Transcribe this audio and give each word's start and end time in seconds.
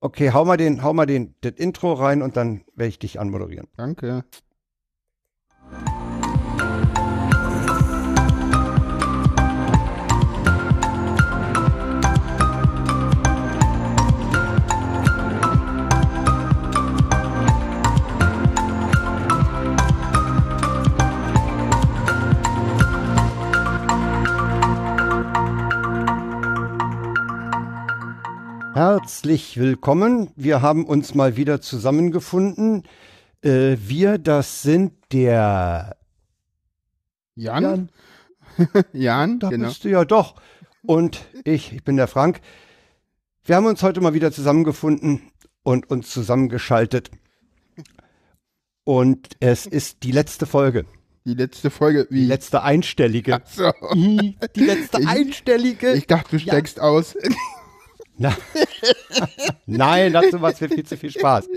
Okay, 0.00 0.30
hau 0.32 0.44
mal 0.44 0.56
den, 0.56 0.82
hau 0.82 0.92
mal 0.92 1.06
den, 1.06 1.34
das 1.40 1.54
Intro 1.56 1.92
rein 1.92 2.22
und 2.22 2.36
dann 2.36 2.62
werde 2.74 2.88
ich 2.88 2.98
dich 3.00 3.18
anmoderieren. 3.18 3.66
Danke. 3.76 4.24
Herzlich 28.82 29.58
willkommen. 29.58 30.30
Wir 30.36 30.62
haben 30.62 30.84
uns 30.86 31.12
mal 31.16 31.36
wieder 31.36 31.60
zusammengefunden. 31.60 32.84
Äh, 33.42 33.76
wir, 33.80 34.18
das 34.18 34.62
sind 34.62 34.92
der 35.10 35.96
Jan? 37.34 37.62
Jan. 37.64 37.88
Jan, 38.92 39.38
Da 39.40 39.48
genau. 39.48 39.66
bist 39.66 39.82
du 39.82 39.88
ja 39.88 40.04
doch. 40.04 40.36
Und 40.82 41.26
ich, 41.42 41.72
ich 41.72 41.82
bin 41.82 41.96
der 41.96 42.06
Frank. 42.06 42.40
Wir 43.44 43.56
haben 43.56 43.66
uns 43.66 43.82
heute 43.82 44.00
mal 44.00 44.14
wieder 44.14 44.30
zusammengefunden 44.30 45.22
und 45.64 45.90
uns 45.90 46.10
zusammengeschaltet. 46.10 47.10
Und 48.84 49.30
es 49.40 49.66
ist 49.66 50.04
die 50.04 50.12
letzte 50.12 50.46
Folge. 50.46 50.84
Die 51.24 51.34
letzte 51.34 51.70
Folge, 51.70 52.06
Die 52.12 52.14
wie? 52.14 52.26
letzte 52.26 52.62
einstellige. 52.62 53.42
Ach 53.44 53.50
so. 53.50 53.72
Die 53.92 54.36
letzte 54.54 55.00
Ich- 55.00 55.08
einstellige. 55.08 55.94
Ich 55.94 56.06
dachte, 56.06 56.30
du 56.30 56.36
Ja. 56.36 56.52
steigst 56.52 56.78
aus. 56.78 57.16
Na, 58.18 58.36
Nein, 59.66 60.12
dazu 60.12 60.38
macht 60.38 60.60
mir 60.60 60.68
viel 60.68 60.84
zu 60.84 60.96
viel 60.96 61.10
Spaß. 61.10 61.48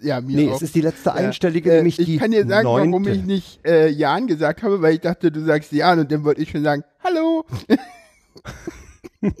ja, 0.00 0.20
mir 0.20 0.36
Nee, 0.36 0.48
auch. 0.50 0.56
es 0.56 0.62
ist 0.62 0.74
die 0.74 0.80
letzte 0.82 1.08
Ja. 1.10 1.14
einstellige, 1.16 1.72
Äh, 1.72 1.76
nämlich 1.76 1.98
ich 1.98 2.06
die 2.06 2.16
kann 2.18 2.30
dir 2.30 2.46
sagen, 2.46 2.64
neunte. 2.64 2.90
warum 2.92 3.08
ich 3.08 3.22
nicht 3.24 3.66
äh, 3.66 3.88
Jan 3.88 4.26
gesagt 4.26 4.62
habe, 4.62 4.80
weil 4.82 4.94
ich 4.94 5.00
dachte, 5.00 5.30
du 5.32 5.44
sagst 5.44 5.72
Jan 5.72 5.98
und 5.98 6.12
dann 6.12 6.22
wollte 6.24 6.42
ich 6.42 6.50
schon 6.50 6.62
sagen, 6.62 6.84
hallo. 7.02 7.44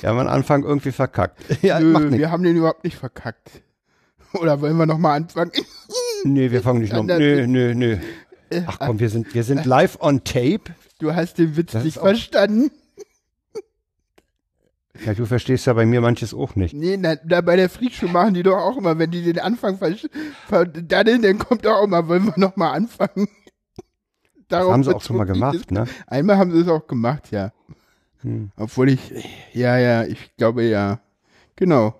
Wir 0.00 0.08
haben 0.08 0.18
am 0.18 0.28
Anfang 0.28 0.64
irgendwie 0.64 0.92
verkackt. 0.92 1.38
Ja, 1.62 1.78
Nö, 1.78 2.10
wir 2.16 2.30
haben 2.30 2.42
den 2.42 2.56
überhaupt 2.56 2.84
nicht 2.84 2.96
verkackt. 2.96 3.62
Oder 4.34 4.60
wollen 4.60 4.76
wir 4.76 4.86
nochmal 4.86 5.16
anfangen? 5.16 5.52
Nee, 6.24 6.52
wir 6.52 6.62
fangen 6.62 6.80
nicht 6.80 6.92
noch. 6.92 7.04
Ja, 7.08 7.18
Nö, 7.18 7.46
nö, 7.48 7.74
nö. 7.74 7.96
Ach 8.66 8.78
komm, 8.78 9.00
wir 9.00 9.08
sind, 9.08 9.34
wir 9.34 9.42
sind 9.42 9.64
live 9.66 9.98
on 10.00 10.22
tape. 10.22 10.60
Du 11.00 11.12
hast 11.16 11.36
den 11.38 11.56
Witz 11.56 11.72
Das 11.72 11.82
nicht 11.82 11.98
verstanden. 11.98 12.70
Ja, 15.04 15.14
du 15.14 15.24
verstehst 15.24 15.66
ja 15.66 15.72
bei 15.72 15.86
mir 15.86 16.00
manches 16.00 16.34
auch 16.34 16.54
nicht. 16.54 16.74
Nee, 16.74 16.96
na, 16.98 17.16
da 17.16 17.40
bei 17.40 17.56
der 17.56 17.70
Freakshow 17.70 18.08
machen 18.08 18.34
die 18.34 18.42
doch 18.42 18.56
auch 18.58 18.76
immer, 18.76 18.98
wenn 18.98 19.10
die 19.10 19.22
den 19.22 19.38
Anfang 19.38 19.78
verdaddeln, 20.48 21.22
dann 21.22 21.38
kommt 21.38 21.66
auch 21.66 21.84
immer, 21.84 22.06
wollen 22.08 22.26
wir 22.26 22.34
nochmal 22.36 22.74
anfangen. 22.74 23.28
Das 24.48 24.58
Darauf 24.60 24.72
haben 24.72 24.84
sie 24.84 24.94
auch 24.94 25.02
schon 25.02 25.16
mal 25.16 25.24
gemacht, 25.24 25.70
ne? 25.70 25.86
Einmal 26.06 26.36
haben 26.36 26.52
sie 26.52 26.60
es 26.60 26.68
auch 26.68 26.86
gemacht, 26.86 27.30
ja. 27.30 27.52
Hm. 28.20 28.50
Obwohl 28.56 28.90
ich, 28.90 29.00
ja, 29.54 29.78
ja, 29.78 30.04
ich 30.04 30.36
glaube 30.36 30.64
ja. 30.64 31.00
Genau. 31.56 31.94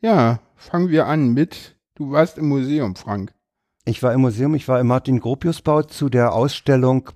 Ja, 0.00 0.40
fangen 0.56 0.88
wir 0.88 1.06
an 1.06 1.34
mit, 1.34 1.76
du 1.94 2.12
warst 2.12 2.38
im 2.38 2.48
Museum, 2.48 2.96
Frank. 2.96 3.32
Ich 3.84 4.02
war 4.02 4.14
im 4.14 4.22
Museum, 4.22 4.54
ich 4.54 4.66
war 4.66 4.80
im 4.80 4.86
Martin-Gropius-Bau 4.86 5.82
zu 5.82 6.08
der 6.08 6.32
Ausstellung, 6.32 7.10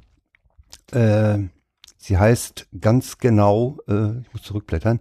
äh, 0.92 1.38
sie 2.02 2.18
heißt 2.18 2.66
ganz 2.80 3.18
genau, 3.18 3.78
äh, 3.88 4.20
ich 4.20 4.32
muss 4.32 4.42
zurückblättern, 4.42 5.00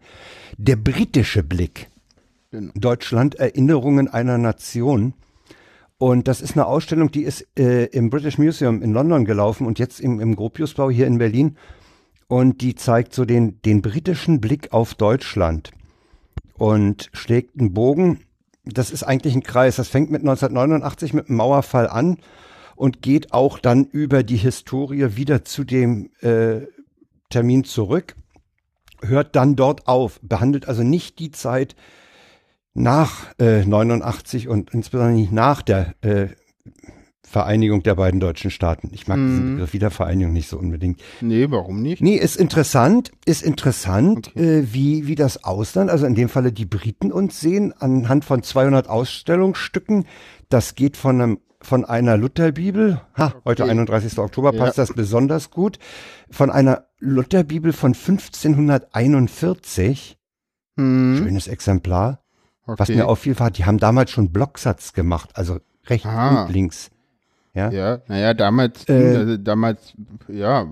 Der 0.58 0.76
britische 0.76 1.44
Blick. 1.44 1.90
Genau. 2.52 2.72
Deutschland, 2.76 3.36
Erinnerungen 3.36 4.08
einer 4.08 4.38
Nation. 4.38 5.14
Und 5.98 6.28
das 6.28 6.42
ist 6.42 6.54
eine 6.54 6.66
Ausstellung, 6.66 7.12
die 7.12 7.24
ist 7.24 7.48
äh, 7.58 7.86
im 7.86 8.10
British 8.10 8.38
Museum 8.38 8.82
in 8.82 8.92
London 8.92 9.26
gelaufen 9.26 9.68
und 9.68 9.80
jetzt 9.80 10.00
im, 10.00 10.20
im 10.20 10.36
Gropiusbau 10.36 10.90
hier 10.90 11.08
in 11.08 11.18
Berlin. 11.18 11.58
Und 12.28 12.62
die 12.62 12.76
zeigt 12.76 13.14
so 13.14 13.26
den, 13.26 13.62
den 13.62 13.82
britischen 13.82 14.42
Blick 14.42 14.74
auf 14.74 14.96
Deutschland 14.96 15.72
und 16.54 17.10
schlägt 17.14 17.60
einen 17.60 17.74
Bogen. 17.74 18.20
Das 18.66 18.92
ist 18.92 19.04
eigentlich 19.04 19.36
ein 19.36 19.44
Kreis. 19.44 19.78
Das 19.78 19.88
fängt 19.88 20.12
mit 20.12 20.22
1989 20.22 21.14
mit 21.14 21.30
dem 21.30 21.38
Mauerfall 21.38 21.88
an 21.88 22.18
und 22.76 23.02
geht 23.02 23.34
auch 23.34 23.60
dann 23.60 23.86
über 23.86 24.24
die 24.24 24.38
Historie 24.38 25.16
wieder 25.16 25.46
zu 25.46 25.64
dem 25.64 26.10
äh, 26.22 26.62
Termin 27.32 27.64
zurück, 27.64 28.16
hört 29.02 29.36
dann 29.36 29.56
dort 29.56 29.88
auf, 29.88 30.20
behandelt 30.22 30.68
also 30.68 30.84
nicht 30.84 31.18
die 31.18 31.32
Zeit 31.32 31.76
nach 32.74 33.28
äh, 33.40 33.66
89 33.66 34.48
und 34.48 34.74
insbesondere 34.74 35.16
nicht 35.16 35.32
nach 35.32 35.62
der 35.64 35.96
äh, 36.02 36.28
Vereinigung 37.24 37.82
der 37.84 37.96
beiden 37.96 38.20
deutschen 38.20 38.52
Staaten. 38.52 38.90
Ich 38.94 39.08
mag 39.08 39.18
diesen 39.18 39.46
Mhm. 39.46 39.52
Begriff 39.56 39.74
Wiedervereinigung 39.74 40.34
nicht 40.34 40.50
so 40.50 40.58
unbedingt. 40.60 41.02
Nee, 41.22 41.48
warum 41.50 41.82
nicht? 41.82 42.02
Nee, 42.02 42.16
ist 42.18 42.36
interessant, 42.36 43.12
ist 43.26 43.42
interessant, 43.42 44.30
Okay. 44.36 44.60
äh, 44.60 44.74
wie, 44.74 45.08
wie 45.08 45.16
das 45.16 45.44
Ausland, 45.46 45.90
also 45.90 46.06
in 46.06 46.16
dem 46.16 46.28
Falle 46.30 46.52
die 46.52 46.66
Briten 46.66 47.12
uns 47.12 47.40
sehen, 47.40 47.74
anhand 47.80 48.26
von 48.26 48.44
200 48.44 48.90
Ausstellungsstücken. 48.90 50.06
Das 50.50 50.76
geht 50.76 50.98
von 50.98 51.22
einem 51.22 51.40
von 51.62 51.86
einer 51.86 52.18
Lutherbibel, 52.18 53.02
ha, 53.18 53.34
heute 53.46 53.64
Okay. 53.64 53.72
31. 53.72 54.18
Oktober 54.20 54.52
passt 54.52 54.78
Ja. 54.78 54.84
das 54.84 54.94
besonders 54.94 55.52
gut, 55.52 55.80
von 56.30 56.50
einer 56.50 56.86
Lutherbibel 57.00 57.72
von 57.74 57.94
1541, 57.94 60.18
Hm, 60.78 61.16
schönes 61.18 61.48
Exemplar. 61.48 62.20
okay. 62.66 62.80
Was 62.80 62.90
mir 62.90 63.08
auffiel, 63.08 63.38
war, 63.40 63.52
die 63.52 63.66
haben 63.66 63.78
damals 63.78 64.12
schon 64.12 64.32
Blocksatz 64.32 64.94
gemacht, 64.94 65.32
also 65.34 65.60
rechts 65.88 66.08
Ah. 66.08 66.46
und 66.46 66.54
links. 66.54 66.90
Ja, 67.54 67.70
Ja, 67.70 68.00
naja, 68.08 68.34
damals, 68.34 68.88
Äh, 68.88 69.16
also 69.18 69.36
damals, 69.38 69.94
ja. 70.30 70.66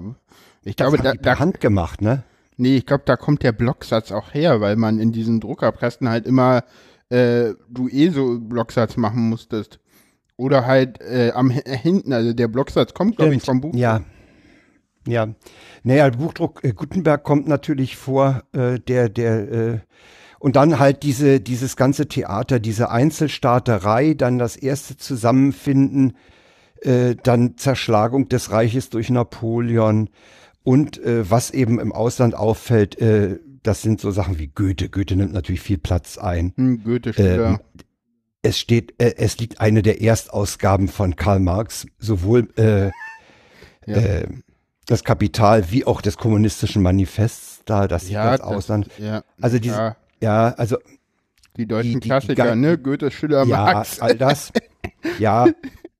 Ich 0.64 0.78
glaube, 0.78 0.98
da, 0.98 1.14
da, 1.14 1.40
Hand 1.40 1.60
gemacht, 1.60 2.02
ne? 2.02 2.24
nee, 2.56 2.78
ich 2.78 2.86
glaube, 2.86 3.04
da 3.06 3.18
kommt 3.18 3.44
der 3.44 3.52
Blocksatz 3.52 4.12
auch 4.14 4.34
her, 4.34 4.62
weil 4.62 4.78
man 4.78 4.98
in 5.00 5.12
diesen 5.12 5.42
Druckerpressen 5.42 6.08
halt 6.10 6.26
immer, 6.26 6.64
äh, 7.10 7.54
du 7.70 7.90
eh 7.90 8.10
so 8.10 8.40
Blocksatz 8.40 8.96
machen 8.96 9.28
musstest. 9.30 9.80
Oder 10.40 10.66
halt 10.66 11.02
äh, 11.02 11.32
am 11.36 11.50
hinten, 11.50 12.14
also 12.14 12.32
der 12.32 12.48
Blocksatz 12.48 12.94
kommt, 12.94 13.18
glaube 13.18 13.36
ich, 13.36 13.44
vom 13.44 13.60
Buch. 13.60 13.74
Ja. 13.76 14.02
Ja. 15.06 15.28
Naja, 15.84 16.10
Buchdruck 16.12 16.64
äh, 16.64 16.72
Gutenberg 16.72 17.24
kommt 17.24 17.50
natürlich 17.50 17.98
vor, 17.98 18.44
äh, 18.54 18.80
der, 18.80 19.10
der, 19.10 19.52
äh, 19.52 19.80
und 20.40 20.56
dann 20.56 20.80
halt 20.80 21.04
diese, 21.04 21.42
dieses 21.42 21.76
ganze 21.76 22.08
Theater, 22.08 22.60
diese 22.60 22.90
Einzelstaaterei, 22.90 24.14
dann 24.14 24.38
das 24.38 24.56
erste 24.56 24.96
Zusammenfinden, 24.96 26.14
äh, 26.84 27.16
dann 27.22 27.58
Zerschlagung 27.58 28.30
des 28.30 28.50
Reiches 28.50 28.90
durch 28.90 29.10
Napoleon 29.10 30.10
und 30.64 31.04
äh, 31.04 31.30
was 31.30 31.52
eben 31.52 31.82
im 31.82 31.92
Ausland 31.92 32.34
auffällt, 32.34 32.98
äh, 33.02 33.40
das 33.62 33.82
sind 33.82 34.00
so 34.00 34.12
Sachen 34.12 34.40
wie 34.40 34.48
Goethe. 34.48 34.88
Goethe 34.88 35.18
nimmt 35.18 35.34
natürlich 35.34 35.60
viel 35.60 35.80
Platz 35.80 36.18
ein. 36.18 36.54
Hm, 36.56 36.84
Goethe. 36.86 37.10
Ähm, 37.18 37.60
es 38.42 38.60
steht, 38.60 38.94
äh, 39.02 39.16
es 39.18 39.38
liegt 39.40 39.60
eine 39.62 39.82
der 39.82 40.02
Erstausgaben 40.02 40.88
von 40.88 41.16
Karl 41.16 41.40
Marx, 41.40 41.86
sowohl 42.00 42.48
äh, 42.58 42.90
Ja. 43.86 43.98
äh, 43.98 44.28
das 44.86 45.04
Kapital 45.04 45.72
wie 45.72 45.86
auch 45.86 46.02
des 46.02 46.18
kommunistischen 46.18 46.82
Manifests 46.82 47.62
da, 47.66 47.88
das 47.88 48.04
sieht 48.04 48.14
ja, 48.14 48.32
das 48.32 48.42
Ausland. 48.42 48.90
ja, 48.98 49.24
Also 49.40 49.60
diese, 49.60 49.76
ja, 49.76 49.96
ja, 50.22 50.48
also 50.58 50.78
die 51.58 51.68
deutschen 51.68 51.94
die- 51.94 52.00
die 52.00 52.08
Klassiker, 52.08 52.44
Ge- 52.44 52.56
ne? 52.56 52.78
Goethe, 52.78 53.12
Schiller, 53.12 53.46
ja, 53.46 53.58
Marx. 53.66 54.00
all 54.00 54.16
das. 54.16 54.52
ja, 55.20 55.48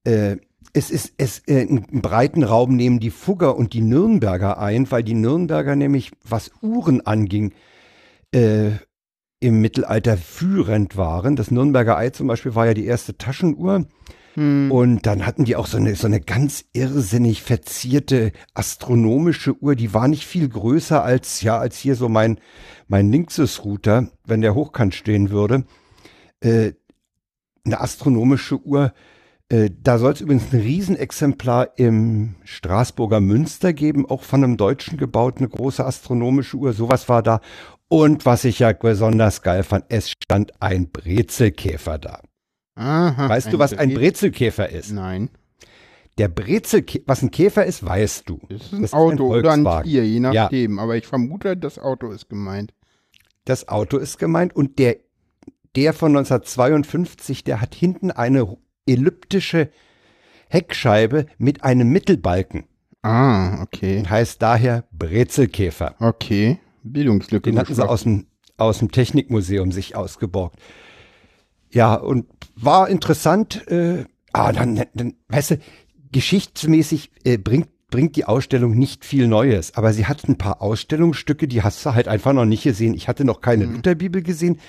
äh, 0.06 0.38
es 0.74 0.90
ist, 0.92 1.14
es, 1.18 1.40
äh, 1.48 1.62
einen 1.62 2.02
breiten 2.02 2.44
Raum 2.44 2.76
nehmen 2.76 3.00
die 3.00 3.10
Fugger 3.12 3.56
und 3.56 3.74
die 3.74 3.82
Nürnberger 3.82 4.60
ein, 4.60 4.90
weil 4.92 5.04
die 5.04 5.14
Nürnberger 5.16 5.76
nämlich, 5.76 6.12
was 6.24 6.52
Uhren 6.62 7.02
anging, 7.06 7.54
äh, 8.34 8.72
im 9.40 9.62
Mittelalter 9.62 10.18
führend 10.18 10.98
waren. 10.98 11.36
Das 11.36 11.52
Nürnberger 11.52 11.98
Ei 11.98 12.10
zum 12.10 12.28
Beispiel 12.28 12.56
war 12.56 12.66
ja 12.66 12.74
die 12.74 12.86
erste 12.86 13.18
Taschenuhr. 13.18 13.86
Hm, 14.36 14.72
Und 14.72 15.06
dann 15.06 15.26
hatten 15.26 15.46
die 15.46 15.56
auch 15.56 15.68
so 15.68 15.78
eine, 15.78 15.96
so 15.96 16.08
eine 16.08 16.22
ganz 16.22 16.66
irrsinnig 16.74 17.42
verzierte 17.42 18.32
astronomische 18.54 19.58
Uhr, 19.62 19.76
die 19.76 19.94
war 19.94 20.08
nicht 20.08 20.26
viel 20.26 20.48
größer 20.48 21.04
als, 21.04 21.42
ja, 21.42 21.58
als 21.58 21.78
hier 21.78 21.96
so 21.96 22.10
mein, 22.10 22.40
mein 22.88 23.12
Linksys-Router, 23.12 24.10
wenn 24.26 24.42
der 24.42 24.56
hochkant 24.56 24.94
stehen 24.94 25.30
würde. 25.32 25.66
Äh, 26.42 26.74
eine 27.66 27.82
astronomische 27.82 28.64
Uhr, 28.64 28.94
äh, 29.50 29.72
da 29.82 29.98
soll 29.98 30.14
es 30.14 30.22
übrigens 30.22 30.54
ein 30.54 30.60
Riesenexemplar 30.60 31.78
im 31.78 32.36
Straßburger 32.44 33.20
Münster 33.20 33.74
geben, 33.74 34.06
auch 34.08 34.24
von 34.24 34.44
einem 34.44 34.58
Deutschen 34.58 34.98
gebaut, 34.98 35.38
eine 35.38 35.50
große 35.50 35.84
astronomische 35.84 36.58
Uhr, 36.58 36.74
sowas 36.74 37.10
war 37.10 37.24
da. 37.24 37.42
Und 37.90 38.26
was 38.26 38.46
ich 38.46 38.60
ja 38.60 38.72
besonders 38.72 39.42
geil 39.42 39.64
fand, 39.64 39.86
es 39.90 40.12
stand 40.12 40.52
ein 40.62 40.90
Brezelkäfer 40.92 41.98
da. 41.98 42.22
aha, 42.76 43.28
Weißt 43.30 43.52
du, 43.52 43.60
was 43.60 43.74
ein 43.74 43.92
Bre- 43.92 43.96
Brezelkäfer 43.96 44.70
ist? 44.70 44.92
Nein. 44.92 45.30
Der 46.20 46.28
Brezelkäfer, 46.28 47.04
was 47.08 47.22
ein 47.24 47.32
Käfer 47.32 47.66
ist, 47.66 47.84
weißt 47.84 48.30
du. 48.30 48.40
Das 48.50 48.62
ist 48.62 48.74
ein 48.74 48.82
Das 48.82 48.90
ist 48.92 48.94
ein 48.94 49.00
Auto 49.00 49.36
oder 49.36 49.52
ein. 49.54 49.84
Tier, 49.84 50.06
je 50.06 50.20
Ja. 50.20 50.34
nachdem. 50.34 50.78
Aber 50.80 50.96
ich 50.98 51.08
vermute, 51.08 51.58
das 51.58 51.80
Auto 51.80 52.12
ist 52.12 52.30
gemeint. 52.30 52.74
Das 53.46 53.68
Auto 53.68 53.98
ist 53.98 54.18
gemeint 54.20 54.56
und 54.56 54.78
der 54.80 54.98
der 55.76 55.94
von 55.94 56.12
1952, 56.16 57.44
der 57.44 57.62
hat 57.62 57.74
hinten 57.76 58.10
eine 58.12 58.58
elliptische 58.88 59.70
Heckscheibe 60.50 61.28
mit 61.38 61.64
einem 61.64 61.90
Mittelbalken. 61.90 62.66
Ah, 63.04 63.62
okay. 63.62 64.04
Heißt 64.08 64.42
daher 64.42 64.84
Brezelkäfer. 64.92 65.96
Okay. 66.00 66.60
Bildungslücke. 66.84 67.50
Den 67.50 67.60
hatten 67.60 67.76
sie 67.76 67.88
aus 67.88 68.04
dem, 68.04 68.28
aus 68.58 68.80
dem 68.80 68.92
Technikmuseum 68.92 69.72
sich 69.72 69.96
ausgeborgt. 69.96 70.60
Ja, 71.72 71.96
und 71.96 72.26
war 72.56 72.90
interessant. 72.90 73.68
Äh, 73.68 74.06
ah, 74.34 74.52
dann, 74.52 74.84
dann, 74.94 75.14
weißt 75.28 75.52
du, 75.52 75.60
geschichtsmäßig 76.12 77.12
äh, 77.24 77.38
bringt 77.38 77.70
bringt 77.90 78.16
die 78.16 78.26
Ausstellung 78.26 78.78
nicht 78.78 79.04
viel 79.04 79.28
Neues, 79.28 79.76
aber 79.76 79.94
sie 79.94 80.06
hat 80.06 80.28
ein 80.28 80.38
paar 80.38 80.62
Ausstellungsstücke, 80.62 81.48
die 81.48 81.64
hast 81.64 81.86
du 81.86 81.94
halt 81.94 82.08
einfach 82.08 82.34
noch 82.34 82.46
nicht 82.46 82.64
gesehen. 82.64 82.94
Ich 82.94 83.08
hatte 83.08 83.26
noch 83.26 83.42
keine 83.42 83.66
mhm. 83.66 83.76
Lutherbibel 83.76 84.22
gesehen. 84.22 84.60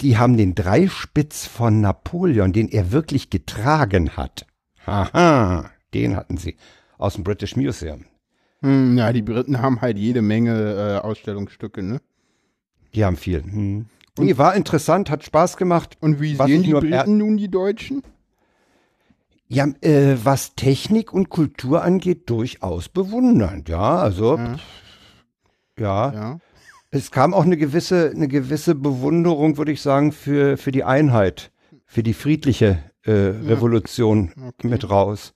Die 0.00 0.18
haben 0.18 0.36
den 0.36 0.54
Dreispitz 0.54 1.46
von 1.46 1.80
Napoleon, 1.80 2.52
den 2.52 2.68
er 2.68 2.90
wirklich 2.90 3.30
getragen 3.30 4.16
hat. 4.16 4.46
Haha, 4.86 5.70
den 5.94 6.16
hatten 6.16 6.36
sie 6.36 6.56
aus 6.98 7.14
dem 7.14 7.24
British 7.24 7.56
Museum. 7.56 8.06
Hm, 8.64 8.96
ja, 8.96 9.12
die 9.12 9.20
Briten 9.20 9.60
haben 9.60 9.82
halt 9.82 9.98
jede 9.98 10.22
Menge 10.22 10.98
äh, 11.02 11.06
Ausstellungsstücke, 11.06 11.82
ne? 11.82 12.00
Die 12.94 13.04
haben 13.04 13.18
viel. 13.18 13.42
Hm. 13.42 13.86
Nee, 14.18 14.38
war 14.38 14.54
interessant, 14.54 15.10
hat 15.10 15.22
Spaß 15.22 15.58
gemacht. 15.58 15.98
Und 16.00 16.18
wie 16.18 16.34
sehen 16.34 16.62
die 16.62 16.72
Briten 16.72 17.18
nun 17.18 17.36
die 17.36 17.50
Deutschen? 17.50 18.02
Ja, 19.48 19.66
äh, 19.82 20.16
was 20.22 20.54
Technik 20.54 21.12
und 21.12 21.28
Kultur 21.28 21.82
angeht, 21.82 22.30
durchaus 22.30 22.88
bewundernd. 22.88 23.68
Ja, 23.68 23.98
also 23.98 24.38
ja. 24.38 24.56
ja. 25.78 26.12
ja. 26.14 26.38
Es 26.90 27.10
kam 27.10 27.34
auch 27.34 27.44
eine 27.44 27.58
gewisse, 27.58 28.12
eine 28.14 28.28
gewisse 28.28 28.74
Bewunderung, 28.74 29.58
würde 29.58 29.72
ich 29.72 29.82
sagen, 29.82 30.12
für, 30.12 30.56
für 30.56 30.72
die 30.72 30.84
Einheit, 30.84 31.50
für 31.84 32.02
die 32.02 32.14
friedliche 32.14 32.78
äh, 33.02 33.10
Revolution 33.10 34.32
okay. 34.36 34.68
mit 34.68 34.88
raus. 34.88 35.34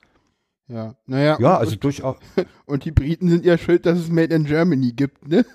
Ja, 0.68 0.94
naja. 1.06 1.38
Ja, 1.40 1.54
und, 1.54 1.60
also 1.60 1.76
durchaus. 1.76 2.16
Und 2.66 2.84
die 2.84 2.92
Briten 2.92 3.28
sind 3.28 3.44
ja 3.44 3.56
schuld, 3.56 3.86
dass 3.86 3.98
es 3.98 4.10
Made 4.10 4.34
in 4.34 4.44
Germany 4.44 4.92
gibt, 4.92 5.26
ne? 5.26 5.46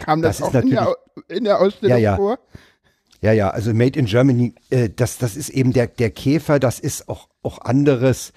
Kam 0.00 0.20
das, 0.20 0.38
das 0.38 0.48
auch 0.48 0.54
in 0.54 0.70
der, 0.70 0.96
in 1.28 1.44
der 1.44 1.60
Ausstellung 1.60 1.96
ja, 1.96 2.10
ja. 2.10 2.16
vor? 2.16 2.38
Ja, 3.22 3.32
ja, 3.32 3.50
also 3.50 3.72
Made 3.72 3.98
in 3.98 4.06
Germany, 4.06 4.54
äh, 4.68 4.90
das, 4.90 5.18
das 5.18 5.36
ist 5.36 5.48
eben 5.48 5.72
der, 5.72 5.86
der 5.86 6.10
Käfer, 6.10 6.58
das 6.58 6.78
ist 6.78 7.08
auch, 7.08 7.28
auch 7.42 7.60
anderes. 7.60 8.32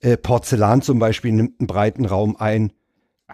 Äh, 0.00 0.16
Porzellan 0.16 0.82
zum 0.82 0.98
Beispiel 0.98 1.32
nimmt 1.32 1.60
einen 1.60 1.66
breiten 1.66 2.04
Raum 2.04 2.36
ein. 2.36 2.72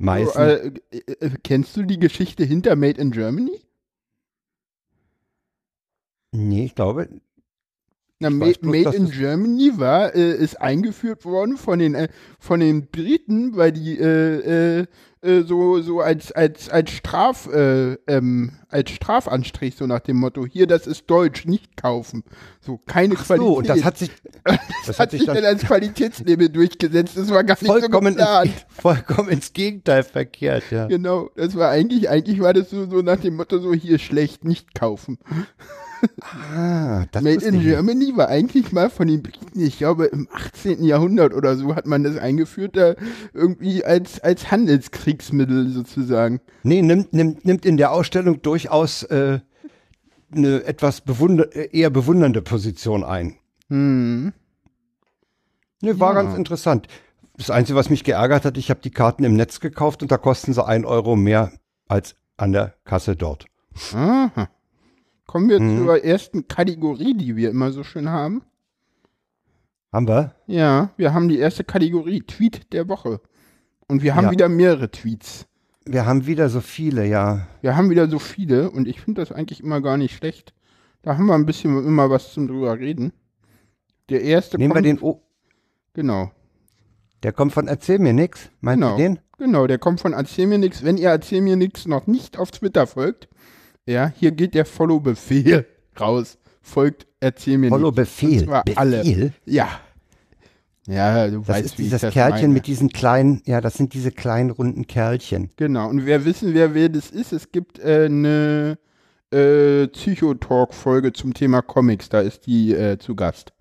Meistens. 0.01 0.37
äh, 0.37 0.73
äh, 0.91 1.31
kennst 1.43 1.77
du 1.77 1.85
die 1.85 1.99
Geschichte 1.99 2.45
hinter 2.45 2.75
Made 2.75 3.01
in 3.01 3.11
Germany? 3.11 3.61
Nee, 6.33 6.65
ich 6.65 6.75
glaube. 6.75 7.09
Na, 8.21 8.31
Made, 8.31 8.59
bloß, 8.61 8.85
Made 8.85 8.97
in 8.97 9.11
Germany 9.11 9.73
war, 9.77 10.15
äh, 10.15 10.35
ist 10.35 10.61
eingeführt 10.61 11.25
worden 11.25 11.57
von 11.57 11.79
den, 11.79 11.95
äh, 11.95 12.09
von 12.39 12.61
den 12.61 12.87
Briten, 12.87 13.57
weil 13.57 13.73
die 13.73 13.99
äh, 13.99 14.81
äh, 14.81 14.87
äh, 15.25 15.43
so, 15.43 15.81
so 15.81 16.01
als, 16.01 16.33
als, 16.33 16.69
als 16.69 16.91
Straf, 16.91 17.49
äh, 17.53 17.95
ähm, 18.07 18.53
als 18.69 18.91
Strafanstrich, 18.91 19.75
so 19.75 19.87
nach 19.87 20.01
dem 20.01 20.19
Motto, 20.19 20.45
hier, 20.45 20.67
das 20.67 20.87
ist 20.87 21.09
Deutsch, 21.09 21.47
nicht 21.47 21.77
kaufen. 21.77 22.25
So, 22.61 22.79
keine 22.87 23.15
Ach 23.17 23.25
Qualität. 23.25 23.49
So, 23.49 23.57
und 23.57 23.69
das 23.69 23.85
hat 23.85 23.97
sich, 23.97 24.11
das, 24.45 24.59
das 24.87 24.99
hat 24.99 25.11
sich 25.13 25.25
dann, 25.25 25.37
dann 25.37 25.47
als 25.47 25.63
Qualitätslabel 25.63 26.51
durchgesetzt. 26.51 27.17
Das 27.17 27.31
war 27.31 27.43
gar 27.43 27.55
nicht 27.55 27.67
vollkommen 27.67 28.13
so 28.13 28.19
geplant. 28.19 28.47
Ins, 28.47 28.65
vollkommen 28.81 29.29
ins 29.31 29.53
Gegenteil 29.53 30.03
verkehrt, 30.03 30.65
ja. 30.71 30.87
Genau, 30.87 31.31
das 31.37 31.57
war 31.57 31.71
eigentlich, 31.71 32.09
eigentlich 32.11 32.41
war 32.41 32.53
das 32.53 32.69
so, 32.69 32.85
so 32.89 33.01
nach 33.01 33.19
dem 33.19 33.37
Motto, 33.37 33.59
so 33.59 33.73
hier 33.73 33.99
schlecht, 33.99 34.45
nicht 34.45 34.75
kaufen. 34.75 35.19
Ah, 36.21 37.07
das 37.13 37.23
Made 37.23 37.45
in 37.45 37.61
Germany 37.61 38.17
war 38.17 38.29
eigentlich 38.29 38.73
mal 38.73 38.91
von 38.91 39.09
den 39.09 39.23
Briten, 39.23 39.61
ich 39.61 39.79
glaube 39.79 40.07
im 40.07 40.29
18. 40.33 40.85
Jahrhundert 40.85 41.35
oder 41.35 41.57
so 41.57 41.75
hat 41.75 41.87
man 41.87 42.03
das 42.03 42.17
eingeführt, 42.17 42.77
da 42.77 42.95
irgendwie 43.33 43.85
als, 43.85 44.21
als 44.21 44.51
Handelskriegsmittel 44.51 45.69
sozusagen. 45.69 46.41
Nee, 46.63 46.83
nimmt, 46.83 47.13
nimmt, 47.13 47.45
nimmt 47.45 47.65
in 47.65 47.77
der 47.77 47.93
Ausstellung 47.93 48.43
durchaus 48.43 49.03
äh, 49.05 49.41
eine 50.35 50.65
etwas 50.65 51.01
bewunder 51.01 51.55
eher 51.55 51.91
bewundernde 51.91 52.43
Position 52.43 53.05
ein. 53.05 53.37
Hm. 53.69 54.33
Nee, 55.81 56.01
war 56.01 56.15
ja. 56.15 56.23
ganz 56.23 56.37
interessant. 56.37 56.89
Das 57.37 57.51
Einzige, 57.51 57.77
was 57.77 57.91
mich 57.91 58.05
geärgert 58.05 58.45
hat, 58.45 58.57
ich 58.57 58.71
habe 58.71 58.81
die 58.81 58.91
Karten 58.91 59.25
im 59.25 59.35
Netz 59.35 59.61
gekauft 59.61 60.03
und 60.03 60.13
da 60.13 60.19
kosten 60.19 60.53
sie 60.53 60.65
ein 60.65 60.85
Euro 60.85 61.17
mehr 61.17 61.53
als 61.89 62.17
an 62.37 62.53
der 62.53 62.75
Kasse 62.85 63.17
dort. 63.17 63.47
Aha. 63.93 64.49
Kommen 65.27 65.49
wir 65.49 65.61
mhm. 65.61 65.79
zur 65.79 66.05
ersten 66.05 66.49
Kategorie, 66.49 67.15
die 67.15 67.37
wir 67.37 67.51
immer 67.51 67.73
so 67.73 67.83
schön 67.83 68.09
haben. 68.09 68.43
Haben 69.93 70.09
wir? 70.09 70.35
Ja, 70.47 70.91
wir 70.97 71.15
haben 71.15 71.29
die 71.29 71.39
erste 71.39 71.65
Kategorie, 71.65 72.21
Tweet 72.21 72.73
der 72.73 72.89
Woche. 72.89 73.21
Und 73.87 74.03
wir 74.03 74.15
haben 74.15 74.25
ja. 74.25 74.31
wieder 74.33 74.49
mehrere 74.49 74.91
Tweets. 74.91 75.47
Wir 75.87 76.07
haben 76.07 76.27
wieder 76.27 76.49
so 76.49 76.61
viele, 76.61 77.07
ja. 77.07 77.47
Wir 77.61 77.77
haben 77.77 77.91
wieder 77.91 78.09
so 78.09 78.19
viele 78.19 78.71
und 78.71 78.89
ich 78.89 79.01
finde 79.01 79.21
das 79.21 79.33
eigentlich 79.33 79.63
immer 79.63 79.81
gar 79.81 79.97
nicht 79.97 80.17
schlecht. 80.17 80.55
Da 81.03 81.17
haben 81.17 81.27
wir 81.27 81.35
ein 81.35 81.47
bisschen 81.47 81.85
immer 81.87 82.09
was 82.11 82.33
zum 82.33 82.49
drüber 82.49 82.79
reden. 82.79 83.13
Der 84.09 84.23
erste 84.23 84.57
Nehmen 84.57 84.73
kommt, 84.73 84.85
wir 84.85 84.95
den 84.95 85.03
O. 85.03 85.23
Genau. 85.93 86.33
Der 87.23 87.33
kommt 87.33 87.53
von 87.53 87.69
Erzähl 87.69 87.99
mir 87.99 88.13
nix. 88.13 88.51
Meint 88.61 88.81
genau. 88.81 88.97
ihr 88.97 89.09
den? 89.09 89.19
Genau, 89.39 89.67
der 89.67 89.79
kommt 89.79 90.01
von 90.01 90.13
Erzähl 90.13 90.47
mir 90.47 90.59
nix. 90.59 90.83
Wenn 90.83 90.97
ihr 90.97 91.11
Erzähl 91.11 91.41
mir 91.41 91.57
nix 91.57 91.87
noch 91.87 92.07
nicht 92.07 92.39
auf 92.39 92.51
Twitter 92.51 92.87
folgt, 92.87 93.29
ja, 93.87 94.13
hier 94.17 94.33
geht 94.33 94.55
der 94.55 94.65
Follow-Befehl 94.65 95.67
raus. 95.99 96.39
Folgt, 96.63 97.07
erzähl 97.21 97.59
mir 97.59 97.69
Follow-Befehl? 97.69 98.47
Befehl? 98.47 98.77
Alle. 98.77 99.33
Ja. 99.45 99.69
Ja, 100.87 101.29
du 101.29 101.39
das 101.39 101.49
weißt, 101.49 101.65
ist 101.65 101.79
wie 101.79 101.85
dieses 101.85 102.03
ich 102.03 102.09
das 102.09 102.15
Kerlchen 102.15 102.43
meine. 102.43 102.55
mit 102.55 102.67
diesen 102.67 102.91
kleinen, 102.91 103.43
ja, 103.47 103.61
das 103.61 103.75
sind 103.75 103.95
diese 103.95 104.11
kleinen 104.11 104.51
runden 104.51 104.87
Kerlchen. 104.87 105.51
Genau, 105.57 105.89
und 105.89 106.05
wer 106.05 106.25
wissen, 106.25 106.53
wer 106.53 106.75
wer 106.75 106.91
das 106.91 107.11
ist, 107.11 107.33
es 107.33 107.53
gibt 107.53 107.79
äh, 107.79 108.05
eine 108.05 108.79
äh, 109.31 109.87
Psychotalk-Folge 109.89 111.13
zum 111.13 111.33
Thema 111.33 111.63
Comics, 111.63 112.11
da 112.11 112.21
ist 112.21 112.47
die 112.47 112.75
äh, 112.75 112.99
zu 112.99 113.15
Gast. 113.15 113.53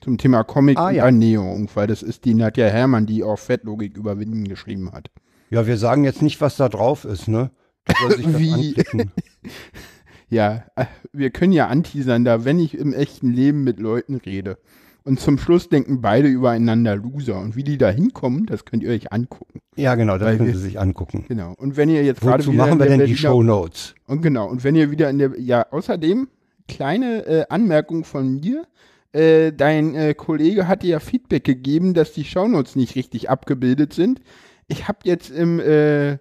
Zum 0.00 0.18
Thema 0.18 0.44
Comic 0.44 0.78
ah, 0.78 0.88
und 0.88 0.94
ja. 0.94 1.04
Ernährung, 1.06 1.68
weil 1.74 1.88
das 1.88 2.02
ist 2.02 2.24
die 2.24 2.34
Nadja 2.34 2.66
Hermann, 2.66 3.06
die 3.06 3.24
auch 3.24 3.38
Fettlogik 3.38 3.96
überwinden 3.96 4.46
geschrieben 4.46 4.92
hat. 4.92 5.10
Ja, 5.50 5.66
wir 5.66 5.78
sagen 5.78 6.04
jetzt 6.04 6.22
nicht, 6.22 6.40
was 6.40 6.56
da 6.56 6.68
drauf 6.68 7.04
ist, 7.04 7.26
ne? 7.28 7.50
Wie? 7.86 8.74
ja, 10.28 10.64
äh, 10.76 10.86
wir 11.12 11.30
können 11.30 11.52
ja 11.52 11.68
anteasern 11.68 12.24
da, 12.24 12.44
wenn 12.44 12.58
ich 12.58 12.76
im 12.76 12.92
echten 12.92 13.32
Leben 13.32 13.64
mit 13.64 13.80
Leuten 13.80 14.16
rede. 14.16 14.58
Und 15.04 15.20
zum 15.20 15.38
Schluss 15.38 15.68
denken 15.68 16.00
beide 16.00 16.26
übereinander 16.26 16.96
Loser. 16.96 17.38
Und 17.38 17.54
wie 17.54 17.62
die 17.62 17.78
da 17.78 17.90
hinkommen, 17.90 18.46
das 18.46 18.64
könnt 18.64 18.82
ihr 18.82 18.90
euch 18.90 19.12
angucken. 19.12 19.60
Ja, 19.76 19.94
genau, 19.94 20.18
das 20.18 20.36
können 20.36 20.52
Sie 20.52 20.60
sich 20.60 20.80
angucken. 20.80 21.24
Genau. 21.28 21.54
Und 21.56 21.76
wenn 21.76 21.88
ihr 21.88 22.02
jetzt 22.02 22.20
gerade 22.22 22.44
Wozu 22.44 22.52
machen 22.52 22.80
wir 22.80 22.86
denn 22.86 23.06
die 23.06 23.16
Show 23.16 23.42
Notes? 23.42 23.94
Und 24.06 24.22
genau. 24.22 24.48
Und 24.48 24.64
wenn 24.64 24.74
ihr 24.74 24.90
wieder 24.90 25.08
in 25.08 25.18
der, 25.18 25.38
ja, 25.38 25.64
außerdem, 25.70 26.26
kleine 26.68 27.26
äh, 27.26 27.44
Anmerkung 27.48 28.04
von 28.04 28.40
mir. 28.40 28.66
Äh, 29.12 29.52
dein 29.52 29.94
äh, 29.94 30.14
Kollege 30.14 30.68
hatte 30.68 30.86
ja 30.86 31.00
Feedback 31.00 31.44
gegeben, 31.44 31.94
dass 31.94 32.12
die 32.12 32.24
Shownotes 32.24 32.76
nicht 32.76 32.96
richtig 32.96 33.30
abgebildet 33.30 33.92
sind. 33.92 34.20
Ich 34.68 34.88
habe 34.88 34.98
jetzt 35.04 35.30
im, 35.30 35.60
äh, 35.60 36.18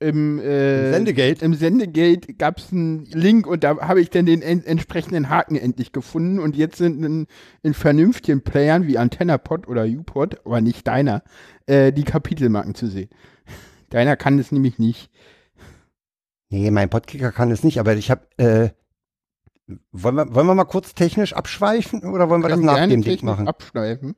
im, 0.00 0.38
äh, 0.40 0.86
Im 0.86 0.92
Sendegate, 0.92 1.44
im 1.44 1.54
Sendegate 1.54 2.34
gab 2.34 2.58
es 2.58 2.72
einen 2.72 3.04
Link 3.06 3.46
und 3.46 3.64
da 3.64 3.78
habe 3.78 4.00
ich 4.00 4.10
dann 4.10 4.26
den 4.26 4.42
en 4.42 4.64
entsprechenden 4.64 5.30
Haken 5.30 5.56
endlich 5.56 5.92
gefunden 5.92 6.40
und 6.40 6.56
jetzt 6.56 6.76
sind 6.76 7.04
in, 7.04 7.26
in 7.62 7.74
vernünftigen 7.74 8.42
Playern 8.42 8.86
wie 8.86 8.98
AntennaPod 8.98 9.68
oder 9.68 9.84
UPod, 9.84 10.44
aber 10.44 10.60
nicht 10.60 10.86
deiner, 10.86 11.22
äh, 11.66 11.92
die 11.92 12.04
Kapitelmarken 12.04 12.74
zu 12.74 12.88
sehen. 12.88 13.08
Deiner 13.90 14.16
kann 14.16 14.38
es 14.40 14.50
nämlich 14.50 14.78
nicht. 14.78 15.10
Nee, 16.50 16.70
mein 16.72 16.90
Podkicker 16.90 17.30
kann 17.30 17.50
es 17.52 17.62
nicht, 17.62 17.78
aber 17.78 17.94
ich 17.94 18.10
habe, 18.10 18.26
äh, 18.38 18.70
wollen 19.92 20.16
wir, 20.16 20.34
wollen 20.34 20.46
wir 20.46 20.54
mal 20.54 20.64
kurz 20.64 20.94
technisch 20.94 21.32
abschweifen 21.32 22.04
oder 22.04 22.28
wollen 22.28 22.42
wir 22.42 22.48
das 22.48 22.60
nach 22.60 22.86
dem 22.86 23.02
Ding 23.02 23.24
machen? 23.24 23.46
Abschweifen. 23.46 24.16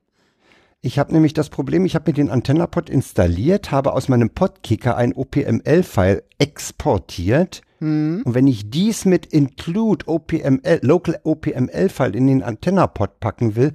Ich 0.82 0.98
habe 0.98 1.12
nämlich 1.12 1.34
das 1.34 1.50
Problem, 1.50 1.84
ich 1.84 1.94
habe 1.94 2.10
mir 2.10 2.14
den 2.14 2.30
AntennaPod 2.30 2.90
installiert, 2.90 3.70
habe 3.72 3.92
aus 3.92 4.08
meinem 4.08 4.30
Podkicker 4.30 4.96
ein 4.96 5.14
OPML-File 5.14 6.22
exportiert. 6.38 7.62
Hm. 7.78 8.22
Und 8.24 8.34
wenn 8.34 8.46
ich 8.46 8.70
dies 8.70 9.04
mit 9.04 9.26
include 9.26 10.06
OPML, 10.06 10.80
local 10.82 11.18
OPML-File 11.24 12.14
in 12.14 12.26
den 12.26 12.42
AntennaPod 12.42 13.20
packen 13.20 13.56
will, 13.56 13.72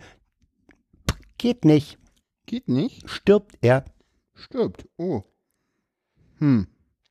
geht 1.38 1.66
nicht. 1.66 1.98
Geht 2.46 2.68
nicht? 2.68 3.10
Stirbt 3.10 3.58
er. 3.62 3.86
Stirbt, 4.34 4.88
oh. 4.98 5.24
Hm. 6.38 6.68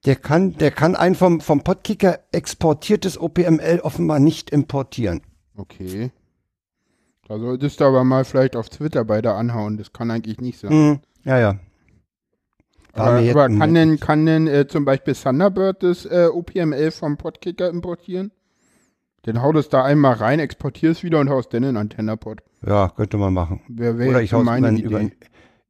Der 0.07 0.17
kann, 0.17 0.57
der 0.57 0.71
kann 0.71 0.97
ein 0.97 1.15
vom, 1.15 1.41
vom 1.41 1.63
Podkicker 1.63 2.21
exportiertes 2.33 3.21
OPML 3.21 3.81
offenbar 3.83 4.19
nicht 4.19 4.51
importieren. 4.51 5.21
Okay. 5.57 6.11
Da 7.31 7.39
solltest 7.39 7.79
du 7.79 7.85
aber 7.85 8.03
mal 8.03 8.25
vielleicht 8.25 8.57
auf 8.57 8.69
Twitter 8.71 9.05
beide 9.05 9.35
anhauen. 9.35 9.77
Das 9.77 9.93
kann 9.93 10.11
eigentlich 10.11 10.41
nicht 10.41 10.59
sein. 10.59 10.73
Mhm. 10.73 11.01
Ja, 11.25 11.39
ja. 11.39 11.61
aber, 12.93 13.21
aber 13.21 13.49
kann 13.57 13.73
denn, 13.73 14.01
kann 14.01 14.27
denn 14.27 14.49
äh, 14.49 14.67
zum 14.67 14.85
Beispiel 14.85 15.15
Thunderbird 15.15 15.85
das 15.85 16.07
äh, 16.07 16.27
OPML 16.27 16.91
vom 16.91 17.19
Podkicker 17.19 17.71
importieren? 17.71 18.33
Dann 19.23 19.43
hau 19.43 19.53
das 19.53 19.69
da 19.69 19.85
einmal 19.85 20.15
rein, 20.15 20.41
exportier's 20.41 21.05
wieder 21.05 21.21
und 21.21 21.31
haust 21.31 21.55
dann 21.55 21.63
in 21.63 21.77
Antennapod. 21.77 22.41
Ja, 22.67 22.89
könnte 22.89 23.17
man 23.17 23.33
machen. 23.33 23.61
Wer 23.69 23.97
wäre 23.97 24.11
Oder 24.11 24.23
ich 24.23 24.33
hau's 24.33 24.45
meine 24.45 24.77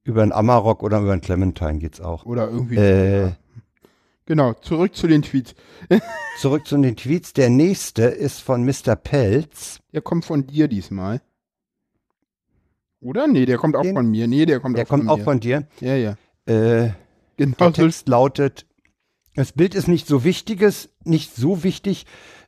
über, 0.02 0.22
einen 0.22 0.32
Amarok 0.32 0.82
oder 0.82 1.00
über 1.00 1.12
einen 1.12 1.20
Clementine 1.20 1.76
geht's 1.76 2.00
auch. 2.00 2.24
Oder 2.24 2.48
irgendwie. 2.48 2.76
Äh, 2.76 3.32
Genau, 4.24 4.54
zurück 4.54 4.94
zu 4.94 5.08
den 5.08 5.20
Tweets. 5.20 5.54
zurück 6.38 6.66
zu 6.66 6.78
den 6.78 6.96
Tweets. 6.96 7.34
Der 7.34 7.50
nächste 7.50 8.04
ist 8.04 8.40
von 8.40 8.64
Mr. 8.64 8.96
Pelz. 8.96 9.80
Der 9.92 10.00
kommt 10.00 10.24
von 10.24 10.46
dir 10.46 10.68
diesmal. 10.68 11.20
Oder? 13.00 13.26
Nee, 13.26 13.46
der 13.46 13.56
kommt 13.56 13.76
auch 13.76 13.82
Den- 13.82 13.94
von 13.94 14.10
mir. 14.10 14.26
Nee, 14.28 14.46
der 14.46 14.60
kommt 14.60 14.76
Der 14.76 14.84
auch 14.84 14.88
kommt 14.88 15.04
von 15.04 15.10
auch 15.10 15.18
mir. 15.18 15.24
von 15.24 15.40
dir. 15.40 15.66
Ja, 15.80 15.94
ja. 15.96 16.16
Äh, 16.46 16.90
Genau 17.36 17.56
der 17.58 17.66
so. 17.68 17.72
Text 17.72 18.08
lautet, 18.08 18.66
das 19.34 19.52
Bild 19.52 19.74
ist 19.74 19.88
nicht 19.88 20.06
so 20.06 20.24
wichtiges, 20.24 20.90
nicht 21.04 21.34
so 21.34 21.62
wichtig, 21.64 22.04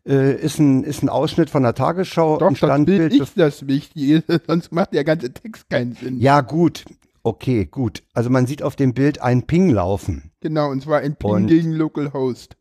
äh, 0.07 0.35
ist, 0.35 0.59
ein, 0.59 0.85
ist 0.85 1.03
ein 1.03 1.09
Ausschnitt 1.09 1.49
von 1.49 1.63
der 1.63 1.75
Tagesschau, 1.75 2.37
Doch, 2.39 2.53
das 2.59 2.85
Bild 2.85 3.15
ist 3.15 3.39
das 3.39 3.67
Wichtige, 3.67 4.23
sonst 4.47 4.71
macht 4.73 4.93
der 4.93 5.05
ganze 5.05 5.33
Text 5.33 5.71
keinen 5.71 5.95
Sinn. 5.95 6.19
ja, 6.21 6.41
gut. 6.43 6.85
Okay, 7.23 7.65
gut. 7.67 8.03
Also 8.13 8.29
man 8.31 8.47
sieht 8.47 8.63
auf 8.65 8.75
dem 8.77 8.95
Bild 8.95 9.23
einen 9.23 9.45
Ping 9.47 9.71
laufen. 9.71 10.33
Genau, 10.41 10.71
und 10.71 10.83
zwar 10.83 10.99
ein 11.01 11.15
Ping 11.17 11.31
Und- 11.31 11.47
gegen 11.47 11.71
Localhost. 11.73 12.57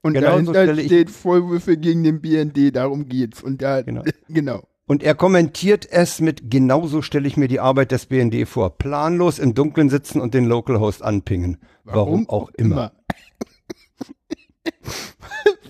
Und 0.00 0.14
Genau 0.14 0.40
so 0.42 0.52
dahinter 0.52 0.78
ich- 0.80 0.86
steht 0.86 1.10
Vorwürfe 1.10 1.76
gegen 1.76 2.02
den 2.02 2.22
BND, 2.22 2.70
darum 2.74 3.06
geht's. 3.06 3.42
Und 3.42 3.60
da, 3.60 3.82
Genau. 3.82 4.02
genau. 4.28 4.62
Und 4.86 5.02
er 5.02 5.14
kommentiert 5.14 5.86
es 5.90 6.20
mit, 6.20 6.50
genauso 6.50 7.02
stelle 7.02 7.28
ich 7.28 7.36
mir 7.36 7.48
die 7.48 7.60
Arbeit 7.60 7.92
des 7.92 8.06
BND 8.06 8.46
vor. 8.48 8.76
Planlos 8.76 9.38
im 9.38 9.54
Dunkeln 9.54 9.88
sitzen 9.88 10.20
und 10.20 10.34
den 10.34 10.44
Localhost 10.44 11.02
anpingen. 11.02 11.58
Warum, 11.84 12.28
auch 12.28 12.50
immer. 12.50 12.92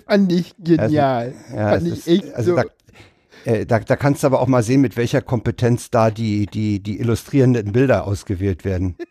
Fand 0.07 0.31
ich 0.31 0.55
genial. 0.57 1.33
Ja, 1.49 1.69
Fand 1.69 1.87
ich 1.87 1.93
ist, 1.93 2.07
echt 2.07 2.33
also 2.33 2.55
so. 2.55 2.61
da, 2.61 3.51
äh, 3.51 3.65
da, 3.65 3.79
da 3.79 3.95
kannst 3.95 4.23
du 4.23 4.27
aber 4.27 4.41
auch 4.41 4.47
mal 4.47 4.63
sehen, 4.63 4.81
mit 4.81 4.97
welcher 4.97 5.21
Kompetenz 5.21 5.89
da 5.89 6.11
die, 6.11 6.45
die, 6.47 6.81
die 6.81 6.99
illustrierenden 6.99 7.71
Bilder 7.71 8.05
ausgewählt 8.07 8.65
werden. 8.65 8.95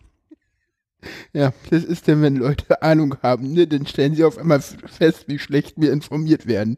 Ja, 1.32 1.52
das 1.70 1.82
ist 1.82 2.06
denn, 2.06 2.22
wenn 2.22 2.36
Leute 2.36 2.80
Ahnung 2.80 3.16
haben, 3.24 3.52
ne? 3.52 3.66
Dann 3.66 3.86
stellen 3.86 4.14
sie 4.14 4.22
auf 4.22 4.38
einmal 4.38 4.60
fest, 4.60 5.24
wie 5.26 5.40
schlecht 5.40 5.74
wir 5.76 5.92
informiert 5.92 6.46
werden. 6.46 6.76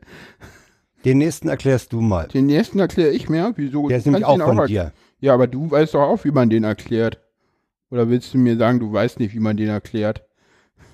Den 1.05 1.19
nächsten 1.19 1.49
erklärst 1.49 1.93
du 1.93 2.01
mal. 2.01 2.29
Den 2.29 2.47
nächsten 2.47 2.79
erkläre 2.79 3.11
ich 3.11 3.29
mir. 3.29 3.53
Wieso? 3.57 3.89
Der 3.89 3.99
ist 3.99 4.07
nämlich 4.07 4.25
auch 4.25 4.39
von 4.39 4.59
erk- 4.59 4.67
dir. 4.67 4.93
Ja, 5.21 5.35
aber 5.35 5.47
du 5.47 5.71
weißt 5.71 5.95
doch 5.95 6.01
auch, 6.03 6.25
wie 6.25 6.31
man 6.31 6.51
den 6.51 6.65
erklärt. 6.65 7.21
Oder 7.91 8.09
willst 8.09 8.35
du 8.35 8.39
mir 8.39 8.57
sagen, 8.57 8.81
du 8.81 8.93
weißt 8.93 9.21
nicht, 9.21 9.35
wie 9.35 9.41
man 9.41 9.57
den 9.57 9.69
erklärt? 9.69 10.25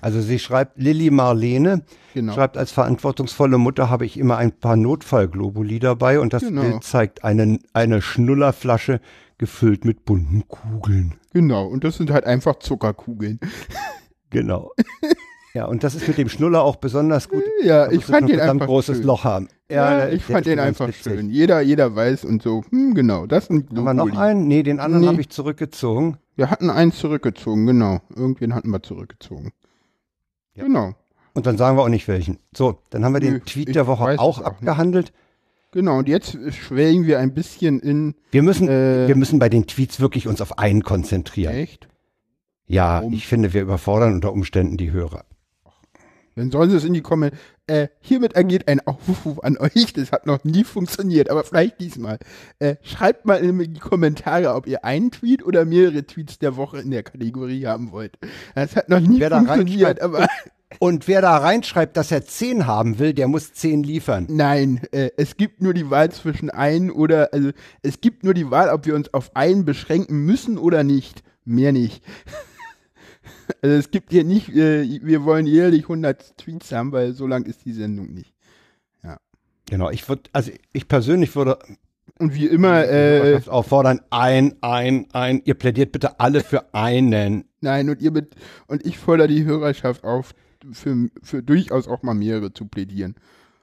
Also 0.01 0.19
sie 0.21 0.39
schreibt, 0.39 0.77
Lilly 0.79 1.11
Marlene 1.11 1.83
Genau. 2.13 2.33
schreibt, 2.33 2.57
als 2.57 2.71
verantwortungsvolle 2.71 3.57
Mutter 3.57 3.89
habe 3.89 4.05
ich 4.05 4.17
immer 4.17 4.37
ein 4.37 4.51
paar 4.51 4.75
Notfallglobuli 4.75 5.79
dabei 5.79 6.19
und 6.19 6.33
das 6.33 6.41
Genau. 6.43 6.61
Bild 6.61 6.83
zeigt 6.83 7.23
eine, 7.23 7.59
eine 7.73 8.01
Schnullerflasche 8.01 8.99
gefüllt 9.37 9.85
mit 9.85 10.03
bunten 10.05 10.47
Kugeln. 10.47 11.15
Genau. 11.33 11.67
Und 11.67 11.83
das 11.83 11.97
sind 11.97 12.11
halt 12.11 12.25
einfach 12.25 12.59
Zuckerkugeln. 12.59 13.39
Genau. 14.29 14.71
ja, 15.53 15.65
und 15.65 15.83
das 15.83 15.95
ist 15.95 16.07
mit 16.07 16.17
dem 16.17 16.29
Schnuller 16.29 16.63
auch 16.63 16.77
besonders 16.77 17.29
gut. 17.29 17.43
Ja, 17.63 17.91
ich 17.91 18.03
fand 18.05 18.29
den 18.29 18.39
einfach 18.39 18.65
großes 18.65 18.97
schön. 18.97 19.05
Loch 19.05 19.23
haben. 19.23 19.47
Ja, 19.69 19.97
der- 19.97 20.13
ich 20.13 20.23
fand 20.23 20.45
den 20.47 20.57
einfach 20.59 20.87
witzig. 20.87 21.03
schön. 21.03 21.29
Jeder, 21.29 21.61
jeder 21.61 21.95
weiß 21.95 22.25
und 22.25 22.41
so. 22.41 22.63
Hm, 22.71 22.95
genau. 22.95 23.27
Das 23.27 23.45
sind 23.47 23.69
Haben 23.69 23.83
wir 23.83 23.93
noch 23.93 24.17
einen? 24.17 24.47
Nee, 24.47 24.63
den 24.63 24.79
anderen 24.79 25.01
Nee. 25.03 25.07
habe 25.09 25.21
ich 25.21 25.29
zurückgezogen. 25.29 26.17
Wir 26.35 26.49
hatten 26.49 26.69
einen 26.71 26.91
zurückgezogen, 26.91 27.65
genau. 27.67 28.01
Irgendwen 28.15 28.55
hatten 28.55 28.69
wir 28.71 28.81
zurückgezogen. 28.81 29.51
Ja. 30.55 30.63
Genau. 30.63 30.93
Und 31.33 31.45
dann 31.45 31.57
sagen 31.57 31.77
wir 31.77 31.83
auch 31.83 31.89
nicht 31.89 32.07
welchen. 32.07 32.39
So, 32.55 32.79
dann 32.89 33.05
haben 33.05 33.13
wir 33.13 33.19
den 33.19 33.33
Nö, 33.33 33.39
Tweet 33.41 33.75
der 33.75 33.85
Woche 33.87 34.03
auch 34.03 34.17
auch 34.19 34.37
nicht. 34.39 34.47
abgehandelt. 34.47 35.13
Genau. 35.71 35.99
Und 35.99 36.09
jetzt 36.09 36.37
schwelgen 36.53 37.05
wir 37.05 37.19
ein 37.19 37.33
bisschen 37.33 37.79
in 37.79 38.15
Wir 38.31 38.41
müssen, 38.43 38.67
Äh. 38.67 39.07
wir 39.07 39.15
müssen 39.15 39.37
bei 39.39 39.47
den 39.49 39.67
Tweets 39.67 39.99
wirklich 39.99 40.27
uns 40.27 40.41
auf 40.41 40.57
einen 40.57 40.83
konzentrieren. 40.83 41.53
echt. 41.55 41.87
Ja, 42.65 42.95
Warum? 43.01 43.13
ich 43.13 43.27
finde, 43.27 43.53
wir 43.53 43.61
überfordern 43.61 44.13
unter 44.15 44.33
Umständen 44.33 44.77
die 44.77 44.91
Hörer. 44.91 45.23
Dann 46.35 46.51
sollen 46.51 46.69
sie 46.69 46.77
es 46.77 46.85
in 46.85 46.93
die 46.93 47.01
Kommentare. 47.01 47.41
Äh, 47.67 47.87
hiermit 47.99 48.33
ergeht 48.33 48.67
ein 48.67 48.79
Aufruf 48.85 49.39
an 49.39 49.57
euch. 49.57 49.93
Das 49.93 50.11
hat 50.11 50.25
noch 50.25 50.43
nie 50.43 50.63
funktioniert, 50.63 51.29
aber 51.29 51.43
vielleicht 51.43 51.79
diesmal. 51.79 52.19
Äh, 52.59 52.75
schreibt 52.81 53.25
mal 53.25 53.37
in 53.37 53.57
die 53.59 53.79
Kommentare, 53.79 54.53
ob 54.53 54.67
ihr 54.67 54.83
einen 54.83 55.11
Tweet 55.11 55.43
oder 55.43 55.65
mehrere 55.65 56.05
Tweets 56.05 56.39
der 56.39 56.55
Woche 56.55 56.79
in 56.79 56.91
der 56.91 57.03
Kategorie 57.03 57.65
haben 57.65 57.91
wollt. 57.91 58.17
Das 58.55 58.75
hat 58.75 58.89
noch 58.89 58.99
nie 58.99 59.19
Wer 59.19 59.31
funktioniert, 59.31 60.01
aber 60.01 60.27
Und 60.79 61.07
wer 61.07 61.21
da 61.21 61.37
reinschreibt, 61.37 61.97
dass 61.97 62.11
er 62.11 62.25
10 62.25 62.65
haben 62.65 62.97
will, 62.97 63.13
der 63.13 63.27
muss 63.27 63.53
10 63.53 63.83
liefern. 63.83 64.27
nein, 64.29 64.81
äh, 64.91 65.09
es 65.17 65.37
gibt 65.37 65.61
nur 65.61 65.73
die 65.73 65.89
Wahl 65.89 66.11
zwischen 66.11 66.49
ein 66.49 66.89
oder, 66.91 67.33
also 67.33 67.51
es 67.81 68.01
gibt 68.01 68.23
nur 68.23 68.33
die 68.33 68.49
Wahl, 68.51 68.69
ob 68.69 68.85
wir 68.85 68.95
uns 68.95 69.13
auf 69.13 69.35
einen 69.35 69.65
beschränken 69.65 70.25
müssen 70.25 70.57
oder 70.57 70.83
nicht. 70.83 71.23
Mehr 71.43 71.71
nicht. 71.71 72.03
Also 73.61 73.75
es 73.75 73.91
gibt 73.91 74.11
hier 74.11 74.23
nicht, 74.23 74.49
äh, 74.49 74.99
wir 75.03 75.23
wollen 75.23 75.47
jährlich 75.47 75.83
100 75.83 76.37
Tweets 76.37 76.71
haben, 76.71 76.91
weil 76.91 77.13
so 77.13 77.27
lang 77.27 77.45
ist 77.45 77.65
die 77.65 77.73
Sendung 77.73 78.13
nicht. 78.13 78.33
Genau, 79.71 79.89
ich 79.89 80.07
würde, 80.09 80.23
also 80.33 80.51
ich 80.73 80.89
persönlich 80.89 81.33
würde 81.33 81.57
Und 82.19 82.35
wie 82.35 82.45
immer, 82.47 82.89
äh, 82.89 83.39
auffordern, 83.47 84.01
ein, 84.09 84.55
ein, 84.59 85.07
ein, 85.13 85.41
ihr 85.45 85.53
plädiert 85.53 85.93
bitte 85.93 86.19
alle 86.19 86.41
für 86.41 86.73
einen. 86.73 87.45
nein, 87.61 87.89
und 87.89 88.01
ihr 88.01 88.11
mit, 88.11 88.35
und 88.67 88.85
ich 88.85 88.97
fordere 88.97 89.29
die 89.29 89.45
Hörerschaft 89.45 90.03
auf, 90.03 90.35
für, 90.73 91.07
für 91.23 91.41
durchaus 91.41 91.87
auch 91.87 92.03
mal 92.03 92.13
mehrere 92.13 92.53
zu 92.53 92.65
plädieren. 92.65 93.15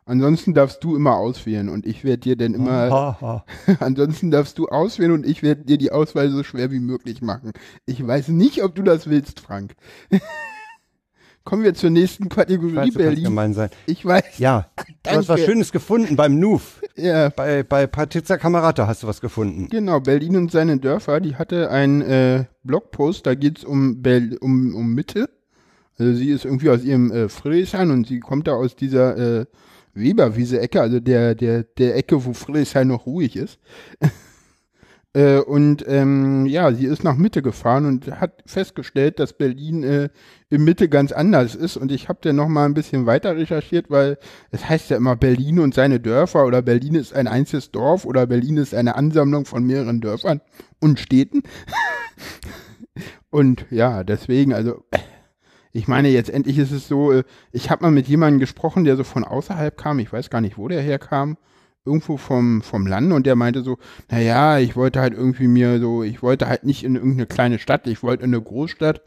Ansonsten 0.08 0.54
darfst 0.54 0.82
du 0.82 0.96
immer 0.96 1.16
auswählen 1.16 1.68
und 1.68 1.84
ich 1.84 2.02
werde 2.02 2.20
dir 2.20 2.36
dann 2.36 2.54
immer, 2.54 2.90
Haha. 2.90 3.44
ansonsten 3.80 4.30
darfst 4.30 4.56
du 4.56 4.66
auswählen 4.68 5.12
und 5.12 5.26
ich 5.26 5.42
werde 5.42 5.66
dir 5.66 5.76
die 5.76 5.92
Auswahl 5.92 6.30
so 6.30 6.42
schwer 6.42 6.70
wie 6.70 6.80
möglich 6.80 7.20
machen. 7.20 7.52
Ich 7.84 8.04
weiß 8.04 8.28
nicht, 8.28 8.62
ob 8.64 8.74
du 8.74 8.82
das 8.82 9.10
willst, 9.10 9.38
Frank. 9.40 9.74
Kommen 11.44 11.62
wir 11.62 11.74
zur 11.74 11.90
nächsten 11.90 12.30
Kategorie, 12.30 12.72
Ich 12.88 12.94
weiß, 12.94 12.94
Berlin. 12.94 13.24
gemein 13.24 13.52
sein. 13.52 13.68
Ich 13.84 14.02
weiß, 14.04 14.38
Ja, 14.38 14.70
du 15.02 15.10
hast 15.10 15.28
was. 15.28 15.40
Schönes 15.40 15.72
gefunden 15.72 16.16
beim 16.16 16.38
Nuf. 16.38 16.80
ja, 16.96 17.28
Bei, 17.28 17.62
bei 17.62 17.86
Patrizia 17.86 18.38
Kamerata 18.38 18.86
hast 18.86 19.02
du 19.02 19.08
was 19.08 19.20
gefunden. 19.20 19.68
Genau, 19.70 20.00
Berlin 20.00 20.36
und 20.36 20.50
seine 20.50 20.78
Dörfer, 20.78 21.20
die 21.20 21.36
hatte 21.36 21.70
einen 21.70 22.00
äh, 22.00 22.44
Blogpost, 22.64 23.26
da 23.26 23.34
geht's 23.34 23.62
um, 23.62 24.00
Bel 24.00 24.38
um, 24.40 24.74
um 24.74 24.94
Mitte. 24.94 25.28
Also 25.98 26.14
sie 26.14 26.30
ist 26.30 26.46
irgendwie 26.46 26.70
aus 26.70 26.82
ihrem 26.82 27.10
äh, 27.12 27.28
Friedrichshain 27.28 27.90
und 27.90 28.06
sie 28.06 28.20
kommt 28.20 28.46
da 28.46 28.52
aus 28.52 28.74
dieser 28.74 29.40
äh, 29.40 29.46
Weberwiese-Ecke, 29.98 30.80
also 30.80 31.00
der, 31.00 31.34
der, 31.34 31.64
der 31.64 31.96
Ecke, 31.96 32.24
wo 32.24 32.32
Friedrichshain 32.32 32.88
noch 32.88 33.06
ruhig 33.06 33.36
ist. 33.36 33.58
äh, 35.12 35.38
und 35.38 35.84
ähm, 35.88 36.46
ja, 36.46 36.72
sie 36.72 36.86
ist 36.86 37.04
nach 37.04 37.16
Mitte 37.16 37.42
gefahren 37.42 37.86
und 37.86 38.20
hat 38.20 38.42
festgestellt, 38.46 39.18
dass 39.18 39.32
Berlin 39.32 39.82
äh, 39.82 40.08
in 40.50 40.64
Mitte 40.64 40.88
ganz 40.88 41.12
anders 41.12 41.54
ist. 41.54 41.76
Und 41.76 41.92
ich 41.92 42.08
habe 42.08 42.20
dann 42.22 42.36
noch 42.36 42.48
mal 42.48 42.64
ein 42.64 42.74
bisschen 42.74 43.06
weiter 43.06 43.36
recherchiert, 43.36 43.90
weil 43.90 44.18
es 44.50 44.68
heißt 44.68 44.90
ja 44.90 44.96
immer 44.96 45.16
Berlin 45.16 45.58
und 45.58 45.74
seine 45.74 46.00
Dörfer 46.00 46.46
oder 46.46 46.62
Berlin 46.62 46.94
ist 46.94 47.14
ein 47.14 47.28
einziges 47.28 47.70
Dorf 47.70 48.04
oder 48.04 48.26
Berlin 48.26 48.56
ist 48.56 48.74
eine 48.74 48.96
Ansammlung 48.96 49.44
von 49.44 49.64
mehreren 49.64 50.00
Dörfern 50.00 50.40
und 50.80 51.00
Städten. 51.00 51.42
und 53.30 53.66
ja, 53.70 54.04
deswegen, 54.04 54.52
also 54.54 54.84
ich 55.72 55.88
meine, 55.88 56.08
jetzt 56.08 56.30
endlich 56.30 56.58
ist 56.58 56.72
es 56.72 56.88
so, 56.88 57.12
äh, 57.12 57.24
ich 57.52 57.70
habe 57.70 57.84
mal 57.84 57.90
mit 57.90 58.08
jemandem 58.08 58.40
gesprochen, 58.40 58.84
der 58.84 58.96
so 58.96 59.04
von 59.04 59.24
außerhalb 59.24 59.76
kam, 59.76 59.98
ich 59.98 60.12
weiß 60.12 60.30
gar 60.30 60.40
nicht, 60.40 60.58
wo 60.58 60.68
der 60.68 60.82
herkam, 60.82 61.36
irgendwo 61.84 62.16
vom, 62.16 62.62
vom 62.62 62.86
Land 62.86 63.12
und 63.12 63.26
der 63.26 63.36
meinte 63.36 63.62
so, 63.62 63.78
naja, 64.10 64.58
ich 64.58 64.76
wollte 64.76 65.00
halt 65.00 65.14
irgendwie 65.14 65.48
mir 65.48 65.80
so, 65.80 66.02
ich 66.02 66.22
wollte 66.22 66.48
halt 66.48 66.64
nicht 66.64 66.84
in 66.84 66.96
irgendeine 66.96 67.26
kleine 67.26 67.58
Stadt, 67.58 67.86
ich 67.86 68.02
wollte 68.02 68.24
in 68.24 68.34
eine 68.34 68.42
Großstadt. 68.42 69.02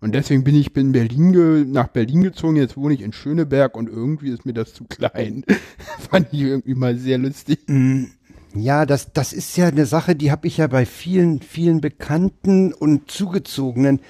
Und 0.00 0.14
deswegen 0.14 0.44
bin 0.44 0.54
ich 0.54 0.76
in 0.76 0.92
Berlin 0.92 1.72
nach 1.72 1.88
Berlin 1.88 2.22
gezogen, 2.22 2.56
jetzt 2.56 2.76
wohne 2.76 2.92
ich 2.94 3.00
in 3.00 3.12
Schöneberg. 3.14 3.74
Und 3.74 3.88
irgendwie 3.88 4.28
ist 4.30 4.44
mir 4.44 4.52
das 4.52 4.74
zu 4.74 4.84
klein. 4.84 5.44
Fand 6.10 6.28
ich 6.32 6.40
irgendwie 6.42 6.74
mal 6.74 6.96
sehr 6.98 7.16
lustig. 7.16 7.60
Mm, 7.68 8.04
Ja, 8.54 8.84
das, 8.86 9.12
das 9.12 9.32
ist 9.32 9.56
ja 9.56 9.66
eine 9.68 9.86
Sache, 9.86 10.14
die 10.14 10.30
habe 10.30 10.46
ich 10.46 10.58
ja 10.58 10.66
bei 10.66 10.84
vielen, 10.86 11.40
vielen 11.40 11.80
Bekannten 11.80 12.72
und 12.74 13.10
Zugezogenen 13.10 14.00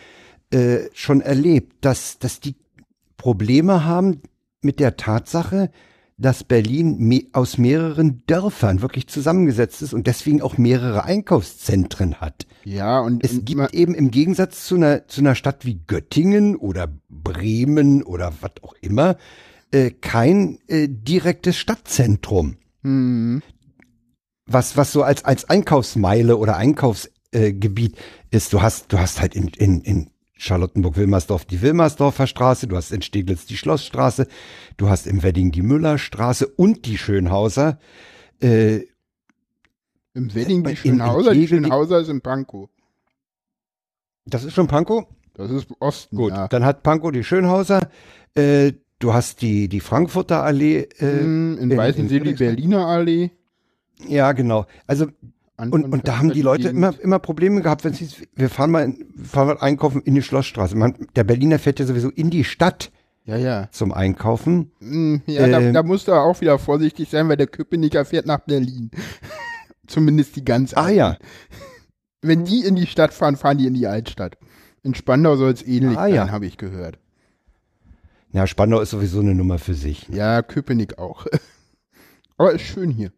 äh, 0.54 0.88
schon 0.92 1.20
erlebt, 1.20 1.84
dass, 1.84 2.18
dass 2.18 2.40
die 2.40 2.54
Probleme 3.16 3.84
haben 3.84 4.22
mit 4.62 4.80
der 4.80 4.96
Tatsache, 4.96 5.70
dass 6.16 6.44
Berlin 6.44 6.96
me 6.98 7.24
aus 7.32 7.58
mehreren 7.58 8.22
Dörfern 8.26 8.80
wirklich 8.80 9.08
zusammengesetzt 9.08 9.82
ist 9.82 9.92
und 9.92 10.06
deswegen 10.06 10.42
auch 10.42 10.56
mehrere 10.56 11.04
Einkaufszentren 11.04 12.20
hat. 12.20 12.46
Ja, 12.64 13.00
und 13.00 13.24
Es 13.24 13.32
und 13.32 13.46
gibt 13.46 13.74
eben 13.74 13.94
im 13.94 14.10
Gegensatz 14.10 14.66
zu 14.66 14.76
einer, 14.76 15.08
zu 15.08 15.20
einer 15.20 15.34
Stadt 15.34 15.64
wie 15.64 15.80
Göttingen 15.86 16.56
oder 16.56 16.88
Bremen 17.08 18.02
oder 18.02 18.32
was 18.40 18.52
auch 18.62 18.74
immer 18.80 19.16
äh, 19.72 19.90
kein 19.90 20.60
äh, 20.68 20.88
direktes 20.88 21.56
Stadtzentrum 21.56 22.58
hm, 22.82 23.42
was, 24.46 24.76
was 24.76 24.92
so 24.92 25.02
als, 25.02 25.24
als 25.24 25.48
Einkaufsmeile 25.48 26.36
oder 26.36 26.56
Einkaufsgebiet 26.56 27.96
äh, 27.96 28.36
ist. 28.36 28.52
Du 28.52 28.62
hast, 28.62 28.92
du 28.92 28.98
hast 28.98 29.20
halt 29.20 29.34
in, 29.34 29.48
in, 29.48 29.80
in 29.80 30.10
Charlottenburg-Wilmersdorf 30.36 31.44
die 31.44 31.62
Wilmersdorfer 31.62 32.26
Straße, 32.26 32.66
du 32.66 32.76
hast 32.76 32.90
in 32.92 33.02
Steglitz 33.02 33.46
die 33.46 33.56
Schlossstraße, 33.56 34.26
du 34.76 34.88
hast 34.88 35.06
im 35.06 35.22
Wedding 35.22 35.52
die 35.52 35.62
Müllerstraße 35.62 36.46
und 36.48 36.86
die 36.86 36.98
Schönhauser. 36.98 37.78
Äh, 38.40 38.82
Im 40.14 40.34
Wedding 40.34 40.64
die 40.64 40.76
Schönhauser, 40.76 41.32
in 41.32 41.40
die 41.40 41.48
Schönhauser 41.48 42.00
ist 42.00 42.08
in 42.08 42.20
Pankow. 42.20 42.68
das 44.26 44.44
ist 44.44 44.54
schon 44.54 44.66
Pankow? 44.66 45.06
Das 45.34 45.50
ist 45.50 45.68
Osten, 45.80 46.16
Gut, 46.16 46.32
ja. 46.32 46.46
dann 46.48 46.64
hat 46.64 46.82
Pankow 46.82 47.10
die 47.12 47.24
Schönhauser. 47.24 47.88
Äh, 48.34 48.72
du 49.00 49.12
hast 49.14 49.42
die, 49.42 49.68
die 49.68 49.80
Frankfurter 49.80 50.42
Allee. 50.42 50.80
Äh, 50.98 51.20
Hm, 51.20 51.58
in, 51.58 51.76
Weißensee 51.76 52.20
die. 52.20 52.34
Berliner 52.34 52.86
Allee. 52.86 53.30
Ja, 54.08 54.32
genau. 54.32 54.66
Also 54.86 55.06
Anton 55.56 55.84
und, 55.84 55.92
und 55.92 56.08
da 56.08 56.18
haben 56.18 56.32
die 56.32 56.42
Leute 56.42 56.64
Gegend. 56.64 56.78
immer, 56.78 57.00
immer 57.00 57.18
Probleme 57.20 57.62
gehabt, 57.62 57.84
wenn 57.84 57.94
sie, 57.94 58.08
wir 58.34 58.50
fahren 58.50 58.70
mal, 58.72 58.84
in, 58.84 59.06
fahren 59.24 59.46
mal 59.48 59.58
einkaufen 59.58 60.02
in 60.02 60.14
die 60.14 60.22
Schlossstraße. 60.22 60.76
Man, 60.76 60.94
der 61.14 61.24
Berliner 61.24 61.58
fährt 61.58 61.78
ja 61.78 61.86
sowieso 61.86 62.10
in 62.10 62.30
die 62.30 62.42
Stadt 62.44 62.90
Ja, 63.24 63.36
ja. 63.36 63.68
zum 63.70 63.92
Einkaufen. 63.92 64.72
Hm, 64.80 65.22
ja 65.26 65.46
da, 65.46 65.60
Ähm. 65.60 65.72
da 65.72 65.82
musst 65.84 66.08
du 66.08 66.12
auch 66.12 66.40
wieder 66.40 66.58
vorsichtig 66.58 67.08
sein, 67.08 67.28
weil 67.28 67.36
der 67.36 67.46
Köpenicker 67.46 68.04
fährt 68.04 68.26
nach 68.26 68.40
Berlin. 68.40 68.90
Zumindest 69.86 70.34
die 70.36 70.44
ganz 70.44 70.74
Ah 70.74 70.88
ja, 70.90 71.18
Wenn 72.22 72.44
die 72.44 72.64
in 72.64 72.74
die 72.74 72.86
Stadt 72.86 73.12
fahren, 73.14 73.36
fahren 73.36 73.58
die 73.58 73.66
in 73.66 73.74
die 73.74 73.86
Altstadt. 73.86 74.36
In 74.82 74.94
Spandau 74.94 75.36
soll 75.36 75.52
es 75.52 75.62
ähnlich 75.62 75.96
Ah, 75.98 76.06
ja. 76.08 76.24
sein, 76.24 76.32
habe 76.32 76.46
ich 76.46 76.56
gehört. 76.58 76.98
ja, 78.32 78.46
Spandau 78.46 78.80
ist 78.80 78.90
sowieso 78.90 79.20
eine 79.20 79.34
Nummer 79.34 79.58
für 79.58 79.74
sich. 79.74 80.08
Ja, 80.08 80.42
Köpenick 80.42 80.98
auch. 80.98 81.26
Aber 82.36 82.52
ist 82.52 82.62
schön 82.62 82.90
hier. 82.90 83.12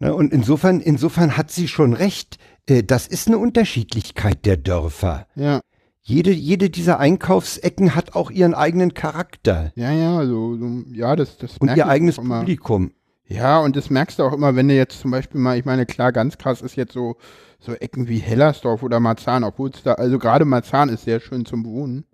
Ne, 0.00 0.14
und 0.14 0.32
insofern, 0.32 0.80
insofern 0.80 1.36
hat 1.36 1.50
sie 1.50 1.68
schon 1.68 1.92
recht. 1.92 2.38
Äh, 2.66 2.82
Das 2.82 3.06
ist 3.06 3.28
eine 3.28 3.38
Unterschiedlichkeit 3.38 4.44
der 4.46 4.56
Dörfer. 4.56 5.26
Ja, 5.36 5.60
Jede, 6.02 6.32
jede 6.32 6.70
dieser 6.70 6.98
Einkaufsecken 6.98 7.94
hat 7.94 8.16
auch 8.16 8.30
ihren 8.30 8.54
eigenen 8.54 8.94
Charakter 8.94 9.70
ja, 9.76 9.92
ja, 9.92 10.26
so, 10.26 10.56
so 10.56 10.82
ja, 10.92 11.14
das, 11.14 11.36
das 11.36 11.58
und 11.58 11.76
ihr 11.76 11.86
eigenes. 11.86 12.16
Publikum. 12.16 12.92
Ja, 13.26 13.60
und 13.60 13.76
das 13.76 13.90
merkst 13.90 14.18
du 14.18 14.24
auch 14.24 14.32
immer, 14.32 14.56
wenn 14.56 14.66
du 14.66 14.74
jetzt 14.74 14.98
zum 14.98 15.12
Beispiel 15.12 15.40
mal, 15.40 15.56
ich 15.56 15.64
meine, 15.64 15.86
klar, 15.86 16.10
ganz 16.10 16.36
krass 16.36 16.62
ist 16.62 16.74
jetzt 16.74 16.94
so, 16.94 17.16
so 17.60 17.74
Ecken 17.74 18.08
wie 18.08 18.18
Hellersdorf 18.18 18.82
oder 18.82 18.98
Marzahn, 18.98 19.44
obwohl 19.44 19.70
es 19.70 19.82
da, 19.84 19.92
also 19.94 20.18
gerade 20.18 20.44
Marzahn 20.44 20.88
ist 20.88 21.04
sehr 21.04 21.20
schön 21.20 21.44
zum 21.44 21.64
Wohnen. 21.64 22.04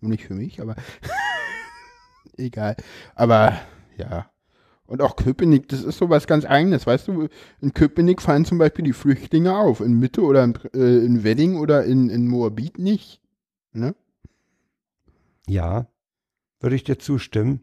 Nur 0.00 0.10
Nicht 0.10 0.24
für 0.24 0.34
mich, 0.34 0.60
aber 0.60 0.74
egal. 2.36 2.76
Aber 3.14 3.58
ja. 3.96 4.29
Und 4.90 5.00
auch 5.02 5.14
Köpenick, 5.14 5.68
das 5.68 5.84
ist 5.84 5.98
so 5.98 6.10
was 6.10 6.26
ganz 6.26 6.44
Eigenes, 6.44 6.84
weißt 6.84 7.06
du, 7.06 7.28
in 7.60 7.72
Köpenick 7.72 8.20
fallen 8.20 8.44
zum 8.44 8.58
Beispiel 8.58 8.84
die 8.84 8.92
Flüchtlinge 8.92 9.56
auf, 9.56 9.80
in 9.80 10.00
Mitte 10.00 10.20
oder 10.22 10.42
in, 10.42 10.54
äh, 10.74 11.04
in 11.04 11.22
Wedding 11.22 11.56
oder 11.58 11.84
in, 11.84 12.10
in 12.10 12.26
Moabit 12.26 12.78
nicht. 12.80 13.20
Ne? 13.72 13.94
Ja, 15.46 15.86
würde 16.60 16.74
ich 16.74 16.82
dir 16.82 16.98
zustimmen, 16.98 17.60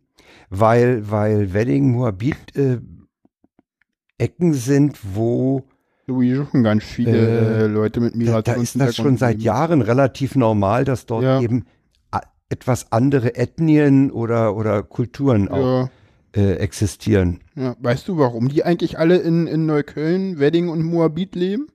weil, 0.49 1.11
weil 1.11 1.53
Wedding, 1.53 1.91
Moabit 1.91 2.55
äh, 2.55 2.79
Ecken 4.17 4.53
sind, 4.53 4.97
wo 5.15 5.63
So 6.07 6.21
wie 6.21 6.33
schon 6.33 6.63
ganz 6.63 6.83
viele 6.85 7.11
Äh, 7.11 7.63
äh, 7.63 7.67
Leute 7.67 7.99
mit 7.99 8.13
da, 8.13 8.17
Migration. 8.17 8.55
da 8.55 8.61
ist 8.61 8.79
das 8.79 8.95
schon 8.95 9.17
seit 9.17 9.41
Jahren 9.41 9.81
relativ 9.81 10.35
normal, 10.35 10.85
dass 10.85 11.05
dort 11.05 11.23
Ja. 11.23 11.41
eben 11.41 11.65
a- 12.11 12.21
etwas 12.49 12.91
andere 12.93 13.35
Ethnien 13.35 14.11
oder, 14.11 14.55
oder 14.55 14.81
Kulturen 14.81 15.49
auch 15.49 15.57
Ja. 15.83 15.89
Äh, 16.37 16.53
existieren. 16.57 17.39
Ja, 17.55 17.75
weißt 17.79 18.07
du, 18.07 18.17
warum 18.17 18.47
die 18.47 18.63
eigentlich 18.63 18.99
alle 18.99 19.17
in, 19.17 19.47
in 19.47 19.65
Neukölln, 19.65 20.37
Wedding 20.39 20.69
und 20.69 20.83
Moabit 20.83 21.35
leben? 21.35 21.67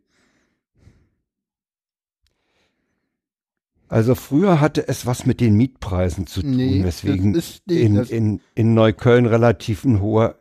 Also 3.88 4.14
früher 4.14 4.61
hatte 4.61 4.88
es 4.88 5.04
was 5.04 5.26
mit 5.26 5.40
den 5.40 5.54
Mietpreisen 5.57 6.26
zu 6.26 6.40
tun, 6.40 6.57
Nee, 6.57 6.83
weswegen 6.83 7.33
nicht, 7.33 7.71
in, 7.71 7.97
in, 8.04 8.40
in 8.54 8.73
Neukölln 8.73 9.26
relativ 9.26 9.85
ein 9.85 10.00
hoher, 10.00 10.37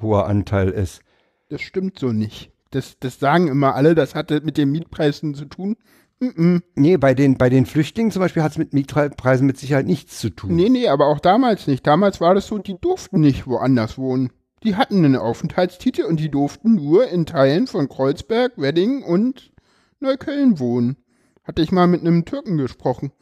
hoher 0.00 0.26
Anteil 0.26 0.70
ist. 0.70 1.02
das 1.50 1.60
stimmt 1.60 1.98
so 1.98 2.12
nicht. 2.12 2.50
Das, 2.70 2.98
das 2.98 3.20
sagen 3.20 3.48
immer 3.48 3.74
alle, 3.74 3.94
das 3.94 4.14
hatte 4.14 4.40
mit 4.40 4.56
den 4.56 4.70
Mietpreisen 4.72 5.34
zu 5.34 5.44
tun. 5.44 5.76
Mm. 6.20 6.58
Nee, 6.74 6.96
bei 6.96 7.14
den, 7.14 7.36
bei 7.36 7.50
den 7.50 7.66
Flüchtlingen 7.66 8.12
zum 8.12 8.20
Beispiel 8.20 8.42
hat 8.42 8.52
es 8.52 8.58
mit 8.58 8.72
Mietpreisen 8.72 9.46
mit 9.46 9.58
Sicherheit 9.58 9.86
nichts 9.86 10.18
zu 10.18 10.30
tun. 10.30 10.54
Nee, 10.54 10.68
nee, 10.68 10.88
aber 10.88 11.06
auch 11.06 11.20
damals 11.20 11.66
nicht. 11.66 11.86
Damals 11.86 12.20
war 12.20 12.34
das 12.34 12.46
so, 12.46 12.58
die 12.58 12.78
durften 12.80 13.20
nicht 13.20 13.46
woanders 13.46 13.98
wohnen. 13.98 14.30
Die 14.62 14.76
hatten 14.76 15.04
einen 15.04 15.16
Aufenthaltstitel 15.16 16.04
und 16.04 16.18
die 16.18 16.30
durften 16.30 16.74
nur 16.74 17.08
in 17.08 17.26
Teilen 17.26 17.66
von 17.66 17.88
Kreuzberg, 17.88 18.52
Wedding 18.56 19.02
und 19.02 19.52
Neukölln 20.00 20.58
wohnen. 20.58 20.96
Hatte 21.42 21.60
ich 21.60 21.72
mal 21.72 21.86
mit 21.86 22.00
einem 22.00 22.24
Türken 22.24 22.56
gesprochen. 22.56 23.12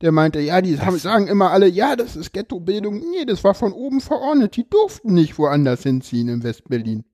Der 0.00 0.12
meinte, 0.12 0.40
ja, 0.40 0.60
die 0.60 0.78
haben, 0.78 0.98
sagen 0.98 1.26
immer 1.26 1.50
alle, 1.50 1.66
ja, 1.66 1.96
das 1.96 2.14
ist 2.14 2.32
Ghettobildung. 2.32 2.98
Nee, 2.98 3.24
das 3.26 3.42
war 3.42 3.54
von 3.54 3.72
oben 3.72 4.00
verordnet. 4.00 4.56
Die 4.56 4.68
durften 4.68 5.14
nicht 5.14 5.38
woanders 5.38 5.82
hinziehen 5.82 6.28
in 6.28 6.42
Westberlin. 6.42 7.04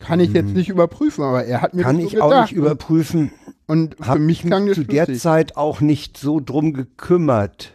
Kann 0.00 0.18
ich 0.18 0.32
jetzt 0.32 0.48
Hm. 0.48 0.54
nicht 0.54 0.68
überprüfen, 0.68 1.22
aber 1.22 1.44
er 1.44 1.62
hat 1.62 1.74
mir 1.74 1.82
Kann 1.82 1.96
das 1.96 2.10
so 2.10 2.16
ich 2.16 2.20
auch 2.22 2.40
nicht 2.42 2.52
überprüfen. 2.52 3.30
Und 3.66 3.96
für 4.00 4.18
mich 4.18 4.42
klang 4.42 4.66
das 4.66 4.74
zu 4.74 4.84
der. 4.84 5.12
Zeit 5.14 5.56
auch 5.56 5.80
nicht 5.80 6.16
so 6.16 6.40
drum 6.40 6.72
gekümmert, 6.72 7.72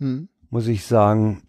Hm. 0.00 0.28
muss 0.50 0.66
ich 0.66 0.84
sagen. 0.86 1.42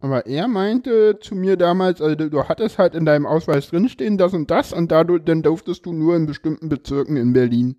Aber 0.00 0.26
er 0.26 0.48
meinte 0.48 1.18
zu 1.20 1.34
mir 1.36 1.56
damals, 1.56 2.02
also 2.02 2.16
du, 2.16 2.28
du 2.28 2.44
hattest 2.48 2.76
halt 2.78 2.94
in 2.96 3.04
deinem 3.04 3.24
Ausweis 3.24 3.68
drinstehen, 3.70 4.18
das 4.18 4.34
und 4.34 4.50
das, 4.50 4.72
und 4.72 4.90
dadurch, 4.90 5.22
dann 5.24 5.42
durftest 5.42 5.86
du 5.86 5.92
nur 5.92 6.16
in 6.16 6.26
bestimmten 6.26 6.68
Bezirken 6.68 7.16
in 7.16 7.32
Berlin 7.32 7.76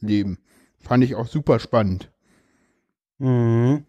leben. 0.00 0.38
Fand 0.80 1.04
ich 1.04 1.14
auch 1.16 1.26
super 1.26 1.58
spannend. 1.58 2.10
Mhm. 3.18 3.84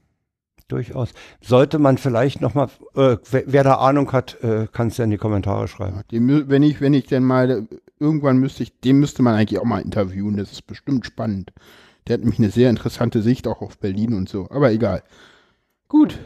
Durchaus. 0.68 1.10
Sollte 1.42 1.80
man 1.80 1.98
vielleicht 1.98 2.42
nochmal, 2.42 2.68
äh, 2.96 3.18
wer, 3.32 3.44
wer 3.46 3.64
da 3.64 3.76
Ahnung 3.76 4.12
hat, 4.12 4.42
äh, 4.44 4.68
kann 4.72 4.88
es 4.88 4.98
ja 4.98 5.06
in 5.06 5.12
die 5.12 5.18
Kommentare 5.18 5.68
schreiben. 5.70 5.98
Ja, 5.98 6.04
den, 6.12 6.30
mü- 6.30 6.46
wenn 6.50 6.62
ich, 6.64 6.82
wenn 6.82 6.94
ich 6.94 7.06
denn 7.08 7.24
mal, 7.24 7.68
irgendwann 8.00 8.38
müsste 8.38 8.64
ich, 8.64 8.78
den 8.82 9.00
müsste 9.00 9.22
man 9.24 9.36
eigentlich 9.36 9.60
auch 9.60 9.66
mal 9.66 9.82
interviewen, 9.82 10.36
das 10.36 10.52
ist 10.52 10.68
bestimmt 10.68 11.06
spannend. 11.06 11.54
Der 12.08 12.16
hat 12.16 12.20
nämlich 12.22 12.40
eine 12.40 12.50
sehr 12.50 12.70
interessante 12.70 13.22
Sicht 13.22 13.48
auch 13.48 13.62
auf 13.62 13.78
Berlin 13.78 14.14
und 14.14 14.28
so, 14.28 14.48
aber 14.50 14.72
egal. 14.72 15.04
Gut, 15.88 16.20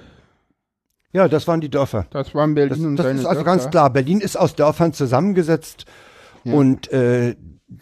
Ja, 1.14 1.28
das 1.28 1.48
waren 1.48 1.62
die 1.62 1.70
Dörfer. 1.70 2.08
das 2.10 2.34
waren 2.34 2.56
Berlin 2.56 2.70
Das, 2.70 2.80
und 2.80 2.96
das 2.96 3.06
seine 3.06 3.20
ist 3.20 3.26
also 3.26 3.44
Dörfer. 3.44 3.58
ganz 3.60 3.70
klar. 3.70 3.90
Berlin 3.92 4.22
ist 4.22 4.38
aus 4.38 4.56
Dörfern 4.56 4.94
zusammengesetzt 4.94 5.86
Ja. 6.46 6.54
und 6.54 6.92
äh, 6.92 7.36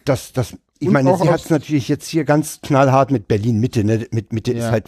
das, 0.04 0.34
das, 0.34 0.58
ich 0.80 0.88
Und 0.88 0.94
meine, 0.94 1.16
sie 1.16 1.30
hat 1.30 1.40
es 1.42 1.50
natürlich 1.50 1.88
jetzt 1.88 2.08
hier 2.08 2.26
ganz 2.26 2.60
knallhart 2.62 3.12
mit 3.12 3.28
Berlin 3.30 3.60
Mitte, 3.60 3.84
ne? 3.84 4.08
Mit 4.12 4.34
Mitte 4.34 4.54
Ja. 4.54 4.66
ist 4.66 4.72
halt 4.72 4.86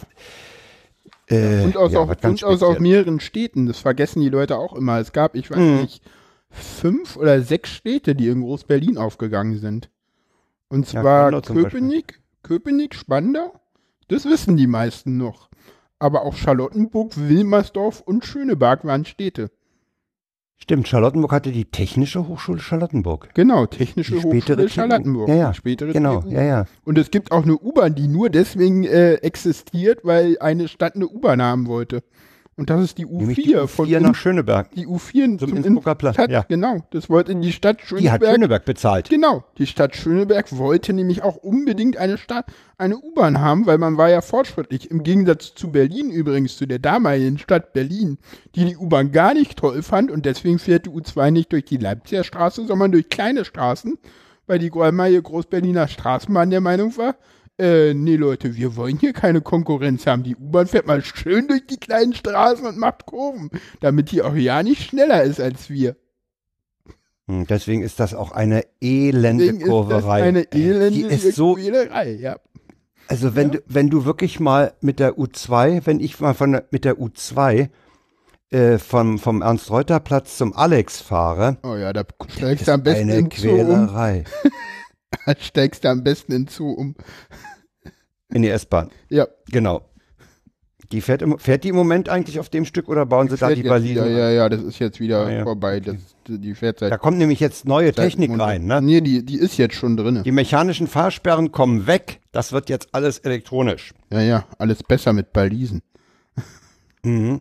äh, 1.28 1.62
Und 1.64 1.76
aus, 1.76 1.92
ja, 1.92 2.00
auch, 2.00 2.08
und 2.22 2.44
aus 2.44 2.62
auch 2.62 2.78
mehreren 2.78 3.20
Städten. 3.20 3.66
Das 3.66 3.78
vergessen 3.78 4.20
die 4.20 4.28
Leute 4.28 4.56
auch 4.58 4.74
immer. 4.74 4.98
Es 4.98 5.12
gab, 5.12 5.34
ich 5.34 5.50
weiß 5.50 5.58
Mhm. 5.58 5.80
nicht, 5.82 6.02
fünf 6.50 7.16
oder 7.16 7.40
sechs 7.42 7.70
Städte, 7.70 8.14
die 8.14 8.28
in 8.28 8.42
Groß-Berlin 8.42 8.98
aufgegangen 8.98 9.58
sind. 9.58 9.90
Und 10.68 10.90
Ja, 10.92 11.00
zwar 11.02 11.30
Beispiel. 11.32 11.62
Köpenick, 11.64 12.20
Köpenick, 12.42 12.94
Spandau. 12.94 13.52
Das 14.08 14.24
wissen 14.24 14.56
die 14.56 14.66
meisten 14.66 15.16
noch. 15.16 15.48
Aber 15.98 16.22
auch 16.22 16.34
Charlottenburg, 16.34 17.12
Wilmersdorf 17.16 18.00
und 18.00 18.24
Schöneberg 18.24 18.84
waren 18.84 19.04
Städte. 19.04 19.50
Stimmt, 20.62 20.86
Charlottenburg 20.86 21.32
hatte 21.32 21.50
die 21.50 21.64
Technische 21.64 22.28
Hochschule 22.28 22.60
Charlottenburg. 22.60 23.30
Genau, 23.34 23.66
Technische 23.66 24.14
Die 24.14 24.20
spätere 24.20 24.62
Hochschule. 24.62 24.68
Charlottenburg. 24.68 25.28
Ja, 25.28 25.34
ja, 25.34 25.54
spätere 25.54 25.92
Genau, 25.92 26.22
ja, 26.28 26.44
ja. 26.44 26.66
Und 26.84 26.98
es 26.98 27.10
gibt 27.10 27.32
auch 27.32 27.42
eine 27.42 27.58
U-Bahn, 27.58 27.96
die 27.96 28.06
nur 28.06 28.30
deswegen 28.30 28.84
äh, 28.84 29.14
existiert, 29.14 30.04
weil 30.04 30.38
eine 30.38 30.68
Stadt 30.68 30.94
eine 30.94 31.08
U-Bahn 31.08 31.42
haben 31.42 31.66
wollte. 31.66 32.04
Und 32.54 32.68
das 32.68 32.82
ist 32.82 32.98
die 32.98 33.06
U4 33.06 33.16
Nämlich 33.18 33.42
die 33.44 33.54
von 33.66 33.88
U4 33.88 33.96
In- 33.96 34.02
nach 34.02 34.14
Schöneberg. 34.14 34.70
die 34.72 34.86
U4 34.86 35.38
Zum 35.38 35.48
zum 35.48 35.56
Innsbrucker 35.56 35.94
Platz, 35.94 36.14
Stadt, 36.16 36.30
ja. 36.30 36.44
Genau, 36.46 36.84
das 36.90 37.08
wollte 37.08 37.34
die 37.34 37.50
Stadt 37.50 37.78
Die 37.80 37.86
Schöneberg. 37.86 38.12
hat 38.20 38.34
Schöneberg 38.34 38.64
bezahlt. 38.66 39.08
Genau, 39.08 39.44
die 39.56 39.66
Stadt 39.66 39.96
Schöneberg 39.96 40.56
wollte 40.58 40.92
nämlich 40.92 41.22
auch 41.22 41.36
unbedingt 41.36 41.96
eine 41.96 42.18
Stadt, 42.18 42.44
eine 42.76 42.98
U-Bahn 42.98 43.40
haben, 43.40 43.64
weil 43.64 43.78
man 43.78 43.96
war 43.96 44.10
ja 44.10 44.20
fortschrittlich. 44.20 44.90
Im 44.90 45.02
Gegensatz 45.02 45.54
zu 45.54 45.70
Berlin 45.72 46.10
übrigens, 46.10 46.56
zu 46.58 46.66
der 46.66 46.78
damaligen 46.78 47.38
Stadt 47.38 47.72
Berlin, 47.72 48.18
die 48.54 48.66
die 48.66 48.76
U-Bahn 48.76 49.12
gar 49.12 49.32
nicht 49.32 49.56
toll 49.58 49.82
fand 49.82 50.10
und 50.10 50.26
deswegen 50.26 50.58
fährt 50.58 50.84
die 50.86 50.90
U2 50.90 51.30
nicht 51.30 51.52
durch 51.52 51.64
die 51.64 51.78
Leipziger 51.78 52.22
Straße, 52.22 52.66
sondern 52.66 52.92
durch 52.92 53.08
kleine 53.08 53.46
Straßen, 53.46 53.96
weil 54.46 54.58
die 54.58 54.68
damalige 54.70 55.22
Großberliner 55.22 55.88
Straßenbahn 55.88 56.50
der 56.50 56.60
Meinung 56.60 56.94
war, 56.98 57.14
äh, 57.58 57.94
nee 57.94 58.16
Leute, 58.16 58.56
wir 58.56 58.76
wollen 58.76 58.98
hier 58.98 59.12
keine 59.12 59.40
Konkurrenz 59.40 60.06
haben. 60.06 60.22
Die 60.22 60.36
U-Bahn 60.36 60.66
fährt 60.66 60.86
mal 60.86 61.02
schön 61.04 61.48
durch 61.48 61.66
die 61.66 61.76
kleinen 61.76 62.14
Straßen 62.14 62.66
und 62.66 62.78
macht 62.78 63.06
Kurven, 63.06 63.50
damit 63.80 64.10
die 64.10 64.22
auch 64.22 64.34
ja 64.34 64.62
nicht 64.62 64.82
schneller 64.82 65.22
ist 65.22 65.40
als 65.40 65.68
wir. 65.70 65.96
Hm, 67.28 67.46
Deswegen 67.46 67.82
ist 67.82 68.00
das 68.00 68.14
auch 68.14 68.32
eine 68.32 68.64
elende 68.80 69.44
Deswegen 69.44 69.60
ist 69.62 69.68
Kurverei. 69.68 70.22
eine 70.24 70.52
Äh, 70.52 70.58
elende 70.60 70.90
Die 70.90 71.02
ist 71.02 71.36
so, 71.36 71.54
Quälerei, 71.54 72.12
ja. 72.14 72.36
also 73.08 73.34
wenn, 73.36 73.48
Ja. 73.52 73.58
du, 73.58 73.62
wenn 73.66 73.90
du 73.90 74.04
wirklich 74.04 74.40
mal 74.40 74.72
mit 74.80 74.98
der 74.98 75.16
U2, 75.18 75.82
wenn 75.84 76.00
ich 76.00 76.18
mal 76.20 76.34
von 76.34 76.52
der, 76.52 76.64
mit 76.70 76.84
der 76.84 76.96
U2 76.98 77.68
äh, 78.50 78.78
vom, 78.78 79.18
vom 79.18 79.40
Ernst-Reuter-Platz 79.40 80.36
zum 80.36 80.52
Alex 80.54 81.00
fahre, 81.00 81.58
Oh 81.62 81.76
ja, 81.76 81.92
da 81.92 82.02
das 82.02 82.32
steigst 82.34 82.62
ist 82.62 82.68
du 82.68 82.72
am 82.72 82.82
besten 82.82 83.10
eine 83.10 83.28
Zoo 83.34 83.50
um. 83.54 83.88
Steigst 85.38 85.84
du 85.84 85.88
am 85.90 86.02
besten 86.04 86.32
hinzu, 86.32 86.68
um. 86.72 86.94
In 88.32 88.42
die 88.42 88.48
S-Bahn. 88.48 88.90
Ja. 89.08 89.26
Genau. 89.50 89.82
Die 90.90 91.00
fährt, 91.00 91.22
im, 91.22 91.38
fährt 91.38 91.64
die 91.64 91.68
im 91.70 91.76
Moment 91.76 92.10
eigentlich 92.10 92.38
auf 92.38 92.50
dem 92.50 92.66
Stück 92.66 92.88
oder 92.88 93.06
bauen 93.06 93.28
sie 93.28 93.36
da 93.38 93.54
die 93.54 93.62
Berlin? 93.62 93.90
wieder, 93.92 94.06
ja, 94.08 94.30
ja, 94.30 94.48
das 94.50 94.62
ist 94.62 94.78
jetzt 94.78 95.00
wieder 95.00 95.24
Ah, 95.26 95.30
ja. 95.30 95.42
vorbei. 95.42 95.80
Das, 95.80 95.96
die 96.28 96.54
fährt 96.54 96.80
seit. 96.80 96.92
Da 96.92 96.98
kommt 96.98 97.16
nämlich 97.16 97.40
jetzt 97.40 97.64
neue 97.66 97.92
Technik 97.94 98.28
Montag. 98.28 98.46
rein. 98.48 98.66
Ne? 98.66 98.82
Nee, 98.82 99.00
die, 99.00 99.24
die 99.24 99.36
ist 99.38 99.56
jetzt 99.56 99.74
schon 99.74 99.96
drin. 99.96 100.22
Die 100.22 100.32
mechanischen 100.32 100.86
Fahrsperren 100.86 101.50
kommen 101.50 101.86
weg. 101.86 102.20
Das 102.30 102.52
wird 102.52 102.68
jetzt 102.68 102.88
alles 102.94 103.18
elektronisch. 103.20 103.94
Ja, 104.10 104.20
ja, 104.20 104.44
alles 104.58 104.82
besser 104.82 105.12
mit 105.12 105.32
Balisen. 105.32 105.80
Mhm. 107.04 107.40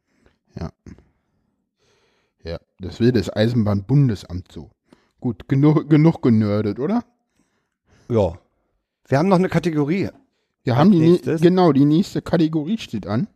Ja, 2.44 2.58
das 2.80 3.00
will 3.00 3.12
das 3.12 3.30
Eisenbahnbundesamt 3.30 4.52
so. 4.52 4.72
Gut, 5.20 5.48
genug, 5.48 5.90
genug 5.90 6.24
genördet, 6.24 6.80
oder? 6.80 7.04
Ja. 8.12 8.38
Wir 9.08 9.18
haben 9.18 9.30
noch 9.30 9.38
eine 9.40 9.50
Kategorie. 9.50 10.10
Wir 10.64 10.76
haben 10.78 10.92
die, 10.92 11.00
nä- 11.00 11.12
nächstes. 11.12 11.42
genau, 11.42 11.72
die 11.72 11.86
nächste 11.86 12.22
Kategorie 12.22 12.78
steht 12.78 13.08
an. 13.08 13.28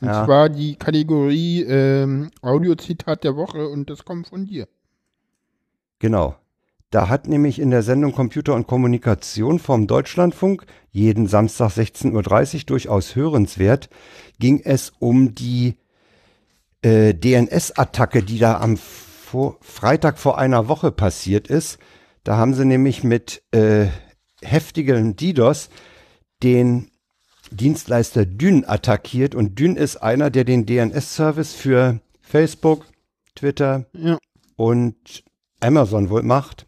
Und 0.00 0.08
Ja. 0.08 0.24
zwar 0.24 0.48
die 0.48 0.74
Kategorie 0.76 1.62
ähm, 1.62 2.30
Audiozitat 2.42 3.24
der 3.24 3.36
Woche 3.36 3.68
und 3.68 3.88
das 3.90 4.04
kommt 4.04 4.26
von 4.28 4.44
dir. 4.46 4.66
Genau. 6.00 6.34
Da 6.90 7.08
hat 7.08 7.26
nämlich 7.28 7.58
in 7.58 7.70
der 7.70 7.82
Sendung 7.82 8.12
Computer 8.12 8.54
und 8.54 8.66
Kommunikation 8.66 9.58
vom 9.58 9.86
Deutschlandfunk 9.86 10.64
jeden 10.90 11.26
Samstag 11.26 11.70
16.30 11.72 12.54
Uhr 12.56 12.62
durchaus 12.66 13.16
hörenswert, 13.16 13.88
ging 14.38 14.60
es 14.64 14.92
um 14.98 15.34
die 15.34 15.76
äh, 16.82 17.12
DNS-Attacke, 17.14 18.22
die 18.22 18.38
da 18.38 18.60
am 18.60 18.76
vor, 18.76 19.56
Freitag 19.60 20.18
vor 20.18 20.38
einer 20.38 20.68
Woche 20.68 20.92
passiert 20.92 21.48
ist. 21.48 21.78
Da 22.24 22.36
haben 22.36 22.54
sie 22.54 22.64
nämlich 22.64 23.04
mit 23.04 23.42
äh, 23.52 23.86
heftigem 24.42 25.14
DDoS 25.16 25.68
den 26.42 26.90
Dienstleister 27.50 28.24
Dyn 28.26 28.64
attackiert 28.66 29.34
und 29.34 29.58
Dyn 29.58 29.76
ist 29.76 29.98
einer, 29.98 30.30
der 30.30 30.44
den 30.44 30.66
DNS-Service 30.66 31.52
für 31.54 32.00
Facebook, 32.22 32.86
Twitter, 33.34 33.84
Ja. 33.92 34.18
und 34.56 35.22
Amazon 35.60 36.08
wohl 36.10 36.22
macht. 36.22 36.66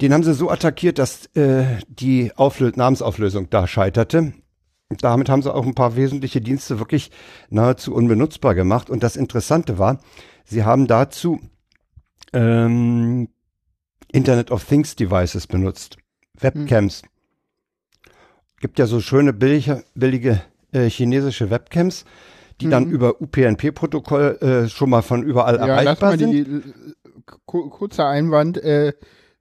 Den 0.00 0.12
haben 0.12 0.22
sie 0.24 0.34
so 0.34 0.50
attackiert, 0.50 0.98
dass 0.98 1.26
äh, 1.34 1.78
die 1.88 2.32
Auflö 2.36 2.70
Namensauflösung 2.74 3.50
da 3.50 3.66
scheiterte. 3.66 4.32
Damit 5.00 5.28
haben 5.28 5.42
sie 5.42 5.52
auch 5.52 5.66
ein 5.66 5.74
paar 5.74 5.96
wesentliche 5.96 6.40
Dienste 6.40 6.78
wirklich 6.78 7.10
nahezu 7.50 7.94
unbenutzbar 7.94 8.54
gemacht. 8.54 8.90
Und 8.90 9.02
das 9.02 9.16
Interessante 9.16 9.78
war, 9.78 10.00
sie 10.44 10.64
haben 10.64 10.86
dazu 10.86 11.40
ähm, 12.32 13.28
Internet 14.12 14.50
of 14.50 14.64
Things 14.64 14.96
Devices 14.96 15.46
benutzt. 15.46 15.96
Webcams. 16.40 17.02
Gibt 18.60 18.78
ja 18.78 18.86
so 18.86 19.00
schöne 19.00 19.32
billige, 19.32 19.84
billige 19.94 20.40
äh, 20.72 20.88
chinesische 20.90 21.50
Webcams, 21.50 22.04
die 22.60 22.68
dann 22.68 22.90
über 22.90 23.20
UPnP-Protokoll 23.20 24.38
äh, 24.40 24.68
schon 24.68 24.90
mal 24.90 25.02
von 25.02 25.22
überall 25.22 25.56
Ja, 25.56 25.66
lass 25.66 25.78
erreichbar 25.84 26.10
mal 26.10 26.18
sind. 26.18 26.32
die 26.32 26.62
ku- 27.46 27.68
kurzer 27.70 28.08
Einwand. 28.08 28.58
Äh, 28.58 28.94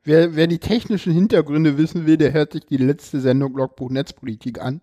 wer, 0.04 0.36
wer 0.36 0.46
die 0.48 0.60
technischen 0.60 1.14
Hintergründe 1.14 1.78
wissen 1.80 2.06
will, 2.06 2.18
der 2.18 2.34
hört 2.34 2.54
sich 2.54 2.66
die 2.68 2.78
letzte 2.78 3.20
Sendung 3.20 3.56
Logbuch 3.58 3.90
Netzpolitik 3.90 4.62
an. 4.62 4.82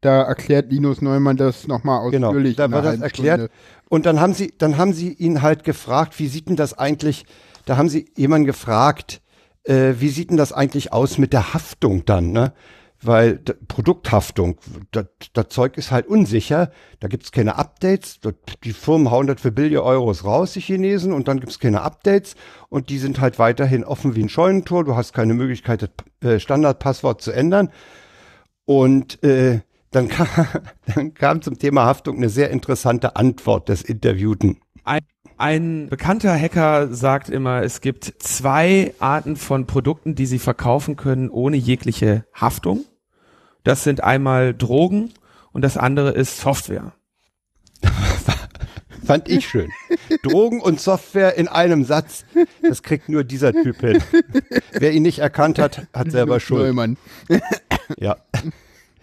Da 0.00 0.22
erklärt 0.22 0.70
Linus 0.72 1.00
Neumann 1.02 1.36
das 1.36 1.66
nochmal 1.68 2.10
Genau, 2.10 2.28
ausführlich. 2.28 2.56
da 2.56 2.66
in 2.66 2.72
wird 2.72 2.82
einer 2.84 2.92
das 2.94 3.02
erklärt. 3.02 3.38
Stunde. 3.40 3.52
Und 3.88 4.06
dann 4.06 4.20
haben 4.20 4.32
sie, 4.34 4.52
dann 4.58 4.76
haben 4.76 4.92
sie 4.92 5.12
ihn 5.12 5.42
halt 5.42 5.62
gefragt, 5.64 6.18
wie 6.18 6.28
sieht 6.28 6.48
denn 6.48 6.56
das 6.56 6.76
eigentlich, 6.76 7.26
da 7.68 7.76
haben 7.76 7.90
sie 7.90 8.10
jemanden 8.16 8.46
gefragt, 8.46 9.20
äh, 9.64 9.94
wie 9.98 10.08
sieht 10.08 10.30
denn 10.30 10.38
das 10.38 10.52
eigentlich 10.52 10.92
aus 10.92 11.18
mit 11.18 11.34
der 11.34 11.52
Haftung 11.52 12.04
dann, 12.06 12.32
ne? 12.32 12.54
Weil 13.00 13.38
Produkthaftung, 13.68 14.58
das, 14.90 15.06
Zeug 15.50 15.76
ist 15.76 15.92
halt 15.92 16.08
unsicher, 16.08 16.72
da 16.98 17.06
gibt's 17.06 17.30
keine 17.30 17.54
Updates, 17.54 18.18
das, 18.18 18.34
die 18.64 18.72
Firmen 18.72 19.12
hauen 19.12 19.28
das 19.28 19.40
für 19.40 19.52
Billion 19.52 19.84
Euros 19.84 20.24
raus, 20.24 20.54
die 20.54 20.60
Chinesen, 20.60 21.12
und 21.12 21.28
dann 21.28 21.38
gibt's 21.38 21.60
keine 21.60 21.82
Updates 21.82 22.34
und 22.70 22.88
die 22.88 22.98
sind 22.98 23.20
halt 23.20 23.38
weiterhin 23.38 23.84
offen 23.84 24.16
wie 24.16 24.24
ein 24.24 24.28
Scheunentor, 24.28 24.82
du 24.82 24.96
hast 24.96 25.12
keine 25.12 25.34
Möglichkeit, 25.34 25.82
das 25.82 26.28
äh, 26.28 26.40
Standardpasswort 26.40 27.20
zu 27.20 27.30
ändern. 27.30 27.70
Und 28.64 29.22
äh, 29.22 29.60
dann, 29.92 30.08
kam, 30.08 30.26
dann 30.94 31.14
kam 31.14 31.42
zum 31.42 31.56
Thema 31.58 31.84
Haftung 31.84 32.16
eine 32.16 32.30
sehr 32.30 32.50
interessante 32.50 33.14
Antwort 33.14 33.68
des 33.68 33.82
Interviewten. 33.82 34.58
Ein, 34.88 35.00
ein 35.36 35.88
bekannter 35.90 36.34
Hacker 36.34 36.94
sagt 36.94 37.28
immer, 37.28 37.62
es 37.62 37.82
gibt 37.82 38.10
zwei 38.20 38.94
Arten 39.00 39.36
von 39.36 39.66
Produkten, 39.66 40.14
die 40.14 40.24
sie 40.24 40.38
verkaufen 40.38 40.96
können 40.96 41.28
ohne 41.28 41.58
jegliche 41.58 42.24
Haftung. 42.32 42.86
Das 43.64 43.84
sind 43.84 44.02
einmal 44.02 44.54
Drogen 44.54 45.12
und 45.52 45.60
das 45.60 45.76
andere 45.76 46.12
ist 46.12 46.38
Software. 46.38 46.92
Fand 49.04 49.28
ich 49.28 49.46
schön. 49.46 49.70
Drogen 50.22 50.62
und 50.62 50.80
Software 50.80 51.36
in 51.36 51.48
einem 51.48 51.84
Satz, 51.84 52.24
das 52.62 52.82
kriegt 52.82 53.10
nur 53.10 53.24
dieser 53.24 53.52
Typ 53.52 53.80
hin. 53.80 54.02
Wer 54.72 54.92
ihn 54.92 55.02
nicht 55.02 55.18
erkannt 55.18 55.58
hat, 55.58 55.86
hat 55.92 56.10
selber 56.10 56.40
Schuld. 56.40 56.62
Neumann. 56.62 56.96
Ja. 57.98 58.16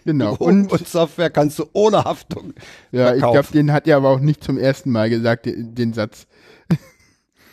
Genau. 0.06 0.36
Drogen 0.36 0.62
Und 0.62 0.72
und 0.72 0.88
Software 0.88 1.28
kannst 1.30 1.58
du 1.58 1.66
ohne 1.74 2.04
Haftung 2.04 2.54
ja, 2.92 3.12
ich 3.12 3.18
glaube, 3.18 3.34
verkaufen. 3.34 3.52
den 3.56 3.72
hat 3.72 3.86
er 3.86 3.98
aber 3.98 4.08
auch 4.10 4.20
nicht 4.20 4.42
zum 4.42 4.56
ersten 4.56 4.90
Mal 4.90 5.10
gesagt, 5.10 5.44
den, 5.46 5.74
den 5.74 5.92
Satz. 5.92 6.26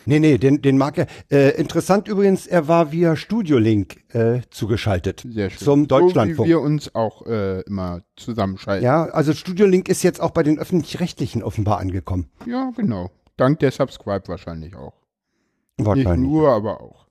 Nee, 0.06 0.20
nee, 0.20 0.38
den, 0.38 0.62
den 0.62 0.78
mag 0.78 0.98
er. 0.98 1.08
Äh, 1.32 1.52
interessant 1.58 2.10
übrigens, 2.10 2.46
er 2.46 2.68
war 2.68 2.92
via 2.92 3.16
Studiolink 3.16 4.02
äh, 4.14 4.42
zugeschaltet. 4.50 5.24
Sehr 5.26 5.50
schön. 5.50 5.60
Zum 5.60 5.80
So 5.80 5.84
wie 5.84 5.88
Deutschlandfunk. 5.88 6.50
wir 6.50 6.60
uns 6.60 6.94
auch 6.94 7.26
äh, 7.26 7.62
immer 7.62 8.02
zusammenschalten. 8.18 8.84
Ja, 8.84 9.06
also 9.06 9.32
Studiolink 9.32 9.88
ist 9.88 10.04
jetzt 10.04 10.20
auch 10.20 10.32
bei 10.32 10.44
den 10.44 10.60
Öffentlich-Rechtlichen 10.60 11.42
offenbar 11.42 11.78
angekommen. 11.80 12.30
ja, 12.46 12.72
genau. 12.76 13.12
Dank 13.38 13.60
der 13.60 13.72
Subscribe 13.72 14.28
wahrscheinlich 14.28 14.76
auch. 14.76 14.92
Nicht 15.78 15.88
Wahrscheinlich. 15.88 16.30
nur, 16.30 16.50
aber 16.50 16.82
auch. 16.82 17.08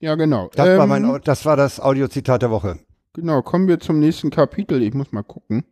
Ja, 0.00 0.16
genau. 0.16 0.50
Das, 0.56 0.66
war 0.66 0.82
Ähm, 0.82 0.88
mein, 0.88 1.04
Au- 1.04 1.18
das 1.18 1.44
war 1.46 1.56
das 1.56 1.78
Audiozitat 1.78 2.42
der 2.42 2.50
Woche. 2.50 2.80
Genau, 3.14 3.42
kommen 3.42 3.68
wir 3.68 3.78
zum 3.80 4.00
nächsten 4.00 4.30
Kapitel. 4.30 4.82
Ich 4.82 4.94
muss 4.94 5.12
mal 5.12 5.22
gucken. 5.22 5.64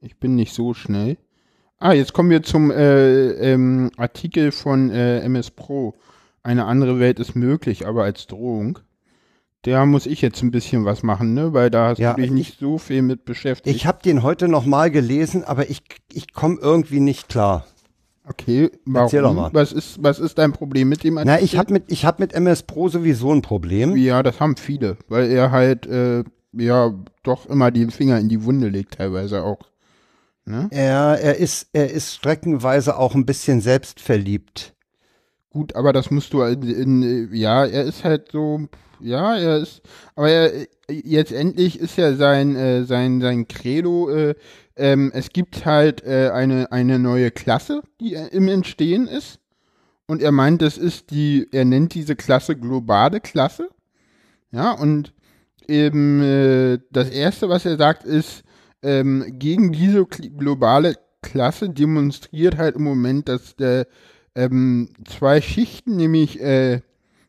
Ich 0.00 0.18
bin 0.18 0.34
nicht 0.34 0.52
so 0.52 0.74
schnell. 0.74 1.16
Ah, 1.78 1.92
jetzt 1.92 2.12
kommen 2.12 2.30
wir 2.30 2.42
zum 2.42 2.70
äh, 2.70 3.30
ähm, 3.52 3.90
Artikel 3.96 4.52
von 4.52 4.90
äh, 4.90 5.20
MS 5.20 5.50
Pro. 5.50 5.94
Eine 6.42 6.66
andere 6.66 6.98
Welt 7.00 7.18
ist 7.18 7.34
möglich, 7.34 7.86
aber 7.86 8.04
als 8.04 8.26
Drohung. 8.26 8.78
Da 9.62 9.86
muss 9.86 10.06
ich 10.06 10.20
jetzt 10.22 10.42
ein 10.42 10.50
bisschen 10.50 10.84
was 10.84 11.02
machen, 11.04 11.34
ne? 11.34 11.52
Weil 11.52 11.70
da 11.70 11.88
hast 11.90 11.98
Ja, 11.98 12.14
du 12.14 12.20
dich 12.20 12.26
ich- 12.26 12.32
nicht 12.32 12.58
so 12.58 12.78
viel 12.78 13.00
mit 13.02 13.24
beschäftigt. 13.24 13.74
Ich 13.76 13.86
habe 13.86 14.02
den 14.02 14.22
heute 14.22 14.48
noch 14.48 14.66
mal 14.66 14.90
gelesen, 14.90 15.44
aber 15.44 15.70
ich, 15.70 15.82
ich 16.12 16.32
komme 16.32 16.58
irgendwie 16.60 17.00
nicht 17.00 17.28
klar. 17.28 17.64
Okay, 18.32 18.70
warum? 18.84 19.04
Erzähl 19.04 19.22
doch 19.22 19.34
mal. 19.34 19.50
Was 19.52 19.72
ist, 19.72 20.02
was 20.02 20.18
ist 20.18 20.38
dein 20.38 20.52
Problem 20.52 20.88
mit 20.88 21.04
dem 21.04 21.18
Artikel? 21.18 21.36
Na, 21.36 21.42
ich 21.42 21.56
habe 21.56 21.72
mit, 21.72 21.84
ich 21.88 22.04
hab 22.04 22.18
mit 22.18 22.32
MS 22.32 22.64
Pro 22.64 22.88
sowieso 22.88 23.32
ein 23.32 23.42
Problem. 23.42 23.96
Ja, 23.96 24.22
das 24.22 24.40
haben 24.40 24.56
viele, 24.56 24.96
weil 25.08 25.30
er 25.30 25.50
halt, 25.50 25.86
äh, 25.86 26.24
ja, 26.52 26.94
doch 27.22 27.46
immer 27.46 27.70
die 27.70 27.86
Finger 27.86 28.18
in 28.18 28.28
die 28.28 28.44
Wunde 28.44 28.68
legt, 28.68 28.94
teilweise 28.94 29.42
auch. 29.42 29.58
Ne? 30.44 30.68
Er, 30.70 31.18
er, 31.20 31.36
ist, 31.36 31.68
er 31.72 31.90
ist 31.90 32.14
streckenweise 32.14 32.98
auch 32.98 33.14
ein 33.14 33.26
bisschen 33.26 33.60
selbstverliebt. 33.60 34.74
Gut, 35.50 35.76
aber 35.76 35.92
das 35.92 36.10
musst 36.10 36.32
du 36.32 36.42
in, 36.42 36.62
in 36.62 37.34
ja, 37.34 37.64
er 37.64 37.84
ist 37.84 38.04
halt 38.04 38.32
so, 38.32 38.68
ja, 39.00 39.36
er 39.36 39.58
ist, 39.58 39.82
aber 40.16 40.30
er, 40.30 40.66
jetzt 40.88 41.32
endlich 41.32 41.78
ist 41.78 41.96
ja 41.96 42.14
sein, 42.14 42.56
äh, 42.56 42.84
sein, 42.84 43.20
sein 43.20 43.46
Credo, 43.46 44.10
äh, 44.10 44.34
ähm, 44.82 45.12
es 45.14 45.30
gibt 45.30 45.64
halt 45.64 46.04
äh, 46.04 46.30
eine, 46.30 46.72
eine 46.72 46.98
neue 46.98 47.30
Klasse, 47.30 47.82
die 48.00 48.14
äh, 48.16 48.26
im 48.32 48.48
Entstehen 48.48 49.06
ist. 49.06 49.38
Und 50.08 50.20
er 50.20 50.32
meint, 50.32 50.60
das 50.60 50.76
ist 50.76 51.12
die, 51.12 51.46
er 51.52 51.64
nennt 51.64 51.94
diese 51.94 52.16
Klasse 52.16 52.56
globale 52.56 53.20
Klasse. 53.20 53.68
Ja, 54.50 54.72
und 54.72 55.14
eben 55.68 56.20
äh, 56.20 56.80
das 56.90 57.10
erste, 57.10 57.48
was 57.48 57.64
er 57.64 57.76
sagt, 57.76 58.02
ist, 58.02 58.42
ähm, 58.82 59.24
gegen 59.38 59.70
diese 59.70 60.04
globale 60.04 60.96
Klasse 61.22 61.70
demonstriert 61.70 62.56
halt 62.56 62.74
im 62.74 62.82
Moment, 62.82 63.28
dass 63.28 63.54
der 63.54 63.86
ähm, 64.34 64.88
zwei 65.06 65.40
Schichten, 65.40 65.94
nämlich 65.94 66.40
äh, 66.40 66.80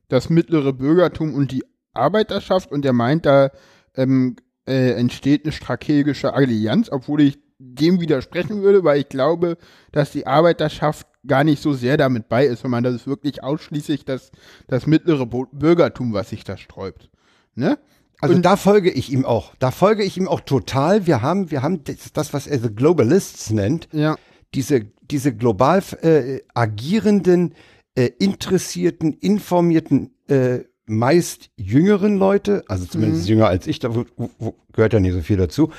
das 0.08 0.32
mittlere 0.32 0.74
Bürgertum 0.74 1.36
und 1.36 1.52
die 1.52 1.64
Arbeiterschaft. 1.94 2.72
Und 2.72 2.84
er 2.84 2.94
meint, 2.94 3.28
da 3.28 3.52
ähm, 3.96 4.38
äh, 4.66 4.94
entsteht 4.94 5.46
eine 5.46 5.52
strategische 5.52 6.34
Allianz, 6.34 6.90
obwohl 6.92 7.22
ich 7.22 7.43
dem 7.64 8.00
widersprechen 8.02 8.62
würde, 8.62 8.84
weil 8.84 9.00
ich 9.02 9.10
glaube, 9.10 9.58
dass 9.92 10.12
die 10.12 10.28
Arbeiterschaft 10.28 11.08
gar 11.26 11.44
nicht 11.44 11.62
so 11.62 11.74
sehr 11.74 11.96
damit 11.98 12.28
bei 12.28 12.46
ist, 12.46 12.62
sondern 12.62 12.84
das 12.84 12.96
ist 12.96 13.08
wirklich 13.08 13.44
ausschließlich 13.44 14.04
das, 14.06 14.32
das 14.68 14.88
mittlere 14.88 15.26
Bürgertum, 15.26 16.14
was 16.14 16.30
sich 16.30 16.44
da 16.44 16.58
sträubt. 16.58 17.10
Ne? 17.56 17.78
Also 18.20 18.36
Und- 18.36 18.44
da 18.44 18.58
folge 18.58 18.92
ich 18.92 19.12
ihm 19.12 19.26
auch. 19.26 19.54
Da 19.60 19.72
folge 19.72 20.04
ich 20.04 20.18
ihm 20.18 20.28
auch 20.28 20.42
total. 20.42 21.08
Wir 21.08 21.22
haben, 21.22 21.50
wir 21.52 21.62
haben 21.62 21.84
das, 21.86 22.12
das 22.14 22.34
was 22.34 22.48
er 22.48 22.60
The 22.60 22.74
Globalists 22.74 23.52
nennt, 23.52 23.88
Ja. 23.94 24.18
diese, 24.54 24.86
diese 25.10 25.34
global 25.36 25.82
äh, 26.02 26.42
agierenden, 26.54 27.54
äh, 27.96 28.10
interessierten, 28.20 29.14
informierten 29.14 30.12
äh, 30.28 30.60
meist 30.86 31.50
jüngeren 31.56 32.18
Leute, 32.18 32.64
also 32.68 32.86
zumindest 32.86 33.30
jünger 33.30 33.48
als 33.48 33.68
ich, 33.68 33.80
da 33.80 33.96
wo, 33.96 34.04
wo, 34.40 34.56
gehört 34.74 34.92
ja 34.94 35.00
nicht 35.00 35.14
so 35.14 35.22
viel 35.22 35.38
dazu. 35.38 35.72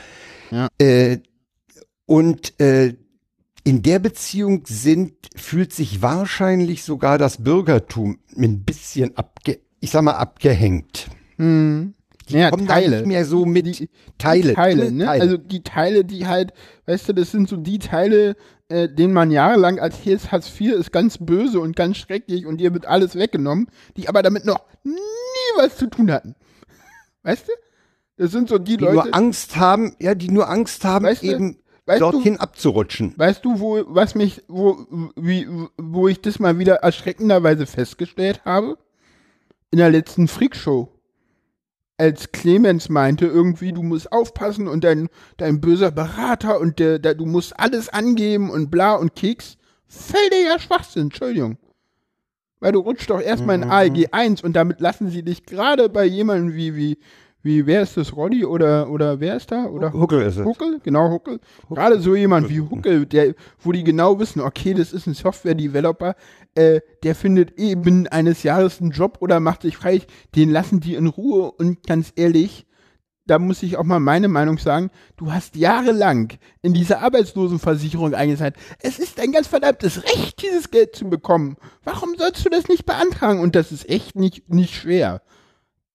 Ja. 0.50 0.68
Und 2.06 2.58
äh, 2.60 2.94
in 3.64 3.82
der 3.82 3.98
Beziehung 3.98 4.64
sind, 4.66 5.14
fühlt 5.36 5.72
sich 5.72 6.02
wahrscheinlich 6.02 6.82
sogar 6.84 7.16
das 7.18 7.42
Bürgertum 7.42 8.18
ein 8.36 8.64
bisschen 8.64 9.16
abge, 9.16 9.60
ich 9.80 9.90
sag 9.90 10.02
mal, 10.02 10.12
abgehängt. 10.12 11.08
Hm. 11.36 11.94
Die 12.28 12.34
Ja, 12.34 12.50
kommen 12.50 12.66
da 12.66 12.74
Teile. 12.74 12.96
nicht 12.98 13.06
mehr 13.06 13.24
so 13.26 13.44
mit 13.44 13.66
Die- 13.66 13.90
Teile. 14.18 14.54
Teile, 14.54 14.90
ne? 14.92 15.04
Teile. 15.04 15.22
Also 15.22 15.36
die 15.36 15.62
Teile, 15.62 16.04
die 16.04 16.26
halt, 16.26 16.52
weißt 16.86 17.08
du, 17.10 17.12
das 17.14 17.30
sind 17.30 17.48
so 17.50 17.56
die 17.56 17.78
Teile, 17.78 18.36
äh, 18.68 18.88
denen 18.88 19.12
man 19.12 19.30
jahrelang 19.30 19.76
erzählt, 19.76 20.32
Hartz 20.32 20.48
IV 20.58 20.72
ist 20.72 20.90
ganz 20.90 21.18
böse 21.18 21.60
und 21.60 21.76
ganz 21.76 21.98
schrecklich 21.98 22.46
und 22.46 22.58
dir 22.58 22.72
wird 22.72 22.86
alles 22.86 23.14
weggenommen, 23.14 23.68
die 23.98 24.08
aber 24.08 24.22
damit 24.22 24.46
noch 24.46 24.60
nie 24.84 24.94
was 25.58 25.76
zu 25.76 25.86
tun 25.86 26.10
hatten. 26.10 26.34
Weißt 27.24 27.46
du? 27.48 27.52
Das 28.16 28.30
sind 28.30 28.48
so 28.48 28.58
die, 28.58 28.76
die 28.78 28.84
Leute, 28.84 28.94
nur 28.94 29.14
Angst 29.14 29.56
haben, 29.56 29.94
ja, 30.00 30.14
die 30.14 30.30
nur 30.30 30.48
Angst 30.48 30.84
haben, 30.84 31.04
Weißt 31.04 31.22
du, 31.22 31.26
eben 31.26 31.58
weißt 31.86 32.00
du- 32.00 32.10
dorthin 32.12 32.38
abzurutschen. 32.38 33.14
weißt 33.16 33.44
du, 33.44 33.60
wo, 33.60 33.82
was 33.86 34.14
mich, 34.14 34.42
wo, 34.48 34.86
wie, 35.16 35.48
wo 35.76 36.08
ich 36.08 36.20
das 36.20 36.38
mal 36.38 36.58
wieder 36.58 36.76
erschreckenderweise 36.76 37.66
festgestellt 37.66 38.44
habe? 38.44 38.78
In 39.70 39.78
der 39.78 39.90
letzten 39.90 40.28
Freakshow. 40.28 40.90
Als 41.96 42.32
Clemens 42.32 42.88
meinte, 42.88 43.26
irgendwie, 43.26 43.72
du 43.72 43.82
musst 43.82 44.10
aufpassen 44.10 44.66
und 44.66 44.82
dein, 44.82 45.08
dein 45.36 45.60
böser 45.60 45.92
Berater 45.92 46.58
und 46.58 46.80
der, 46.80 46.98
der, 46.98 47.14
du 47.14 47.24
musst 47.24 47.58
alles 47.58 47.88
angeben 47.88 48.50
und 48.50 48.70
bla 48.70 48.94
und 48.94 49.14
Keks. 49.14 49.58
Völliger 49.86 50.58
Schwachsinn, 50.58 51.02
Entschuldigung. 51.04 51.56
Weil 52.58 52.72
du 52.72 52.80
rutschst 52.80 53.10
doch 53.10 53.20
erstmal 53.20 53.56
in 53.56 53.70
AEG 53.70 54.08
1 54.10 54.42
und 54.42 54.54
damit 54.54 54.80
lassen 54.80 55.08
sie 55.08 55.22
dich 55.22 55.44
gerade 55.44 55.88
bei 55.88 56.04
jemandem 56.04 56.54
wie, 56.56 56.74
wie, 56.74 56.98
wie, 57.44 57.66
wer 57.66 57.82
ist 57.82 57.98
das, 57.98 58.16
Roddy 58.16 58.44
oder, 58.46 58.88
oder 58.88 59.20
wer 59.20 59.36
ist 59.36 59.52
da? 59.52 59.66
Oder 59.66 59.92
Huckel 59.92 60.22
ist 60.22 60.38
es. 60.38 60.44
Huckel, 60.46 60.80
genau 60.82 61.10
Huckel. 61.10 61.40
Gerade 61.68 62.00
so 62.00 62.16
jemand 62.16 62.48
wie 62.48 62.60
Huckel, 62.60 63.04
der, 63.04 63.34
wo 63.60 63.70
die 63.70 63.84
genau 63.84 64.18
wissen, 64.18 64.40
okay, 64.40 64.72
das 64.72 64.94
ist 64.94 65.06
ein 65.06 65.12
Software-Developer, 65.12 66.16
äh, 66.54 66.80
der 67.02 67.14
findet 67.14 67.58
eben 67.58 68.06
eines 68.08 68.42
Jahres 68.44 68.80
einen 68.80 68.92
Job 68.92 69.18
oder 69.20 69.40
macht 69.40 69.60
sich 69.60 69.76
frei, 69.76 70.00
den 70.34 70.50
lassen 70.50 70.80
die 70.80 70.94
in 70.94 71.06
Ruhe 71.06 71.52
und 71.52 71.86
ganz 71.86 72.14
ehrlich, 72.16 72.66
da 73.26 73.38
muss 73.38 73.62
ich 73.62 73.76
auch 73.76 73.84
mal 73.84 74.00
meine 74.00 74.28
Meinung 74.28 74.56
sagen, 74.56 74.90
du 75.18 75.30
hast 75.30 75.54
jahrelang 75.54 76.32
in 76.62 76.72
diese 76.72 77.00
Arbeitslosenversicherung 77.00 78.14
eingezahlt. 78.14 78.56
Es 78.80 78.98
ist 78.98 79.20
ein 79.20 79.32
ganz 79.32 79.48
verdammtes 79.48 80.02
Recht, 80.04 80.42
dieses 80.42 80.70
Geld 80.70 80.96
zu 80.96 81.10
bekommen. 81.10 81.56
Warum 81.84 82.16
sollst 82.16 82.44
du 82.44 82.48
das 82.48 82.68
nicht 82.68 82.86
beantragen? 82.86 83.40
Und 83.40 83.54
das 83.54 83.70
ist 83.70 83.88
echt 83.88 84.16
nicht, 84.16 84.48
nicht 84.48 84.74
schwer. 84.74 85.20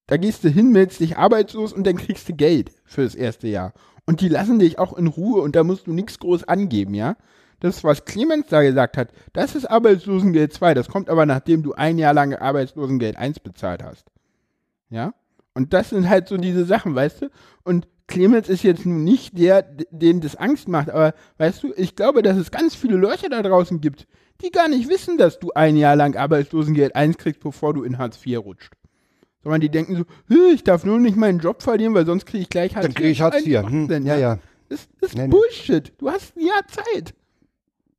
Da 0.09 0.17
gehst 0.17 0.43
du 0.43 0.49
hin, 0.49 0.71
meldest 0.71 1.01
dich 1.01 1.17
arbeitslos 1.17 1.71
und 1.71 1.85
dann 1.85 1.95
kriegst 1.95 2.27
du 2.27 2.33
Geld 2.33 2.71
für 2.83 3.03
das 3.03 3.13
erste 3.13 3.47
Jahr. 3.47 3.73
Und 4.07 4.21
die 4.21 4.27
lassen 4.27 4.57
dich 4.57 4.79
auch 4.79 4.97
in 4.97 5.05
Ruhe 5.05 5.43
und 5.43 5.55
da 5.55 5.63
musst 5.63 5.85
du 5.85 5.93
nichts 5.93 6.17
groß 6.17 6.45
angeben, 6.45 6.95
ja? 6.95 7.15
Das, 7.59 7.83
was 7.83 8.05
Clemens 8.05 8.47
da 8.49 8.63
gesagt 8.63 8.97
hat, 8.97 9.11
das 9.33 9.53
ist 9.53 9.69
Arbeitslosengeld 9.69 10.51
2. 10.51 10.73
Das 10.73 10.87
kommt 10.87 11.11
aber, 11.11 11.27
nachdem 11.27 11.61
du 11.61 11.73
ein 11.73 11.99
Jahr 11.99 12.15
lang 12.15 12.33
Arbeitslosengeld 12.33 13.17
1 13.17 13.41
bezahlt 13.41 13.83
hast. 13.83 14.07
Ja? 14.89 15.13
Und 15.53 15.73
das 15.73 15.89
sind 15.89 16.09
halt 16.09 16.27
so 16.27 16.37
diese 16.37 16.65
Sachen, 16.65 16.95
weißt 16.95 17.23
du? 17.23 17.29
Und 17.63 17.87
Clemens 18.07 18.49
ist 18.49 18.63
jetzt 18.63 18.87
nun 18.87 19.03
nicht 19.03 19.37
der, 19.37 19.61
den 19.61 20.21
das 20.21 20.35
Angst 20.37 20.67
macht, 20.67 20.89
aber 20.89 21.13
weißt 21.37 21.61
du, 21.61 21.73
ich 21.75 21.95
glaube, 21.95 22.23
dass 22.23 22.37
es 22.37 22.49
ganz 22.49 22.73
viele 22.73 22.95
Leute 22.95 23.29
da 23.29 23.43
draußen 23.43 23.79
gibt, 23.79 24.07
die 24.41 24.49
gar 24.49 24.69
nicht 24.69 24.89
wissen, 24.89 25.19
dass 25.19 25.37
du 25.37 25.51
ein 25.51 25.77
Jahr 25.77 25.95
lang 25.95 26.15
Arbeitslosengeld 26.15 26.95
1 26.95 27.17
kriegst, 27.17 27.41
bevor 27.41 27.75
du 27.75 27.83
in 27.83 27.99
Hartz 27.99 28.25
IV 28.25 28.39
rutscht. 28.39 28.73
Sondern 29.43 29.61
die 29.61 29.69
denken 29.69 29.95
so, 29.95 30.03
"Hä, 30.27 30.53
ich 30.53 30.63
darf 30.63 30.83
nur 30.83 30.99
nicht 30.99 31.15
meinen 31.15 31.39
Job 31.39 31.61
verlieren, 31.61 31.93
weil 31.93 32.05
sonst 32.05 32.25
kriege 32.25 32.43
ich 32.43 32.49
gleich 32.49 32.75
Hartz 32.75 32.85
Dann 32.85 32.93
kriege 32.93 33.09
ich 33.09 33.21
Hartz 33.21 33.45
IV. 33.45 33.61
Hm, 33.63 34.05
ja, 34.05 34.17
ja. 34.17 34.39
Das, 34.67 34.87
das 34.99 35.11
ist 35.11 35.17
nee. 35.17 35.27
Bullshit. 35.27 35.93
Du 35.97 36.09
hast 36.09 36.35
ein 36.35 36.45
Jahr 36.45 36.67
Zeit. 36.67 37.13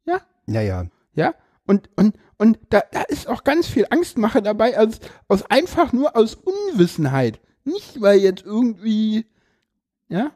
Ja? 0.05 0.21
Ja, 0.47 0.61
ja. 0.61 0.87
Ja? 1.15 1.35
Und, 1.67 1.89
und, 1.97 2.15
und 2.39 2.59
da, 2.71 2.83
da 2.93 3.03
ist 3.03 3.29
auch 3.29 3.45
ganz 3.45 3.67
viel 3.67 3.87
Angstmache 3.91 4.43
dabei, 4.43 4.77
als, 4.77 5.01
aus 5.29 5.45
einfach 5.51 5.93
nur 5.93 6.17
aus 6.17 6.35
Unwissenheit. 6.35 7.41
Nicht, 7.65 8.01
weil 8.01 8.19
jetzt 8.19 8.45
irgendwie, 8.45 9.27
ja? 10.09 10.33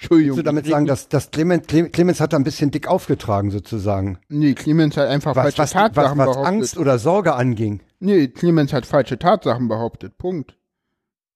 Entschuldigung. 0.00 0.36
Willst 0.36 0.46
du 0.46 0.50
damit 0.50 0.66
sagen, 0.66 0.86
dass, 0.86 1.08
dass 1.08 1.30
Clemens, 1.30 1.66
Clemens 1.66 2.20
hat 2.20 2.32
da 2.32 2.38
ein 2.38 2.44
bisschen 2.44 2.70
dick 2.70 2.88
aufgetragen 2.88 3.50
sozusagen? 3.50 4.18
Nee, 4.28 4.54
Clemens 4.54 4.96
hat 4.96 5.08
einfach 5.08 5.36
Was, 5.36 5.42
falsche 5.54 5.58
was, 5.58 5.74
was, 5.74 5.82
Tatsachen 5.82 6.18
was 6.18 6.26
behauptet. 6.26 6.46
Angst 6.46 6.78
oder 6.78 6.98
Sorge 6.98 7.34
anging. 7.34 7.80
Nee, 7.98 8.28
Clemens 8.28 8.72
hat 8.72 8.86
falsche 8.86 9.18
Tatsachen 9.18 9.68
behauptet. 9.68 10.16
Punkt. 10.16 10.56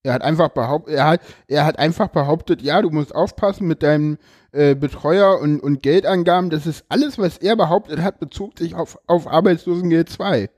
Er 0.02 0.12
hat 0.14 0.22
einfach 0.22 0.50
behauptet, 0.50 0.94
er 0.94 1.06
hat, 1.06 1.20
er 1.48 1.64
hat 1.64 1.78
einfach 1.78 2.08
behauptet, 2.08 2.60
ja, 2.60 2.82
du 2.82 2.90
musst 2.90 3.14
aufpassen 3.14 3.66
mit 3.66 3.82
deinem 3.82 4.18
äh, 4.52 4.74
Betreuer 4.74 5.40
und, 5.40 5.60
und 5.60 5.82
Geldangaben. 5.82 6.50
Das 6.50 6.66
ist 6.66 6.84
alles, 6.90 7.18
was 7.18 7.38
er 7.38 7.56
behauptet 7.56 8.00
hat, 8.02 8.18
bezog 8.18 8.58
sich 8.58 8.74
auf, 8.74 8.98
auf 9.06 9.26
Arbeitslosengeld 9.26 10.08
2. 10.10 10.50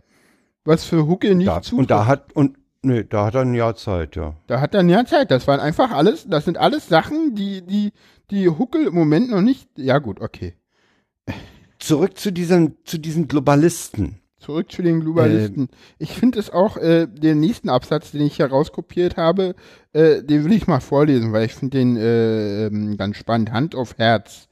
Was 0.64 0.84
für 0.84 1.06
Huckel 1.06 1.36
nicht 1.36 1.46
Da, 1.46 1.62
zutrifft. 1.62 1.78
und 1.78 1.90
da 1.90 2.06
hat, 2.06 2.32
und, 2.34 2.56
nee, 2.86 3.04
da 3.04 3.26
hat 3.26 3.34
er 3.34 3.42
ein 3.42 3.54
Jahr 3.54 3.76
Zeit, 3.76 4.16
ja. 4.16 4.34
Da 4.46 4.60
hat 4.60 4.74
er 4.74 4.80
ein 4.80 4.88
Jahr 4.88 5.06
Zeit. 5.06 5.30
Das 5.30 5.46
waren 5.46 5.60
einfach 5.60 5.90
alles, 5.90 6.26
das 6.28 6.44
sind 6.44 6.56
alles 6.56 6.88
Sachen, 6.88 7.34
die, 7.34 7.62
die, 7.62 7.92
die 8.30 8.48
Huckel 8.48 8.86
im 8.86 8.94
Moment 8.94 9.30
noch 9.30 9.42
nicht. 9.42 9.68
Ja, 9.76 9.98
gut, 9.98 10.20
okay. 10.20 10.54
Zurück 11.78 12.16
zu 12.18 12.32
diesen, 12.32 12.76
zu 12.84 12.98
diesen 12.98 13.28
Globalisten. 13.28 14.20
Zurück 14.38 14.70
zu 14.70 14.82
den 14.82 15.00
Globalisten. 15.00 15.68
ich 15.98 16.12
finde 16.12 16.38
es 16.38 16.50
auch, 16.50 16.76
äh, 16.76 17.06
den 17.06 17.40
nächsten 17.40 17.68
Absatz, 17.68 18.12
den 18.12 18.22
ich 18.22 18.36
hier 18.36 18.46
rauskopiert 18.46 19.16
habe, 19.16 19.56
äh, 19.92 20.22
den 20.22 20.44
will 20.44 20.52
ich 20.52 20.66
mal 20.66 20.80
vorlesen, 20.80 21.32
weil 21.32 21.46
ich 21.46 21.54
finde 21.54 21.78
den 21.78 21.96
äh, 21.96 22.66
ähm, 22.66 22.96
ganz 22.96 23.16
spannend. 23.16 23.52
Hand 23.52 23.74
auf 23.74 23.98
Herz. 23.98 24.48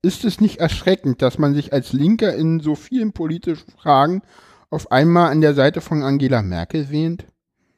Ist 0.00 0.24
es 0.24 0.40
nicht 0.40 0.60
erschreckend, 0.60 1.20
dass 1.20 1.38
man 1.38 1.54
sich 1.54 1.72
als 1.72 1.92
Linker 1.92 2.34
in 2.34 2.60
so 2.60 2.74
vielen 2.74 3.12
politischen 3.12 3.70
Fragen 3.72 4.22
auf 4.70 4.90
einmal 4.90 5.30
an 5.30 5.40
der 5.40 5.54
Seite 5.54 5.80
von 5.80 6.02
Angela 6.02 6.42
Merkel 6.42 6.90
wähnt? 6.90 7.26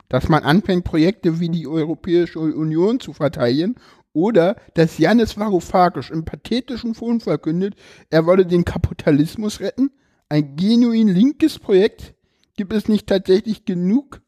Dass 0.09 0.29
man 0.29 0.43
anfängt, 0.43 0.85
Projekte 0.85 1.39
wie 1.41 1.51
die 1.51 1.67
Europäische 1.67 2.39
Union 2.41 2.99
zu 3.01 3.13
verteidigen 3.13 3.77
oder 4.13 4.57
dass 4.75 4.99
Janis 4.99 5.37
Varoufakis 5.37 6.11
im 6.11 6.25
pathetischen 6.25 6.95
Ton 6.95 7.21
verkündet, 7.21 7.75
er 8.11 8.27
wolle 8.27 8.47
den 8.47 8.65
Kapitalismus 8.65 9.61
retten? 9.61 9.91
Ein 10.29 10.57
genuin 10.57 11.09
linkes 11.09 11.59
Projekt? 11.59 12.15
Gibt 12.57 12.73
es 12.73 12.89
nicht 12.89 13.07
tatsächlich 13.07 13.65
genug? 13.65 14.21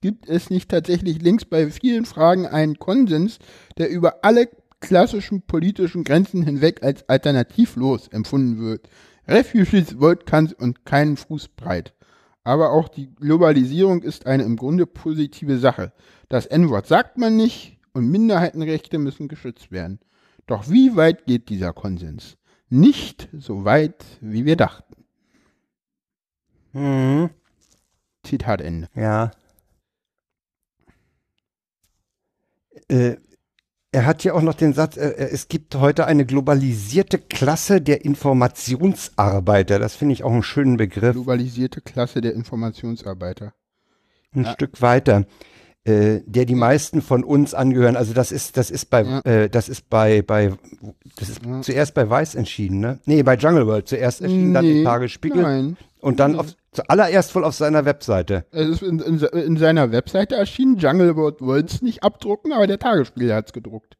Gibt 0.00 0.28
es 0.28 0.50
nicht 0.50 0.70
tatsächlich 0.70 1.22
links 1.22 1.44
bei 1.44 1.70
vielen 1.70 2.04
Fragen 2.04 2.46
einen 2.46 2.78
Konsens, 2.78 3.38
der 3.78 3.88
über 3.90 4.24
alle 4.24 4.48
klassischen 4.80 5.42
politischen 5.42 6.04
Grenzen 6.04 6.42
hinweg 6.42 6.82
als 6.82 7.08
alternativlos 7.08 8.08
empfunden 8.08 8.58
wird? 8.58 8.88
Refugees 9.28 9.98
wollt 9.98 10.26
kann 10.26 10.52
und 10.58 10.84
keinen 10.84 11.16
Fuß 11.16 11.48
breit. 11.48 11.95
Aber 12.46 12.70
auch 12.70 12.86
die 12.86 13.12
Globalisierung 13.12 14.04
ist 14.04 14.26
eine 14.26 14.44
im 14.44 14.54
Grunde 14.54 14.86
positive 14.86 15.58
Sache. 15.58 15.92
Das 16.28 16.46
N-Wort 16.46 16.86
sagt 16.86 17.18
man 17.18 17.34
nicht 17.34 17.76
und 17.92 18.08
Minderheitenrechte 18.08 18.98
müssen 18.98 19.26
geschützt 19.26 19.72
werden. 19.72 19.98
Doch 20.46 20.70
wie 20.70 20.94
weit 20.94 21.26
geht 21.26 21.48
dieser 21.48 21.72
Konsens? 21.72 22.36
Nicht 22.68 23.28
so 23.32 23.64
weit, 23.64 24.04
wie 24.20 24.44
wir 24.44 24.54
dachten. 24.54 24.94
Mhm. 26.72 27.30
Zitat 28.22 28.60
Ende. 28.60 28.90
Ja. 28.94 29.32
Äh, 32.86 33.16
er 33.96 34.04
hat 34.04 34.24
ja 34.24 34.34
auch 34.34 34.42
noch 34.42 34.52
den 34.52 34.74
Satz, 34.74 34.98
äh, 34.98 35.08
äh, 35.08 35.30
es 35.32 35.48
gibt 35.48 35.74
heute 35.76 36.06
eine 36.06 36.26
globalisierte 36.26 37.16
Klasse 37.18 37.80
der 37.80 38.04
Informationsarbeiter. 38.04 39.78
Das 39.78 39.94
finde 39.94 40.12
ich 40.12 40.22
auch 40.22 40.32
einen 40.32 40.42
schönen 40.42 40.76
Begriff. 40.76 41.14
Globalisierte 41.14 41.80
Klasse 41.80 42.20
der 42.20 42.34
Informationsarbeiter. 42.34 43.54
Ein 44.34 44.44
Ja. 44.44 44.52
Stück 44.52 44.82
weiter. 44.82 45.24
Äh, 45.84 46.20
der 46.26 46.44
die 46.44 46.56
meisten 46.56 47.00
von 47.00 47.24
uns 47.24 47.54
angehören. 47.54 47.96
Also 47.96 48.12
das 48.12 48.32
ist, 48.32 48.58
das 48.58 48.70
ist 48.70 48.90
bei, 48.90 49.02
Ja. 49.02 49.20
äh, 49.20 49.48
das 49.48 49.70
ist 49.70 49.88
bei, 49.88 50.20
bei, 50.20 50.52
das 51.16 51.30
ist 51.30 51.46
Ja. 51.46 51.62
zuerst 51.62 51.94
bei 51.94 52.10
Weiß 52.10 52.34
entschieden, 52.34 52.80
ne? 52.80 52.98
Nee, 53.06 53.22
bei 53.22 53.36
Jungle 53.36 53.66
World. 53.66 53.88
Zuerst 53.88 54.20
erschienen 54.20 54.52
dann 54.52 54.64
Nee, 54.66 54.80
im 54.80 54.84
Tagesspiegel 54.84 55.40
Nein. 55.42 55.76
und 56.00 56.20
dann 56.20 56.38
auf, 56.38 56.48
zuallererst 56.76 57.34
wohl 57.34 57.44
auf 57.44 57.54
seiner 57.54 57.84
Webseite. 57.84 58.46
Es 58.52 58.68
ist 58.68 58.82
in, 58.82 59.00
in, 59.00 59.18
in 59.18 59.56
seiner 59.56 59.90
Webseite 59.92 60.36
erschienen. 60.36 60.76
Jungleboard 60.76 61.40
wollte 61.42 61.74
es 61.74 61.82
nicht 61.82 62.02
abdrucken, 62.02 62.52
aber 62.52 62.66
der 62.66 62.78
Tagesspiegel 62.78 63.34
hat 63.34 63.46
es 63.46 63.52
gedruckt. 63.52 63.96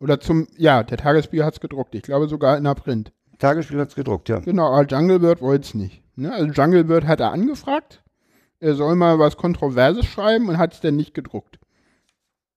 Oder 0.00 0.20
zum, 0.20 0.46
ja, 0.56 0.82
der 0.82 0.98
Tagesspiegel 0.98 1.44
hat 1.44 1.54
es 1.54 1.60
gedruckt. 1.60 1.94
Ich 1.94 2.02
glaube 2.02 2.28
sogar 2.28 2.56
in 2.56 2.64
der 2.64 2.74
Print. 2.74 3.12
Tagesspiegel 3.38 3.82
hat's 3.82 3.94
gedruckt, 3.96 4.28
ja. 4.28 4.38
Genau, 4.38 4.72
aber 4.72 4.86
Junglebird 4.86 5.40
wollte 5.40 5.66
es 5.66 5.74
nicht. 5.74 6.02
Ne? 6.16 6.32
Also 6.32 6.46
Junglebird 6.52 7.06
hat 7.06 7.18
er 7.20 7.32
angefragt, 7.32 8.02
er 8.60 8.74
soll 8.74 8.94
mal 8.94 9.18
was 9.18 9.36
Kontroverses 9.36 10.06
schreiben 10.06 10.48
und 10.48 10.58
hat 10.58 10.74
es 10.74 10.80
dann 10.80 10.94
nicht 10.96 11.14
gedruckt. 11.14 11.58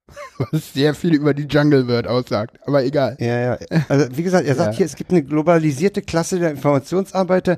Was 0.37 0.73
sehr 0.73 0.93
viel 0.93 1.15
über 1.15 1.33
die 1.33 1.47
Junglebird 1.47 2.05
aussagt, 2.07 2.59
aber 2.67 2.83
egal. 2.83 3.17
Ja, 3.19 3.39
ja. 3.39 3.57
Also 3.89 4.05
wie 4.15 4.21
gesagt, 4.21 4.45
er 4.47 4.53
sagt 4.53 4.73
Ja. 4.73 4.77
hier, 4.77 4.85
es 4.85 4.95
gibt 4.95 5.09
eine 5.09 5.23
globalisierte 5.23 6.03
Klasse 6.03 6.37
der 6.37 6.51
Informationsarbeiter, 6.51 7.57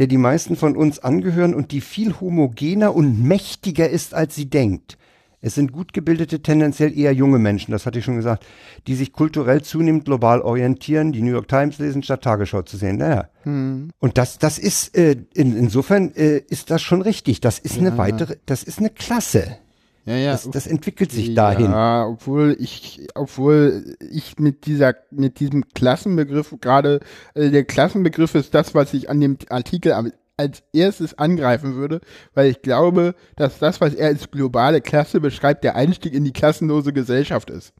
der 0.00 0.06
die 0.06 0.16
meisten 0.16 0.56
von 0.56 0.78
uns 0.78 0.98
angehören 0.98 1.52
und 1.52 1.72
die 1.72 1.82
viel 1.82 2.18
homogener 2.22 2.96
und 2.96 3.22
mächtiger 3.22 3.86
ist, 3.86 4.14
als 4.14 4.34
sie 4.34 4.46
denkt. 4.48 4.96
Es 5.42 5.56
sind 5.56 5.72
gut 5.72 5.92
gebildete, 5.92 6.40
tendenziell 6.40 6.98
eher 6.98 7.12
junge 7.12 7.38
Menschen, 7.38 7.72
das 7.72 7.84
hatte 7.84 7.98
ich 7.98 8.06
schon 8.06 8.16
gesagt, 8.16 8.46
die 8.86 8.94
sich 8.94 9.12
kulturell 9.12 9.60
zunehmend 9.60 10.06
global 10.06 10.40
orientieren, 10.40 11.12
die 11.12 11.20
New 11.20 11.32
York 11.32 11.48
Times 11.48 11.78
lesen, 11.78 12.02
statt 12.02 12.22
Tagesschau 12.22 12.62
zu 12.62 12.78
sehen. 12.78 12.96
Naja. 12.96 13.28
Hm. 13.42 13.90
Und 13.98 14.16
das, 14.16 14.38
das 14.38 14.58
ist, 14.58 14.96
äh, 14.96 15.16
in, 15.34 15.54
insofern 15.54 16.14
äh, 16.14 16.38
ist 16.48 16.70
das 16.70 16.80
schon 16.80 17.02
richtig. 17.02 17.42
Das 17.42 17.58
ist 17.58 17.76
ja. 17.76 17.82
eine 17.82 17.98
weitere, 17.98 18.36
das 18.46 18.62
ist 18.62 18.78
eine 18.78 18.88
Klasse. 18.88 19.58
Ja, 20.10 20.16
ja. 20.16 20.32
Das, 20.32 20.50
das 20.50 20.66
entwickelt 20.66 21.12
sich 21.12 21.34
dahin. 21.34 21.70
Ja, 21.70 22.04
obwohl 22.08 22.56
ich, 22.58 23.06
obwohl 23.14 23.96
ich 24.00 24.40
mit 24.40 24.66
dieser, 24.66 24.96
mit 25.12 25.38
diesem 25.38 25.68
Klassenbegriff 25.68 26.56
gerade, 26.60 26.98
äh, 27.34 27.50
der 27.50 27.62
Klassenbegriff 27.62 28.34
ist 28.34 28.52
das, 28.52 28.74
was 28.74 28.92
ich 28.92 29.08
an 29.08 29.20
dem 29.20 29.38
Artikel 29.50 29.92
als 30.36 30.64
erstes 30.72 31.16
angreifen 31.16 31.76
würde, 31.76 32.00
weil 32.34 32.50
ich 32.50 32.60
glaube, 32.60 33.14
dass 33.36 33.60
das, 33.60 33.80
was 33.80 33.94
er 33.94 34.08
als 34.08 34.32
globale 34.32 34.80
Klasse 34.80 35.20
beschreibt, 35.20 35.62
der 35.62 35.76
Einstieg 35.76 36.12
in 36.12 36.24
die 36.24 36.32
klassenlose 36.32 36.92
Gesellschaft 36.92 37.48
ist. 37.48 37.72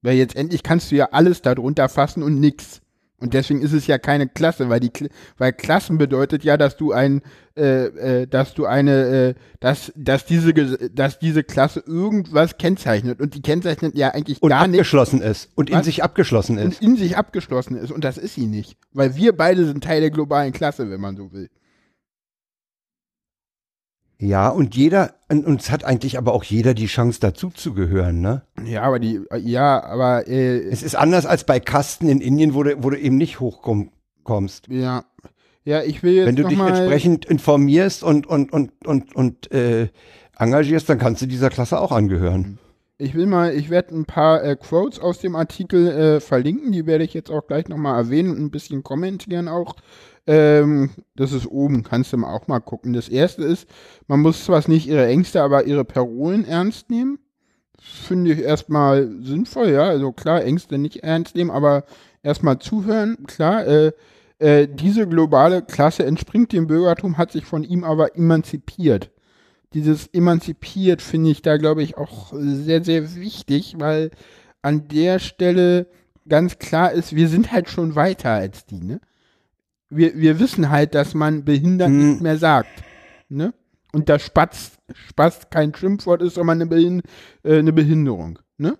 Weil 0.00 0.16
jetzt 0.16 0.36
endlich 0.36 0.62
kannst 0.62 0.90
du 0.90 0.96
ja 0.96 1.10
alles 1.12 1.42
darunter 1.42 1.90
fassen 1.90 2.22
und 2.22 2.40
nix. 2.40 2.80
Und 3.24 3.32
deswegen 3.32 3.62
ist 3.62 3.72
es 3.72 3.86
ja 3.86 3.96
keine 3.96 4.28
Klasse, 4.28 4.68
weil 4.68 4.80
die 4.80 4.92
weil 5.38 5.54
Klassen 5.54 5.96
bedeutet 5.96 6.44
ja, 6.44 6.58
dass 6.58 6.76
du 6.76 6.92
ein 6.92 7.22
äh, 7.56 7.86
äh, 7.86 8.26
dass 8.26 8.52
du 8.52 8.66
eine 8.66 9.06
äh, 9.30 9.34
dass 9.60 9.90
dass 9.96 10.26
diese 10.26 10.52
dass 10.52 11.18
diese 11.18 11.42
Klasse 11.42 11.82
irgendwas 11.86 12.58
kennzeichnet 12.58 13.22
und 13.22 13.34
die 13.34 13.40
kennzeichnet 13.40 13.96
ja 13.96 14.10
eigentlich 14.10 14.42
und 14.42 14.50
gar 14.50 14.68
nicht 14.68 14.78
abgeschlossen 14.78 15.22
ist 15.22 15.48
und 15.54 15.70
Was? 15.70 15.78
in 15.78 15.84
sich 15.84 16.04
abgeschlossen 16.04 16.58
ist. 16.58 16.82
Und 16.82 16.82
in 16.82 16.96
sich 16.98 17.16
abgeschlossen 17.16 17.78
ist 17.78 17.92
und 17.92 18.04
das 18.04 18.18
ist 18.18 18.34
sie 18.34 18.44
nicht, 18.44 18.76
weil 18.92 19.16
wir 19.16 19.34
beide 19.34 19.64
sind 19.64 19.82
Teil 19.82 20.02
der 20.02 20.10
globalen 20.10 20.52
Klasse, 20.52 20.90
wenn 20.90 21.00
man 21.00 21.16
so 21.16 21.32
will. 21.32 21.48
Ja, 24.24 24.48
und 24.48 24.74
jeder, 24.74 25.16
und 25.28 25.60
es 25.60 25.70
hat 25.70 25.84
eigentlich 25.84 26.16
aber 26.16 26.32
auch 26.32 26.44
jeder 26.44 26.72
die 26.72 26.86
Chance 26.86 27.20
dazu 27.20 27.50
zu 27.50 27.74
gehören, 27.74 28.22
ne? 28.22 28.40
Ja, 28.64 28.80
aber 28.80 28.98
die, 28.98 29.20
ja, 29.38 29.84
aber 29.84 30.26
äh, 30.26 30.60
es 30.60 30.82
ist 30.82 30.96
anders 30.96 31.26
als 31.26 31.44
bei 31.44 31.60
Kasten 31.60 32.08
in 32.08 32.22
Indien, 32.22 32.54
wo 32.54 32.62
du, 32.62 32.82
wo 32.82 32.88
du 32.88 32.98
eben 32.98 33.18
nicht 33.18 33.38
hochkommst. 33.40 34.68
Ja. 34.68 35.04
Ja, 35.66 35.82
ich 35.82 36.02
will 36.02 36.14
jetzt 36.14 36.26
Wenn 36.26 36.36
du 36.36 36.44
dich 36.44 36.58
entsprechend 36.58 37.26
informierst 37.26 38.02
und, 38.02 38.26
und, 38.26 38.50
und, 38.50 38.72
und, 38.86 39.14
und 39.14 39.52
äh, 39.52 39.88
engagierst, 40.38 40.88
dann 40.88 40.98
kannst 40.98 41.20
du 41.20 41.26
dieser 41.26 41.50
Klasse 41.50 41.78
auch 41.78 41.92
angehören. 41.92 42.58
Ich 42.96 43.14
will 43.14 43.26
mal, 43.26 43.54
ich 43.54 43.68
werde 43.68 43.94
ein 43.94 44.06
paar 44.06 44.42
äh, 44.42 44.56
Quotes 44.56 45.00
aus 45.00 45.18
dem 45.18 45.36
Artikel 45.36 45.88
äh, 45.88 46.20
verlinken, 46.20 46.72
die 46.72 46.86
werde 46.86 47.04
ich 47.04 47.12
jetzt 47.12 47.30
auch 47.30 47.46
gleich 47.46 47.68
nochmal 47.68 47.98
erwähnen 47.98 48.30
und 48.30 48.40
ein 48.40 48.50
bisschen 48.50 48.82
kommentieren 48.82 49.48
auch. 49.48 49.74
Ähm, 50.26 50.90
das 51.16 51.32
ist 51.32 51.46
oben, 51.46 51.82
kannst 51.82 52.12
du 52.12 52.24
auch 52.24 52.46
mal 52.48 52.60
gucken. 52.60 52.92
Das 52.92 53.08
erste 53.08 53.44
ist, 53.44 53.68
man 54.06 54.20
muss 54.20 54.44
zwar 54.44 54.66
nicht 54.68 54.86
ihre 54.86 55.06
Ängste, 55.06 55.42
aber 55.42 55.64
ihre 55.64 55.84
Parolen 55.84 56.46
ernst 56.46 56.90
nehmen. 56.90 57.18
Finde 57.78 58.32
ich 58.32 58.40
erstmal 58.40 59.10
sinnvoll, 59.20 59.70
ja. 59.70 59.82
Also 59.82 60.12
klar, 60.12 60.42
Ängste 60.42 60.78
nicht 60.78 61.02
ernst 61.02 61.36
nehmen, 61.36 61.50
aber 61.50 61.84
erstmal 62.22 62.58
zuhören. 62.58 63.18
Klar, 63.26 63.66
äh, 63.66 63.92
äh, 64.38 64.66
diese 64.66 65.06
globale 65.06 65.62
Klasse 65.62 66.04
entspringt 66.04 66.52
dem 66.52 66.66
Bürgertum, 66.66 67.18
hat 67.18 67.32
sich 67.32 67.44
von 67.44 67.62
ihm 67.62 67.84
aber 67.84 68.16
emanzipiert. 68.16 69.10
Dieses 69.74 70.06
emanzipiert 70.08 71.02
finde 71.02 71.30
ich 71.30 71.42
da, 71.42 71.56
glaube 71.56 71.82
ich, 71.82 71.96
auch 71.96 72.32
sehr, 72.34 72.82
sehr 72.82 73.14
wichtig, 73.16 73.74
weil 73.78 74.10
an 74.62 74.88
der 74.88 75.18
Stelle 75.18 75.86
ganz 76.28 76.58
klar 76.58 76.92
ist, 76.92 77.14
wir 77.14 77.28
sind 77.28 77.52
halt 77.52 77.68
schon 77.68 77.94
weiter 77.94 78.30
als 78.30 78.64
die, 78.66 78.80
ne? 78.80 79.00
Wir, 79.96 80.16
wir 80.16 80.38
wissen 80.38 80.70
halt, 80.70 80.94
dass 80.94 81.14
man 81.14 81.44
behindert 81.44 81.88
hm. 81.88 82.10
nicht 82.10 82.20
mehr 82.20 82.38
sagt. 82.38 82.82
Ne? 83.28 83.54
Und 83.92 84.08
dass 84.08 84.22
Spatz, 84.22 84.78
Spatz 84.92 85.48
kein 85.50 85.74
Schimpfwort 85.74 86.22
ist, 86.22 86.34
sondern 86.34 86.62
eine, 86.62 86.66
Behind 86.66 87.02
äh, 87.42 87.58
eine 87.58 87.72
Behinderung. 87.72 88.38
Ne? 88.58 88.76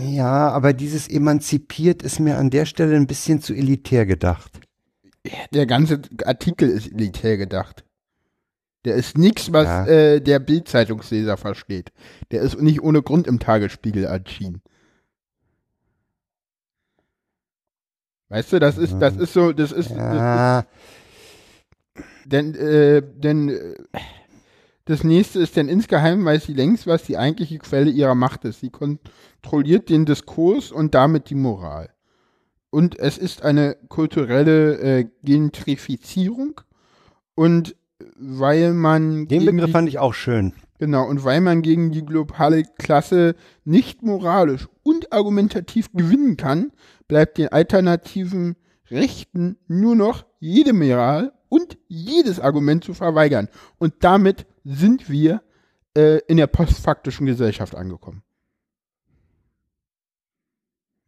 Ja, 0.00 0.50
aber 0.50 0.72
dieses 0.72 1.08
emanzipiert 1.08 2.02
ist 2.02 2.18
mir 2.18 2.38
an 2.38 2.50
der 2.50 2.66
Stelle 2.66 2.96
ein 2.96 3.06
bisschen 3.06 3.40
zu 3.40 3.54
elitär 3.54 4.06
gedacht. 4.06 4.60
Der 5.52 5.66
ganze 5.66 6.02
Artikel 6.24 6.68
ist 6.68 6.92
elitär 6.92 7.36
gedacht. 7.36 7.84
Der 8.84 8.94
ist 8.94 9.18
nichts, 9.18 9.52
was 9.52 9.66
ja. 9.66 9.86
äh, 9.86 10.20
der 10.20 10.38
Bildzeitungsleser 10.38 11.36
versteht. 11.36 11.92
Der 12.30 12.42
ist 12.42 12.60
nicht 12.60 12.80
ohne 12.80 13.02
Grund 13.02 13.26
im 13.26 13.40
Tagesspiegel 13.40 14.04
erschienen. 14.04 14.62
Weißt 18.28 18.52
du, 18.52 18.58
das 18.58 18.76
ist, 18.76 18.98
das 18.98 19.16
ist 19.16 19.32
so, 19.32 19.52
das 19.52 19.72
ist, 19.72 19.90
ja. 19.90 20.62
das 20.62 20.64
ist 20.64 20.70
denn, 22.26 22.54
äh, 22.54 23.02
denn 23.02 23.48
äh, 23.48 23.74
das 24.84 25.04
nächste 25.04 25.40
ist, 25.40 25.56
denn 25.56 25.68
insgeheim 25.68 26.24
weiß 26.24 26.46
sie 26.46 26.54
längst, 26.54 26.86
was 26.86 27.04
die 27.04 27.16
eigentliche 27.16 27.58
Quelle 27.58 27.90
ihrer 27.90 28.14
Macht 28.14 28.44
ist. 28.44 28.60
Sie 28.60 28.70
kontrolliert 28.70 29.88
den 29.88 30.06
Diskurs 30.06 30.70
und 30.70 30.94
damit 30.94 31.30
die 31.30 31.34
Moral. 31.34 31.90
Und 32.70 32.98
es 32.98 33.16
ist 33.16 33.42
eine 33.42 33.76
kulturelle 33.88 34.78
äh, 34.78 35.06
Gentrifizierung. 35.22 36.60
Und 37.34 37.76
weil 38.16 38.72
man. 38.74 39.28
Den 39.28 39.46
Begriff 39.46 39.70
fand 39.70 39.88
ich 39.88 39.98
auch 39.98 40.14
schön. 40.14 40.52
Genau, 40.78 41.08
und 41.08 41.24
weil 41.24 41.40
man 41.40 41.62
gegen 41.62 41.90
die 41.90 42.04
globale 42.04 42.64
Klasse 42.78 43.34
nicht 43.64 44.02
moralisch 44.02 44.68
und 44.82 45.12
argumentativ 45.12 45.90
gewinnen 45.92 46.36
kann, 46.36 46.70
bleibt 47.08 47.38
den 47.38 47.48
alternativen 47.48 48.56
Rechten 48.90 49.58
nur 49.66 49.96
noch 49.96 50.26
jede 50.38 50.72
Moral 50.72 51.32
und 51.48 51.78
jedes 51.88 52.40
Argument 52.40 52.84
zu 52.84 52.94
verweigern. 52.94 53.48
Und 53.78 53.94
damit 54.00 54.46
sind 54.64 55.08
wir 55.10 55.42
äh, 55.96 56.18
in 56.28 56.36
der 56.36 56.46
postfaktischen 56.46 57.26
Gesellschaft 57.26 57.74
angekommen. 57.74 58.22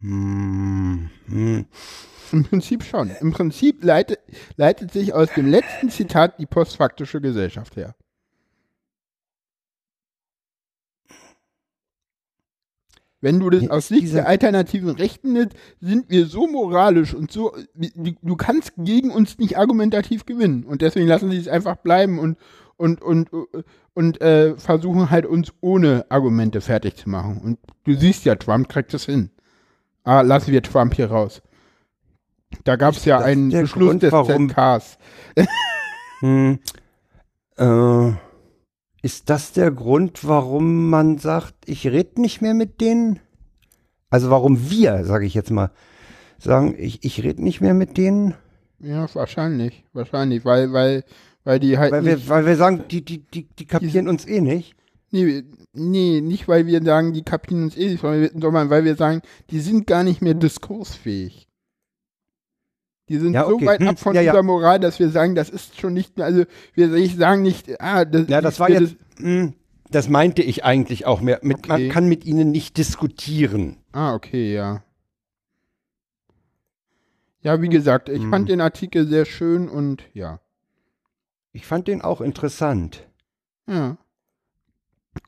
Hm, 0.00 1.10
hm. 1.26 1.66
Im 2.32 2.44
Prinzip 2.44 2.84
schon. 2.84 3.10
Im 3.20 3.32
Prinzip 3.32 3.82
leitet, 3.82 4.20
leitet 4.56 4.92
sich 4.92 5.12
aus 5.14 5.32
dem 5.34 5.46
letzten 5.46 5.90
Zitat 5.90 6.38
die 6.38 6.46
postfaktische 6.46 7.20
Gesellschaft 7.20 7.76
her. 7.76 7.94
Wenn 13.20 13.40
du 13.40 13.50
das 13.50 13.68
aus 13.68 13.88
Sicht 13.88 14.14
der 14.14 14.28
alternativen 14.28 14.90
Rechten 14.90 15.32
nimmst, 15.32 15.56
sind 15.80 16.08
wir 16.08 16.26
so 16.26 16.46
moralisch 16.46 17.14
und 17.14 17.32
so, 17.32 17.52
du 17.74 18.36
kannst 18.36 18.72
gegen 18.76 19.10
uns 19.10 19.38
nicht 19.38 19.58
argumentativ 19.58 20.24
gewinnen. 20.24 20.64
Und 20.64 20.82
deswegen 20.82 21.08
lassen 21.08 21.30
sie 21.30 21.38
es 21.38 21.48
einfach 21.48 21.76
bleiben 21.76 22.20
und, 22.20 22.38
und, 22.76 23.02
und, 23.02 23.28
und 23.94 24.20
äh, 24.20 24.56
versuchen 24.56 25.10
halt 25.10 25.26
uns 25.26 25.52
ohne 25.60 26.06
Argumente 26.10 26.60
fertig 26.60 26.96
zu 26.96 27.10
machen. 27.10 27.40
Und 27.42 27.58
du 27.84 27.94
siehst 27.94 28.24
ja, 28.24 28.36
Trump 28.36 28.68
kriegt 28.68 28.94
es 28.94 29.06
hin. 29.06 29.30
Ah, 30.04 30.20
lassen 30.20 30.52
wir 30.52 30.62
Trump 30.62 30.94
hier 30.94 31.10
raus. 31.10 31.42
Da 32.62 32.76
gab 32.76 32.94
es 32.94 33.04
ja 33.04 33.18
einen 33.18 33.50
Beschluss 33.50 33.88
Grund, 33.88 34.02
des 34.04 34.12
warum, 34.12 34.48
ZKs. 34.48 34.98
hm, 36.20 36.58
äh 37.56 38.12
ist 39.02 39.30
das 39.30 39.52
der 39.52 39.70
Grund, 39.70 40.26
warum 40.26 40.90
man 40.90 41.18
sagt, 41.18 41.54
ich 41.66 41.86
rede 41.86 42.20
nicht 42.20 42.40
mehr 42.40 42.54
mit 42.54 42.80
denen? 42.80 43.20
Also 44.10 44.30
warum 44.30 44.70
wir, 44.70 45.04
sage 45.04 45.26
ich 45.26 45.34
jetzt 45.34 45.50
mal, 45.50 45.70
sagen, 46.38 46.74
ich, 46.78 47.04
ich 47.04 47.22
rede 47.22 47.42
nicht 47.42 47.60
mehr 47.60 47.74
mit 47.74 47.96
denen? 47.96 48.34
Ja, 48.80 49.12
wahrscheinlich, 49.14 49.84
wahrscheinlich, 49.92 50.44
weil, 50.44 50.72
weil, 50.72 51.04
weil 51.44 51.58
die 51.58 51.78
halt. 51.78 51.92
Weil, 51.92 52.04
wir, 52.04 52.28
weil 52.28 52.46
wir 52.46 52.56
sagen, 52.56 52.84
die, 52.90 53.04
die, 53.04 53.18
die, 53.18 53.44
die 53.44 53.66
kapieren 53.66 54.06
die, 54.06 54.10
uns 54.10 54.26
eh 54.26 54.40
nicht. 54.40 54.74
Nee, 55.10 55.42
nee, 55.72 56.20
nicht 56.20 56.48
weil 56.48 56.66
wir 56.66 56.82
sagen, 56.82 57.12
die 57.12 57.22
kapieren 57.22 57.64
uns 57.64 57.76
eh 57.76 57.88
nicht, 57.88 58.00
sondern 58.00 58.70
weil 58.70 58.84
wir 58.84 58.94
sagen, 58.94 59.22
die 59.50 59.60
sind 59.60 59.86
gar 59.86 60.04
nicht 60.04 60.22
mehr 60.22 60.34
diskursfähig. 60.34 61.47
Die 63.08 63.18
sind 63.18 63.34
ja, 63.34 63.46
okay. 63.46 63.64
so 63.64 63.66
weit 63.66 63.80
hm, 63.80 63.88
ab 63.88 63.98
von 63.98 64.14
ja, 64.14 64.22
dieser 64.22 64.34
ja. 64.34 64.42
Moral, 64.42 64.80
dass 64.80 64.98
wir 64.98 65.10
sagen, 65.10 65.34
das 65.34 65.48
ist 65.48 65.80
schon 65.80 65.94
nicht 65.94 66.16
mehr, 66.16 66.26
also 66.26 66.44
wir 66.74 67.08
sagen 67.10 67.42
nicht, 67.42 67.80
ah, 67.80 68.04
das, 68.04 68.28
ja, 68.28 68.40
das 68.40 68.60
war 68.60 68.70
jetzt, 68.70 68.96
das, 69.16 69.24
hm, 69.24 69.54
das 69.90 70.08
meinte 70.08 70.42
ich 70.42 70.64
eigentlich 70.64 71.06
auch 71.06 71.20
mehr. 71.20 71.40
Mit, 71.42 71.58
okay. 71.58 71.68
Man 71.68 71.88
kann 71.88 72.08
mit 72.08 72.24
ihnen 72.24 72.50
nicht 72.50 72.76
diskutieren. 72.76 73.78
Ah, 73.92 74.14
okay, 74.14 74.54
ja. 74.54 74.82
Ja, 77.40 77.62
wie 77.62 77.68
gesagt, 77.68 78.08
ich 78.08 78.22
hm. 78.22 78.30
fand 78.30 78.48
den 78.48 78.60
Artikel 78.60 79.06
sehr 79.06 79.24
schön 79.24 79.68
und 79.68 80.02
ja. 80.12 80.40
Ich 81.52 81.66
fand 81.66 81.88
den 81.88 82.02
auch 82.02 82.20
interessant. 82.20 83.06
Ja. 83.66 83.96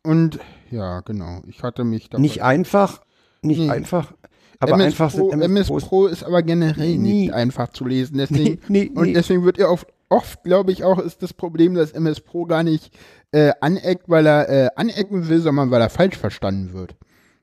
Und 0.02 0.38
ja, 0.70 1.00
genau. 1.00 1.42
Ich 1.46 1.62
hatte 1.62 1.84
mich 1.84 2.10
da. 2.10 2.18
Nicht 2.18 2.42
einfach, 2.42 3.02
nicht 3.42 3.58
nee. 3.58 3.70
einfach. 3.70 4.12
Aber 4.60 4.74
MS 4.74 4.84
einfach 4.86 5.12
Pro, 5.12 5.30
MS, 5.30 5.46
MS 5.46 5.66
Pro, 5.68 5.76
Pro 5.78 6.06
ist 6.06 6.22
aber 6.22 6.42
generell 6.42 6.96
nie. 6.98 7.22
nicht 7.22 7.32
einfach 7.32 7.68
zu 7.70 7.84
lesen. 7.86 8.18
Deswegen, 8.18 8.60
nee, 8.68 8.90
nee, 8.92 8.98
und 8.98 9.14
deswegen 9.14 9.44
wird 9.44 9.58
er 9.58 9.70
oft, 9.70 9.88
oft 10.10 10.44
glaube 10.44 10.70
ich, 10.70 10.84
auch 10.84 10.98
ist 10.98 11.22
das 11.22 11.32
Problem, 11.32 11.74
dass 11.74 11.92
MS 11.92 12.20
Pro 12.20 12.44
gar 12.44 12.62
nicht 12.62 12.96
äh, 13.32 13.52
aneckt, 13.60 14.08
weil 14.08 14.26
er 14.26 14.48
äh, 14.48 14.68
anecken 14.76 15.28
will, 15.28 15.40
sondern 15.40 15.70
weil 15.70 15.80
er 15.80 15.88
falsch 15.90 16.16
verstanden 16.18 16.72
wird. 16.74 16.94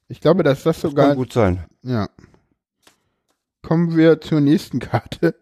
Ich 0.07 0.21
glaube, 0.21 0.43
dass 0.43 0.63
das 0.63 0.79
sogar. 0.79 1.07
Das 1.07 1.11
kann 1.11 1.17
gut 1.17 1.33
sein. 1.33 1.63
Ja. 1.81 2.07
Kommen 3.63 3.97
wir 3.97 4.21
zur 4.21 4.39
nächsten 4.39 4.79
Karte. 4.79 5.35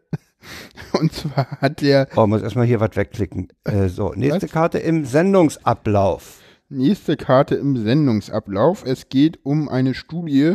Und 0.99 1.11
zwar 1.11 1.59
hat 1.59 1.81
der 1.81 2.07
Oh, 2.15 2.25
muss 2.27 2.41
erstmal 2.41 2.65
hier 2.65 2.79
was 2.79 2.95
wegklicken. 2.95 3.49
Äh, 3.63 3.89
so, 3.89 4.13
nächste 4.15 4.43
Was? 4.43 4.51
Karte 4.51 4.79
im 4.79 5.03
Sendungsablauf. 5.05 6.39
nächste 6.69 7.17
Karte 7.17 7.55
im 7.55 7.75
Sendungsablauf. 7.83 8.83
Es 8.85 9.09
geht 9.09 9.39
um 9.43 9.67
eine 9.69 9.93
Studie 9.93 10.53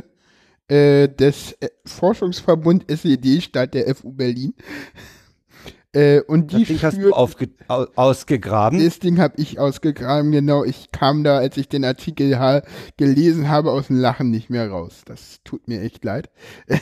äh, 0.71 1.09
des 1.09 1.53
äh, 1.61 1.69
Forschungsverbund 1.85 2.91
SED 2.91 3.43
statt 3.43 3.75
der 3.75 3.95
FU 3.95 4.13
Berlin. 4.13 4.55
Äh, 5.93 6.21
und 6.21 6.53
die 6.53 6.61
Das 6.61 6.69
Ding 6.69 6.83
hast 6.83 7.03
du 7.03 7.13
au 7.13 7.87
ausgegraben. 7.97 8.79
Das 8.79 9.01
Ding 9.01 9.19
habe 9.19 9.35
ich 9.39 9.59
ausgegraben, 9.59 10.31
genau. 10.31 10.63
Ich 10.63 10.93
kam 10.93 11.25
da, 11.25 11.39
als 11.39 11.57
ich 11.57 11.69
den 11.69 11.85
Artikel 11.85 12.39
ha 12.39 12.63
gelesen 12.97 13.49
habe, 13.49 13.73
aus 13.73 13.89
dem 13.89 13.97
Lachen 13.97 14.31
nicht 14.31 14.51
mehr 14.51 14.71
raus. 14.71 15.03
Das 15.05 15.41
tut 15.43 15.67
mir 15.67 15.81
echt 15.81 16.05
leid. 16.05 16.31
äh, 16.69 16.79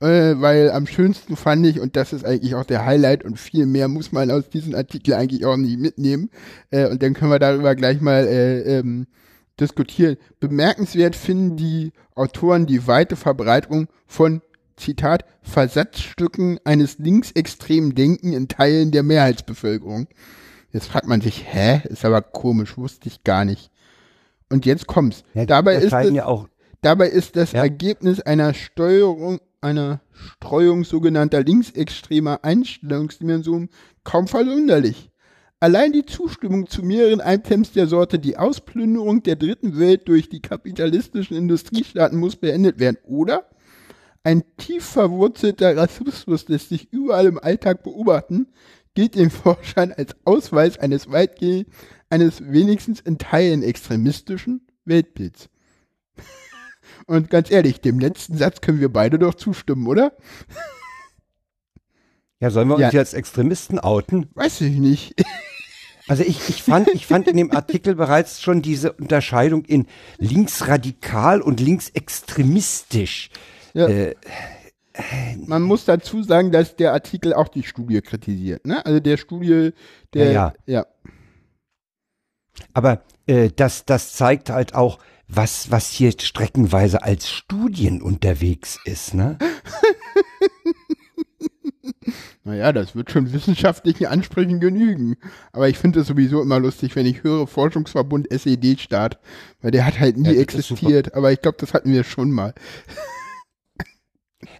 weil 0.00 0.70
am 0.70 0.86
schönsten 0.86 1.36
fand 1.36 1.66
ich, 1.66 1.80
und 1.80 1.96
das 1.96 2.14
ist 2.14 2.24
eigentlich 2.24 2.54
auch 2.54 2.64
der 2.64 2.86
Highlight 2.86 3.26
und 3.26 3.38
viel 3.38 3.66
mehr 3.66 3.88
muss 3.88 4.10
man 4.10 4.30
aus 4.30 4.48
diesem 4.48 4.74
Artikel 4.74 5.12
eigentlich 5.12 5.44
auch 5.44 5.58
nicht 5.58 5.78
mitnehmen. 5.78 6.30
Äh, 6.70 6.88
und 6.88 7.02
dann 7.02 7.12
können 7.12 7.30
wir 7.30 7.38
darüber 7.38 7.74
gleich 7.74 8.00
mal 8.00 8.26
äh, 8.26 8.78
ähm, 8.78 9.06
diskutieren. 9.60 10.16
Bemerkenswert 10.40 11.16
finden 11.16 11.56
die 11.56 11.92
Autoren 12.14 12.66
die 12.66 12.86
weite 12.86 13.16
Verbreitung 13.16 13.88
von 14.06 14.42
Zitat, 14.76 15.24
Versatzstücken 15.42 16.60
eines 16.64 16.98
linksextremen 16.98 17.94
Denken 17.94 18.32
in 18.32 18.48
Teilen 18.48 18.90
der 18.90 19.02
Mehrheitsbevölkerung. 19.02 20.08
Jetzt 20.72 20.86
fragt 20.86 21.06
man 21.06 21.20
sich, 21.20 21.44
hä? 21.52 21.82
Ist 21.88 22.04
aber 22.04 22.22
komisch, 22.22 22.76
wusste 22.76 23.08
ich 23.08 23.24
gar 23.24 23.44
nicht. 23.44 23.70
Und 24.50 24.66
jetzt 24.66 24.86
kommt's. 24.86 25.24
Ja, 25.34 25.46
dabei, 25.46 25.74
das 25.74 25.84
ist 25.84 25.92
es, 25.92 26.12
ja 26.14 26.46
dabei 26.80 27.08
ist 27.08 27.36
das 27.36 27.52
Ja. 27.52 27.62
Ergebnis 27.62 28.20
einer 28.20 28.54
Steuerung, 28.54 29.40
einer 29.60 30.00
Streuung 30.12 30.84
sogenannter 30.84 31.42
linksextremer 31.42 32.40
Einstellungsdimensionen 32.42 33.70
kaum 34.04 34.28
verwunderlich. 34.28 35.10
Allein 35.60 35.92
die 35.92 36.06
Zustimmung 36.06 36.68
zu 36.68 36.84
mehreren 36.84 37.18
Items 37.18 37.72
der 37.72 37.88
Sorte, 37.88 38.20
die 38.20 38.36
Ausplünderung 38.36 39.24
der 39.24 39.34
dritten 39.34 39.78
Welt 39.78 40.06
durch 40.06 40.28
die 40.28 40.40
kapitalistischen 40.40 41.36
Industriestaaten 41.36 42.16
muss 42.18 42.36
beendet 42.36 42.78
werden, 42.78 42.98
oder? 43.02 43.48
Ein 44.22 44.44
tief 44.56 44.84
verwurzelter 44.84 45.76
Rassismus 45.76 46.48
lässt 46.48 46.68
sich 46.68 46.92
überall 46.92 47.26
im 47.26 47.38
Alltag 47.38 47.82
beobachten, 47.82 48.46
gilt 48.94 49.16
den 49.16 49.30
Forschern 49.30 49.92
als 49.92 50.14
Ausweis 50.24 50.78
eines 50.78 51.10
weitgehend, 51.10 51.68
eines 52.08 52.40
wenigstens 52.52 53.00
in 53.00 53.18
Teilen 53.18 53.62
extremistischen 53.64 54.66
Weltbilds. 54.84 55.48
Und 57.06 57.30
ganz 57.30 57.50
ehrlich, 57.50 57.80
dem 57.80 57.98
letzten 57.98 58.36
Satz 58.36 58.60
können 58.60 58.80
wir 58.80 58.92
beide 58.92 59.18
doch 59.18 59.34
zustimmen, 59.34 59.88
oder? 59.88 60.12
Ja, 62.40 62.50
sollen 62.50 62.68
wir 62.68 62.74
uns 62.74 62.82
Ja. 62.82 62.90
hier 62.90 63.00
als 63.00 63.14
Extremisten 63.14 63.80
outen? 63.80 64.28
Weiß 64.34 64.60
ich 64.60 64.76
nicht. 64.76 65.14
Also 66.08 66.22
ich, 66.22 66.48
ich 66.48 66.62
fand, 66.62 66.88
ich 66.88 67.06
fand 67.06 67.28
in 67.28 67.36
dem 67.36 67.50
Artikel 67.52 67.94
bereits 67.94 68.40
schon 68.42 68.62
diese 68.62 68.92
Unterscheidung 68.92 69.64
in 69.64 69.86
linksradikal 70.16 71.40
und 71.42 71.60
linksextremistisch. 71.60 73.30
Ja. 73.74 73.88
Äh, 73.88 74.14
Man 75.46 75.62
muss 75.62 75.84
dazu 75.84 76.22
sagen, 76.22 76.50
dass 76.50 76.76
der 76.76 76.92
Artikel 76.92 77.34
auch 77.34 77.48
die 77.48 77.62
Studie 77.62 78.00
kritisiert, 78.00 78.66
ne? 78.66 78.84
Also 78.84 79.00
der 79.00 79.16
Studie, 79.16 79.72
der, 80.14 80.32
Ja, 80.32 80.52
ja. 80.66 80.86
aber 82.72 83.02
äh, 83.26 83.50
das, 83.54 83.84
das 83.84 84.14
zeigt 84.14 84.50
halt 84.50 84.74
auch, 84.74 84.98
was, 85.28 85.70
was 85.70 85.90
hier 85.90 86.12
streckenweise 86.12 87.02
als 87.02 87.30
Studien 87.30 88.00
unterwegs 88.00 88.78
ist, 88.84 89.12
ne? 89.14 89.38
Naja, 92.48 92.72
das 92.72 92.94
wird 92.96 93.10
schon 93.10 93.30
wissenschaftlichen 93.30 94.06
Ansprüchen 94.06 94.58
genügen. 94.58 95.16
Aber 95.52 95.68
ich 95.68 95.76
finde 95.76 96.00
es 96.00 96.06
sowieso 96.06 96.40
immer 96.40 96.58
lustig, 96.58 96.96
wenn 96.96 97.04
ich 97.04 97.22
höre 97.22 97.46
Forschungsverbund 97.46 98.32
SED-Staat, 98.32 99.18
weil 99.60 99.70
der 99.70 99.84
hat 99.84 100.00
halt 100.00 100.16
nie 100.16 100.32
Ja, 100.32 100.40
existiert. 100.40 101.12
Aber 101.12 101.30
ich 101.30 101.42
glaube, 101.42 101.58
das 101.60 101.74
hatten 101.74 101.92
wir 101.92 102.04
schon 102.04 102.30
mal. 102.30 102.54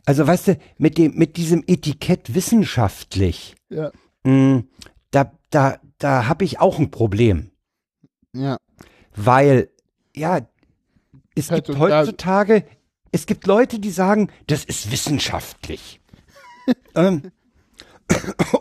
Also 0.05 0.27
weißt 0.27 0.49
du, 0.49 0.59
mit 0.79 0.99
dem, 0.99 1.15
mit 1.15 1.37
diesem 1.37 1.63
Etikett 1.67 2.35
wissenschaftlich, 2.35 3.55
Ja. 3.69 3.93
mh, 4.25 4.65
da, 5.13 5.33
da, 5.51 5.79
da 5.99 6.27
habe 6.27 6.45
ich 6.45 6.59
auch 6.59 6.81
ein 6.81 6.91
Problem. 6.91 7.53
Ja. 8.35 8.57
Weil, 9.15 9.71
ja, 10.17 10.41
es 11.37 11.53
Halt 11.53 11.67
gibt 11.67 11.79
heutzutage, 11.79 12.65
es 13.13 13.27
gibt 13.27 13.47
Leute, 13.47 13.79
die 13.79 13.91
sagen, 13.91 14.33
das 14.49 14.65
ist 14.65 14.91
wissenschaftlich. 14.91 16.01
ähm, 16.97 17.31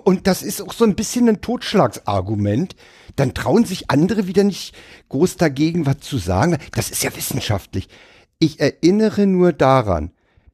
und 0.03 0.27
das 0.27 0.43
ist 0.43 0.61
auch 0.61 0.73
so 0.73 0.83
ein 0.83 0.95
bisschen 0.95 1.29
ein 1.29 1.41
Totschlagsargument. 1.41 2.75
Dann 3.15 3.33
trauen 3.33 3.65
sich 3.65 3.89
andere 3.89 4.27
wieder 4.27 4.43
nicht 4.43 4.75
groß 5.09 5.37
dagegen 5.37 5.85
was 5.85 5.99
zu 5.99 6.17
sagen. 6.17 6.57
Das 6.75 6.89
ist 6.89 7.03
ja 7.03 7.15
wissenschaftlich. 7.15 7.89
Ich 8.39 8.59
erinnere 8.59 9.25
nur 9.25 9.53
daran, 9.53 10.11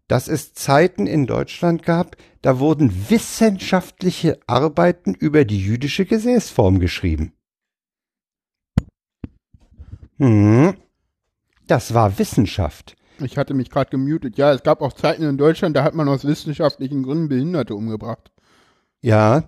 dass 0.07 0.27
es 0.27 0.53
Zeiten 0.53 1.07
in 1.07 1.25
Deutschland 1.25 1.83
gab, 1.83 2.17
da 2.41 2.59
wurden 2.59 3.09
wissenschaftliche 3.09 4.39
Arbeiten 4.47 5.13
über 5.13 5.45
die 5.45 5.59
jüdische 5.59 6.05
Gesäßform 6.05 6.79
geschrieben. 6.79 7.33
Hm. 10.17 10.75
Das 11.67 11.93
war 11.93 12.19
Wissenschaft. 12.19 12.95
Ich 13.19 13.37
hatte 13.37 13.53
mich 13.53 13.69
gerade 13.69 13.89
gemutet. 13.89 14.37
Ja, 14.37 14.51
es 14.51 14.63
gab 14.63 14.81
auch 14.81 14.93
Zeiten 14.93 15.23
in 15.23 15.37
Deutschland, 15.37 15.75
da 15.75 15.83
hat 15.83 15.95
man 15.95 16.09
aus 16.09 16.25
wissenschaftlichen 16.25 17.03
Gründen 17.03 17.29
Behinderte 17.29 17.75
umgebracht. 17.75 18.32
Ja. 19.03 19.43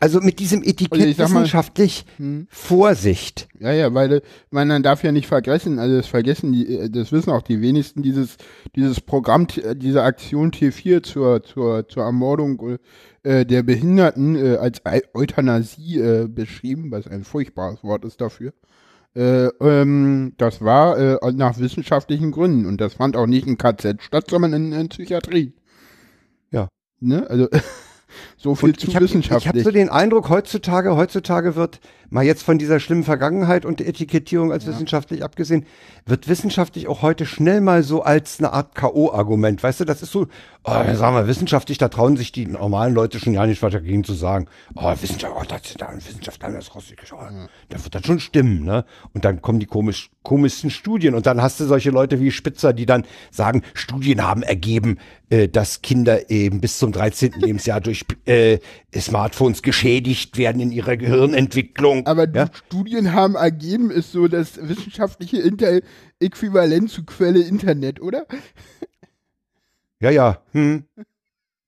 Also 0.00 0.20
mit 0.20 0.40
diesem 0.40 0.62
Etikett 0.64 0.92
Also 1.00 1.22
mal- 1.22 1.28
wissenschaftlich 1.42 2.04
Hm. 2.16 2.48
Vorsicht. 2.50 3.46
Ja, 3.60 3.72
ja, 3.72 3.94
weil 3.94 4.20
man 4.50 4.68
dann 4.68 4.82
darf 4.82 5.04
ja 5.04 5.12
nicht 5.12 5.28
vergessen, 5.28 5.78
also 5.78 5.96
das 5.96 6.06
vergessen 6.08 6.52
die, 6.52 6.90
das 6.90 7.12
wissen 7.12 7.30
auch 7.30 7.42
die 7.42 7.60
wenigsten, 7.60 8.02
dieses, 8.02 8.36
dieses 8.74 9.00
Programm, 9.00 9.46
äh, 9.62 9.76
diese 9.76 10.02
Aktion 10.02 10.50
T4 10.50 11.02
zur, 11.04 11.42
zur, 11.44 11.86
zur 11.88 12.02
Ermordung 12.02 12.78
äh, 13.22 13.44
der 13.46 13.62
Behinderten 13.62 14.34
äh, 14.34 14.56
als 14.56 14.80
Eu- 14.84 15.02
Euthanasie 15.14 15.98
äh, 16.00 16.26
beschrieben, 16.28 16.90
was 16.90 17.06
ein 17.06 17.22
furchtbares 17.22 17.84
Wort 17.84 18.04
ist 18.04 18.20
dafür. 18.20 18.52
Äh, 19.14 19.46
ähm, 19.60 20.34
das 20.36 20.62
war 20.62 20.98
äh, 20.98 21.32
nach 21.32 21.58
wissenschaftlichen 21.58 22.32
Gründen 22.32 22.66
und 22.66 22.80
das 22.80 22.94
fand 22.94 23.16
auch 23.16 23.26
nicht 23.26 23.46
in 23.46 23.56
KZ 23.56 24.02
statt, 24.02 24.26
sondern 24.30 24.52
in, 24.52 24.72
in 24.72 24.88
Psychiatrie. 24.88 25.52
Ja. 26.50 26.68
Ne? 26.98 27.24
Also 27.30 27.48
so 28.36 28.54
viel 28.54 28.70
Und 28.70 28.80
zu 28.80 28.88
ich 28.88 28.94
habe 28.94 29.04
wissenschaftlich. 29.04 29.54
hab 29.54 29.64
so 29.64 29.70
den 29.70 29.88
Eindruck, 29.88 30.28
heutzutage, 30.28 30.94
heutzutage 30.94 31.56
wird, 31.56 31.80
mal 32.10 32.24
jetzt 32.24 32.42
von 32.42 32.58
dieser 32.58 32.80
schlimmen 32.80 33.02
Vergangenheit 33.02 33.64
und 33.64 33.80
der 33.80 33.88
Etikettierung 33.88 34.52
als 34.52 34.66
wissenschaftlich 34.66 35.24
abgesehen, 35.24 35.66
wird 36.04 36.28
wissenschaftlich 36.28 36.86
auch 36.86 37.02
heute 37.02 37.26
schnell 37.26 37.60
mal 37.60 37.82
so 37.82 38.02
als 38.02 38.38
eine 38.38 38.52
Art 38.52 38.74
K.O.-Argument. 38.74 39.62
Weißt 39.62 39.80
du, 39.80 39.84
das 39.84 40.02
ist 40.02 40.12
so, 40.12 40.26
oh, 40.64 40.94
sagen 40.94 41.16
wir, 41.16 41.26
wissenschaftlich, 41.26 41.78
da 41.78 41.88
trauen 41.88 42.16
sich 42.16 42.30
die 42.30 42.46
normalen 42.46 42.94
Leute 42.94 43.18
schon 43.18 43.32
ja 43.32 43.46
nicht 43.46 43.62
was 43.62 43.72
dagegen 43.72 44.04
zu 44.04 44.12
sagen. 44.12 44.46
Oh, 44.74 44.92
Wissenschaft, 45.00 45.34
oh, 45.36 45.42
das, 45.48 45.74
da, 45.78 45.92
Wissenschaft 45.94 46.44
haben 46.44 46.54
das 46.54 46.74
rausgekriegt. 46.74 47.12
Oh, 47.12 47.46
Da 47.68 47.82
wird 47.82 47.94
das 47.94 48.04
schon 48.04 48.20
stimmen, 48.20 48.64
ne? 48.64 48.84
Und 49.14 49.24
dann 49.24 49.42
kommen 49.42 49.58
die 49.60 49.66
komisch, 49.66 50.10
komischsten 50.22 50.70
Studien 50.70 51.14
und 51.14 51.26
dann 51.26 51.42
hast 51.42 51.58
du 51.58 51.64
solche 51.64 51.90
Leute 51.90 52.20
wie 52.20 52.30
Spitzer, 52.30 52.72
die 52.72 52.86
dann 52.86 53.04
sagen, 53.30 53.62
Studien 53.74 54.22
haben 54.22 54.42
ergeben, 54.42 54.98
äh, 55.28 55.48
dass 55.48 55.82
Kinder 55.82 56.30
eben 56.30 56.60
bis 56.60 56.78
zum 56.78 56.92
13. 56.92 57.32
Lebensjahr 57.36 57.80
durch 57.80 58.04
äh, 58.26 58.58
Smartphones 58.94 59.62
geschädigt 59.62 60.38
werden 60.38 60.60
in 60.60 60.70
ihrer 60.70 60.96
Gehirnentwicklung. 60.96 62.06
Aber 62.06 62.28
ja? 62.28 62.48
Studien 62.68 63.12
haben 63.12 63.34
ergeben, 63.34 63.90
ist 63.90 64.12
so 64.12 64.28
das 64.28 64.56
wissenschaftliche 64.68 65.38
Inter 65.38 65.80
Äquivalent 66.20 66.90
zu 66.90 67.04
Quelle 67.04 67.40
Internet, 67.40 68.00
oder? 68.00 68.24
ja, 70.00 70.10
ja, 70.10 70.42
hm. 70.52 70.84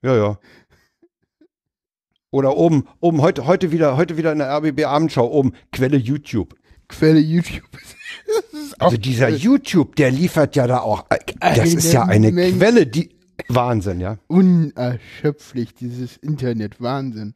ja, 0.03 0.17
ja. 0.17 0.39
Oder 2.31 2.57
oben, 2.57 2.87
oben 3.01 3.23
heute, 3.23 3.47
heute 3.47 3.73
wieder, 3.73 3.97
heute 3.97 4.17
wieder 4.17 4.31
in 4.31 4.39
der 4.39 4.57
RBB 4.57 4.85
Abendschau 4.85 5.29
oben 5.29 5.53
Quelle 5.73 5.97
YouTube. 5.97 6.55
Quelle 6.87 7.19
YouTube. 7.19 7.65
Also 8.81 8.97
dieser 8.97 9.29
YouTube, 9.29 9.97
der 9.97 10.13
liefert 10.13 10.55
ja 10.55 10.69
da 10.69 10.79
auch, 10.79 11.07
äh, 11.11 11.19
das 11.57 11.75
ist 11.75 11.93
ja 11.93 12.05
eine 12.05 12.31
Menge. 12.31 12.57
Quelle, 12.57 12.87
die 12.87 13.18
Wahnsinn, 13.49 14.01
ja. 14.01 14.19
unerschöpflich, 14.27 15.75
dieses 15.75 16.17
Internet. 16.17 16.81
Wahnsinn. 16.81 17.35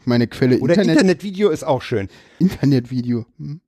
Ich 0.00 0.06
meine, 0.06 0.26
Quelle 0.26 0.58
Oder 0.58 0.74
Internet, 0.74 0.96
Internetvideo 0.96 1.50
ist 1.50 1.64
auch 1.64 1.82
schön. 1.82 2.08
Internetvideo. 2.38 3.26
Hm? 3.38 3.60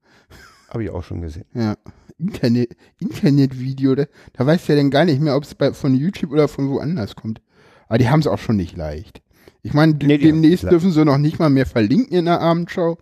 Habe 0.70 0.84
ich 0.84 0.90
auch 0.90 1.02
schon 1.02 1.20
gesehen. 1.20 1.46
Ja. 1.54 1.76
Internet, 2.18 2.76
Internetvideo, 2.98 3.94
da, 3.94 4.06
da 4.32 4.46
weißt 4.46 4.68
du 4.68 4.72
ja 4.72 4.78
dann 4.78 4.90
gar 4.90 5.04
nicht 5.04 5.20
mehr, 5.20 5.36
ob 5.36 5.44
es 5.44 5.78
von 5.78 5.94
YouTube 5.94 6.32
oder 6.32 6.48
von 6.48 6.68
woanders 6.68 7.14
kommt. 7.14 7.40
Aber 7.88 7.98
die 7.98 8.08
haben 8.08 8.20
es 8.20 8.26
auch 8.26 8.38
schon 8.38 8.56
nicht 8.56 8.76
leicht. 8.76 9.22
Ich 9.62 9.72
meine, 9.72 9.94
Nee, 9.94 10.18
demnächst 10.18 10.70
dürfen 10.70 10.92
sie 10.92 11.04
noch 11.04 11.18
nicht 11.18 11.38
mal 11.38 11.50
mehr 11.50 11.66
verlinken 11.66 12.16
in 12.16 12.26
der 12.26 12.40
Abendschau. 12.40 12.98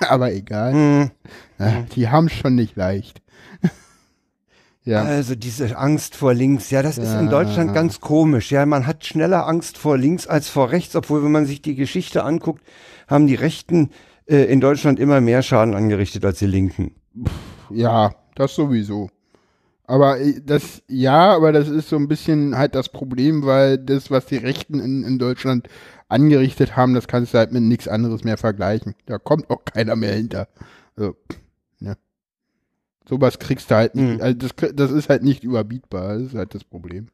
Aber 0.00 0.32
egal. 0.32 0.72
Hm. 0.72 1.10
Ja, 1.58 1.82
die 1.94 2.08
haben 2.08 2.26
es 2.26 2.32
schon 2.32 2.54
nicht 2.54 2.76
leicht. 2.76 3.22
Ja. 4.86 5.02
Also 5.02 5.34
diese 5.34 5.76
Angst 5.76 6.14
vor 6.14 6.32
links, 6.32 6.70
ja, 6.70 6.80
das 6.80 6.96
ist 6.96 7.12
in 7.12 7.24
Ja. 7.26 7.30
Deutschland 7.30 7.74
ganz 7.74 8.00
komisch. 8.00 8.52
Ja, 8.52 8.64
man 8.66 8.86
hat 8.86 9.04
schneller 9.04 9.46
Angst 9.48 9.78
vor 9.78 9.98
links 9.98 10.28
als 10.28 10.48
vor 10.48 10.70
rechts, 10.70 10.94
obwohl 10.94 11.24
wenn 11.24 11.32
man 11.32 11.44
sich 11.44 11.60
die 11.60 11.74
Geschichte 11.74 12.22
anguckt, 12.22 12.62
haben 13.08 13.26
die 13.26 13.34
Rechten 13.34 13.90
äh, 14.26 14.44
in 14.44 14.60
Deutschland 14.60 15.00
immer 15.00 15.20
mehr 15.20 15.42
Schaden 15.42 15.74
angerichtet 15.74 16.24
als 16.24 16.38
die 16.38 16.46
Linken. 16.46 16.94
Ja, 17.68 18.14
das 18.36 18.54
sowieso. 18.54 19.10
Aber 19.88 20.20
äh, 20.20 20.40
das, 20.44 20.82
ja, 20.88 21.34
aber 21.34 21.50
das 21.50 21.68
ist 21.68 21.88
so 21.88 21.96
ein 21.96 22.06
bisschen 22.06 22.56
halt 22.56 22.76
das 22.76 22.88
Problem, 22.88 23.44
weil 23.44 23.78
das, 23.78 24.12
was 24.12 24.26
die 24.26 24.36
Rechten 24.36 24.78
in, 24.78 25.02
in 25.02 25.18
Deutschland 25.18 25.68
angerichtet 26.08 26.76
haben, 26.76 26.94
das 26.94 27.08
kannst 27.08 27.34
du 27.34 27.38
halt 27.38 27.50
mit 27.50 27.62
nichts 27.64 27.88
anderes 27.88 28.22
mehr 28.22 28.36
vergleichen. 28.36 28.94
Da 29.06 29.18
kommt 29.18 29.50
auch 29.50 29.64
keiner 29.64 29.96
mehr 29.96 30.14
hinter. 30.14 30.46
Also. 30.96 31.16
Sowas 33.08 33.38
kriegst 33.38 33.70
du 33.70 33.74
halt 33.76 33.94
nicht, 33.94 34.16
Mhm. 34.16 34.20
also 34.20 34.36
das, 34.38 34.74
das 34.74 34.90
ist 34.90 35.08
halt 35.08 35.22
nicht 35.22 35.44
überbietbar, 35.44 36.14
das 36.14 36.28
ist 36.28 36.34
halt 36.34 36.54
das 36.54 36.64
Problem. 36.64 37.06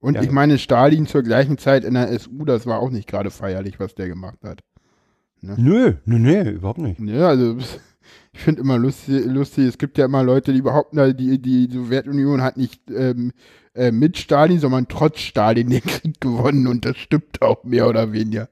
Und 0.00 0.14
Ja. 0.14 0.22
ich 0.22 0.30
meine, 0.30 0.58
Stalin 0.58 1.06
zur 1.06 1.22
gleichen 1.22 1.58
Zeit 1.58 1.84
in 1.84 1.94
der 1.94 2.08
SU, 2.18 2.44
das 2.44 2.66
war 2.66 2.78
auch 2.80 2.90
nicht 2.90 3.08
gerade 3.08 3.30
feierlich, 3.30 3.78
was 3.80 3.94
der 3.94 4.08
gemacht 4.08 4.38
hat. 4.44 4.60
Nö, 5.42 5.94
nö, 6.04 6.18
nö, 6.18 6.50
überhaupt 6.50 6.78
nicht. 6.78 6.98
Ja, 7.00 7.28
also 7.28 7.56
ich 8.32 8.40
finde 8.40 8.62
immer 8.62 8.78
lustig, 8.78 9.24
lustig, 9.26 9.66
es 9.68 9.78
gibt 9.78 9.98
ja 9.98 10.06
immer 10.06 10.22
Leute, 10.22 10.52
die 10.52 10.62
behaupten, 10.62 11.16
die, 11.16 11.40
die 11.40 11.68
Sowjetunion 11.70 12.42
hat 12.42 12.56
nicht 12.56 12.80
ähm, 12.90 13.32
äh, 13.74 13.90
mit 13.92 14.16
Stalin, 14.16 14.58
sondern 14.58 14.88
trotz 14.88 15.20
Stalin 15.20 15.68
den 15.70 15.82
Krieg 15.82 16.20
gewonnen 16.20 16.66
und 16.66 16.84
das 16.84 16.96
stimmt 16.96 17.42
auch 17.42 17.64
mehr 17.64 17.88
oder 17.88 18.12
weniger. 18.12 18.48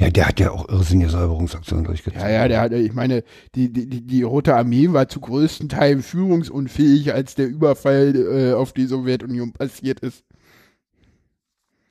Ja, 0.00 0.08
der 0.08 0.28
hat 0.28 0.40
ja 0.40 0.50
auch 0.50 0.66
irrsinnige 0.66 1.10
Säuberungsaktionen 1.10 1.84
durchgezogen. 1.84 2.26
Ja, 2.26 2.32
ja, 2.32 2.48
der 2.48 2.60
hat, 2.62 2.72
ich 2.72 2.94
meine, 2.94 3.22
die, 3.54 3.70
die, 3.70 3.86
die, 3.86 4.22
Rote 4.22 4.56
Armee 4.56 4.90
war 4.94 5.08
zu 5.08 5.20
größten 5.20 5.68
Teilen 5.68 6.02
führungsunfähig, 6.02 7.12
als 7.12 7.34
der 7.34 7.48
Überfall 7.48 8.16
äh, 8.16 8.54
auf 8.54 8.72
die 8.72 8.86
Sowjetunion 8.86 9.52
passiert 9.52 10.00
ist. 10.00 10.24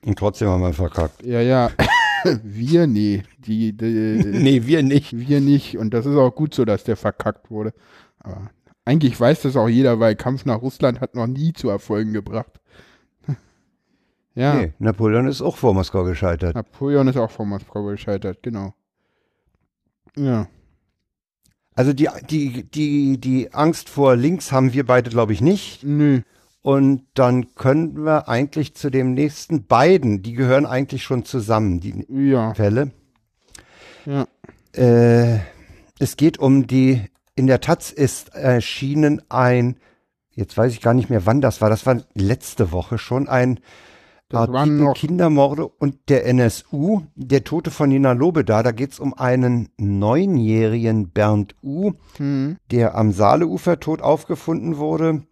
Und 0.04 0.18
trotzdem 0.18 0.48
haben 0.48 0.62
wir 0.62 0.72
verkackt. 0.72 1.24
Ja, 1.24 1.40
ja. 1.40 1.70
Wir, 2.42 2.86
nee. 2.86 3.22
Die, 3.38 3.74
die, 3.74 3.84
nee, 4.26 4.66
wir 4.66 4.82
nicht. 4.82 5.16
Wir 5.16 5.40
nicht. 5.40 5.78
Und 5.78 5.94
das 5.94 6.04
ist 6.04 6.16
auch 6.16 6.34
gut 6.34 6.52
so, 6.52 6.66
dass 6.66 6.84
der 6.84 6.96
verkackt 6.96 7.50
wurde. 7.50 7.72
Aber 8.18 8.50
eigentlich 8.84 9.18
weiß 9.18 9.40
das 9.40 9.56
auch 9.56 9.68
jeder, 9.68 10.00
weil 10.00 10.16
Kampf 10.16 10.44
nach 10.44 10.60
Russland 10.60 11.00
hat 11.00 11.14
noch 11.14 11.26
nie 11.26 11.54
zu 11.54 11.70
Erfolgen 11.70 12.12
gebracht. 12.12 12.60
Ja, 14.40 14.54
Nee, 14.54 14.72
Napoleon 14.78 15.26
ist 15.28 15.42
auch 15.42 15.56
vor 15.56 15.74
Moskau 15.74 16.04
gescheitert. 16.04 16.54
Napoleon 16.54 17.08
ist 17.08 17.16
auch 17.16 17.30
von 17.30 17.48
Moskau 17.48 17.84
gescheitert, 17.84 18.42
genau. 18.42 18.74
Ja. 20.16 20.48
Also 21.74 21.92
die, 21.92 22.08
die, 22.28 22.64
die, 22.64 23.18
die 23.18 23.52
Angst 23.52 23.88
vor 23.88 24.16
links 24.16 24.50
haben 24.50 24.72
wir 24.72 24.84
beide, 24.86 25.10
glaube 25.10 25.32
ich, 25.32 25.40
nicht. 25.40 25.84
Nö. 25.84 26.22
Und 26.62 27.04
dann 27.14 27.54
können 27.54 28.04
wir 28.04 28.28
eigentlich 28.28 28.74
zu 28.74 28.90
dem 28.90 29.14
nächsten 29.14 29.66
beiden, 29.66 30.22
die 30.22 30.34
gehören 30.34 30.66
eigentlich 30.66 31.04
schon 31.04 31.24
zusammen, 31.24 31.80
die 31.80 32.06
Ja. 32.08 32.54
Fälle. 32.54 32.90
Ja. 34.04 34.26
Äh, 34.72 35.38
es 35.98 36.16
geht 36.16 36.38
um 36.38 36.66
die, 36.66 37.02
in 37.34 37.46
der 37.46 37.60
Taz 37.60 37.90
ist 37.92 38.34
erschienen 38.34 39.22
ein, 39.30 39.76
jetzt 40.32 40.56
weiß 40.56 40.72
ich 40.72 40.80
gar 40.80 40.94
nicht 40.94 41.10
mehr, 41.10 41.24
wann 41.26 41.40
das 41.40 41.60
war, 41.60 41.70
das 41.70 41.86
war 41.86 42.02
letzte 42.14 42.72
Woche 42.72 42.98
schon, 42.98 43.28
ein 43.28 43.60
Das 44.30 44.48
waren 44.48 44.56
Artikel 44.56 44.78
noch- 44.84 44.94
Kindermorde 44.94 45.66
und 45.66 45.96
der 46.08 46.24
NSU, 46.26 47.02
der 47.16 47.44
Tote 47.44 47.70
von 47.70 47.88
Nina 47.88 48.12
Lobeda, 48.12 48.62
da 48.62 48.70
geht 48.70 48.92
es 48.92 49.00
um 49.00 49.12
einen 49.12 49.68
neunjährigen 49.76 51.10
Bernd 51.10 51.54
U., 51.62 51.92
Hm. 52.16 52.56
der 52.70 52.94
am 52.94 53.12
Saaleufer 53.12 53.80
tot 53.80 54.00
aufgefunden 54.02 54.76
wurde. 54.78 55.22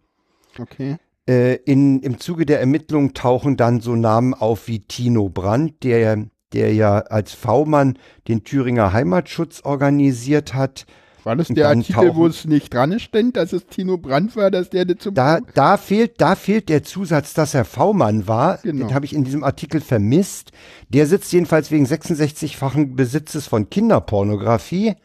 Okay. 0.59 0.97
Äh, 1.27 1.55
in, 1.65 2.01
Im 2.01 2.19
Zuge 2.19 2.45
der 2.45 2.59
Ermittlungen 2.59 3.13
tauchen 3.13 3.55
dann 3.55 3.79
so 3.81 3.95
Namen 3.95 4.33
auf 4.33 4.67
wie 4.67 4.79
Tino 4.81 5.29
Brandt, 5.29 5.83
der, 5.83 6.25
der 6.53 6.73
ja 6.73 6.97
als 6.99 7.33
V-Mann 7.33 7.97
den 8.27 8.43
Thüringer 8.43 8.91
Heimatschutz 8.93 9.61
organisiert 9.63 10.53
hat. 10.53 10.85
War 11.23 11.35
das 11.35 11.47
der 11.49 11.69
Artikel, 11.69 12.15
wo 12.15 12.27
es 12.27 12.45
nicht 12.45 12.73
dran 12.73 12.99
stand, 12.99 13.35
dass 13.35 13.53
es 13.53 13.65
Tino 13.67 13.97
Brandt 13.97 14.35
war, 14.35 14.51
dass 14.51 14.69
der 14.69 14.87
zum 14.97 15.13
Da, 15.13 15.39
da, 15.53 15.77
fehlt, 15.77 16.19
da 16.21 16.35
fehlt 16.35 16.69
der 16.69 16.83
Zusatz, 16.83 17.33
dass 17.33 17.53
er 17.53 17.65
V-Mann 17.65 18.27
war. 18.27 18.57
Genau. 18.57 18.87
Den 18.87 18.95
habe 18.95 19.05
ich 19.05 19.13
in 19.13 19.23
diesem 19.23 19.43
Artikel 19.43 19.81
vermisst. 19.81 20.51
Der 20.89 21.05
sitzt 21.07 21.31
jedenfalls 21.31 21.71
wegen 21.71 21.85
66-fachen 21.85 22.95
Besitzes 22.95 23.47
von 23.47 23.69
Kinderpornografie. 23.69 24.95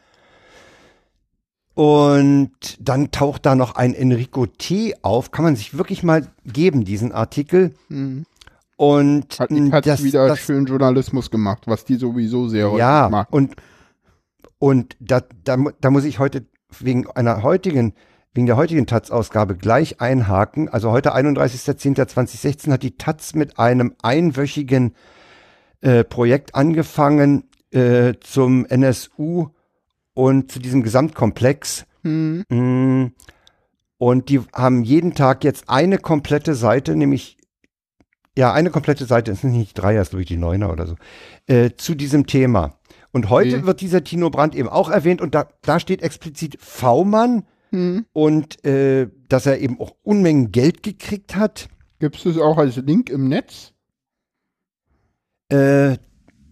Und 1.75 2.53
dann 2.79 3.11
taucht 3.11 3.47
da 3.47 3.57
noch 3.57 3.75
ein 3.75 3.95
Enrico 3.95 4.47
T. 4.47 4.95
auf. 5.03 5.33
Kann 5.33 5.45
man 5.45 5.57
sich 5.57 5.77
wirklich 5.77 6.05
mal 6.05 6.29
geben, 6.45 6.85
diesen 6.85 7.11
Artikel. 7.11 7.75
Hm. 7.89 8.25
Und 8.77 9.39
Hat, 9.39 9.51
hat 9.51 9.87
das, 9.87 10.03
wieder 10.03 10.29
das, 10.29 10.41
schön 10.41 10.67
Journalismus 10.67 11.31
gemacht, 11.31 11.63
was 11.67 11.85
die 11.85 11.97
sowieso 11.97 12.49
sehr 12.49 12.67
häufig 12.67 12.81
ja, 12.81 13.09
machen. 13.11 13.29
und, 13.31 13.57
und 14.65 14.97
da, 14.99 15.21
da, 15.45 15.59
da 15.79 15.91
muss 15.91 16.05
ich 16.05 16.19
heute 16.19 16.47
wegen 16.79 17.07
einer 17.11 17.43
heutigen, 17.43 17.93
wegen 18.33 18.47
der 18.47 18.57
heutigen 18.57 18.87
Taz-Ausgabe 18.87 19.57
gleich 19.57 20.01
einhaken. 20.01 20.71
Also 20.71 20.91
heute 20.91 21.15
31.10.2016 21.15 22.73
hat 22.73 22.83
die 22.83 22.97
Taz 22.97 23.35
mit 23.35 23.59
einem 23.59 23.95
einwöchigen 24.01 24.95
äh, 25.83 26.03
Projekt 26.03 26.55
angefangen 26.55 27.45
äh, 27.73 28.15
zum 28.21 28.65
NSU 28.65 29.49
und 30.15 30.51
zu 30.51 30.61
diesem 30.61 30.83
Gesamtkomplex. 30.83 31.85
Hm. 32.03 32.45
Mm. 32.49 33.13
Und 33.99 34.31
die 34.31 34.41
haben 34.55 34.83
jeden 34.83 35.15
Tag 35.15 35.45
jetzt 35.45 35.69
eine 35.69 35.99
komplette 35.99 36.55
Seite, 36.55 36.97
nämlich 36.97 37.37
ja, 38.35 38.55
eine 38.55 38.71
komplette 38.71 39.05
Seite, 39.05 39.31
es 39.31 39.43
sind 39.43 39.53
nicht 39.53 39.75
drei, 39.75 39.97
es 39.97 40.05
ist 40.05 40.11
glaube 40.11 40.23
ich 40.23 40.29
die 40.29 40.39
Neuner 40.39 40.73
oder 40.73 40.87
so, 40.87 40.97
äh, 41.49 41.73
zu 41.77 41.95
diesem 41.95 42.27
Thema. 42.27 42.79
Und 43.15 43.31
heute 43.31 43.59
Okay. 43.59 43.67
wird 43.67 43.81
dieser 43.81 44.03
Tino 44.03 44.29
Brandt 44.29 44.57
eben 44.57 44.69
auch 44.69 44.91
erwähnt 44.91 45.21
und 45.21 45.37
da, 45.37 45.47
da 45.63 45.79
steht 45.79 46.03
explizit 46.03 46.59
V-Mann 46.61 47.45
Hm. 47.71 48.07
und 48.13 48.65
äh, 48.65 49.09
dass 49.29 49.47
er 49.47 49.61
eben 49.61 49.81
auch 49.81 49.95
Unmengen 50.03 50.51
Geld 50.51 50.83
gekriegt 50.83 51.37
hat. 51.37 51.69
Gibt 52.01 52.17
es 52.17 52.25
das 52.25 52.39
auch 52.39 52.59
als 52.59 52.75
Link 52.77 53.11
im 53.11 53.29
Netz? 53.29 53.73
Äh, 55.51 55.97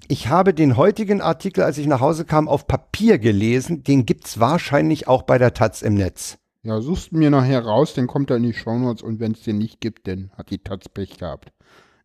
ich 0.06 0.28
habe 0.28 0.54
den 0.54 0.76
heutigen 0.76 1.20
Artikel, 1.20 1.64
als 1.64 1.78
ich 1.78 1.88
nach 1.88 2.00
Hause 2.00 2.24
kam, 2.24 2.46
auf 2.46 2.68
Papier 2.68 3.18
gelesen. 3.18 3.82
Den 3.82 4.06
gibt's 4.06 4.38
wahrscheinlich 4.38 5.08
auch 5.08 5.22
bei 5.22 5.38
der 5.38 5.54
Taz 5.54 5.82
im 5.82 5.94
Netz. 5.94 6.38
Ja, 6.62 6.80
suchst 6.80 7.12
mir 7.12 7.30
nachher 7.30 7.64
raus, 7.64 7.94
dann 7.94 8.06
kommt 8.06 8.30
er 8.30 8.36
in 8.36 8.44
die 8.44 8.52
Shownotes 8.54 9.02
und 9.02 9.18
wenn 9.18 9.32
es 9.32 9.42
den 9.42 9.58
nicht 9.58 9.80
gibt, 9.80 10.06
dann 10.06 10.30
hat 10.36 10.50
die 10.50 10.58
Taz 10.58 10.88
Pech 10.88 11.18
gehabt. 11.18 11.52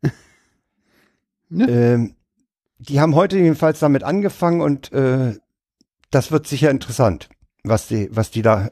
Ähm, 1.50 2.17
die 2.80 3.00
haben 3.00 3.16
heute 3.16 3.38
jedenfalls 3.38 3.80
damit 3.80 4.04
angefangen 4.04 4.62
und 4.62 4.92
äh, 4.92 5.36
das 6.12 6.32
wird 6.32 6.48
sicher 6.48 6.72
interessant, 6.72 7.30
was 7.64 7.88
die, 7.88 8.10
was 8.12 8.32
die 8.32 8.42
da. 8.42 8.70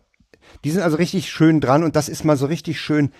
Die 0.64 0.72
sind 0.72 0.84
also 0.84 0.98
richtig 0.98 1.30
schön 1.30 1.60
dran 1.60 1.84
und 1.84 1.96
das 1.96 2.08
ist 2.10 2.24
mal 2.24 2.38
so 2.38 2.46
richtig 2.46 2.80
schön. 2.80 3.12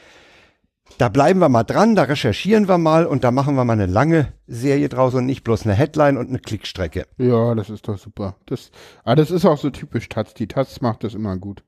Da 1.00 1.10
bleiben 1.10 1.40
wir 1.40 1.50
mal 1.50 1.64
dran, 1.64 1.96
da 1.96 2.04
recherchieren 2.04 2.68
wir 2.68 2.78
mal 2.78 3.08
und 3.08 3.24
da 3.24 3.32
machen 3.32 3.56
wir 3.56 3.66
mal 3.66 3.74
eine 3.74 3.88
lange 3.88 4.34
Serie 4.48 4.88
draus 4.88 5.16
und 5.16 5.26
nicht 5.26 5.44
bloß 5.44 5.66
eine 5.66 5.74
Headline 5.74 6.18
und 6.18 6.30
eine 6.30 6.40
Klickstrecke. 6.40 7.08
Ja, 7.18 7.56
das 7.56 7.72
ist 7.72 7.88
doch 7.88 7.98
super. 7.98 8.38
Das, 8.46 8.70
ah, 9.04 9.16
das 9.16 9.32
ist 9.32 9.46
auch 9.46 9.58
so 9.58 9.72
typisch 9.72 10.08
Taz. 10.08 10.36
Die 10.36 10.48
Taz 10.48 10.82
macht 10.82 11.04
das 11.04 11.16
immer 11.16 11.36
gut. 11.38 11.64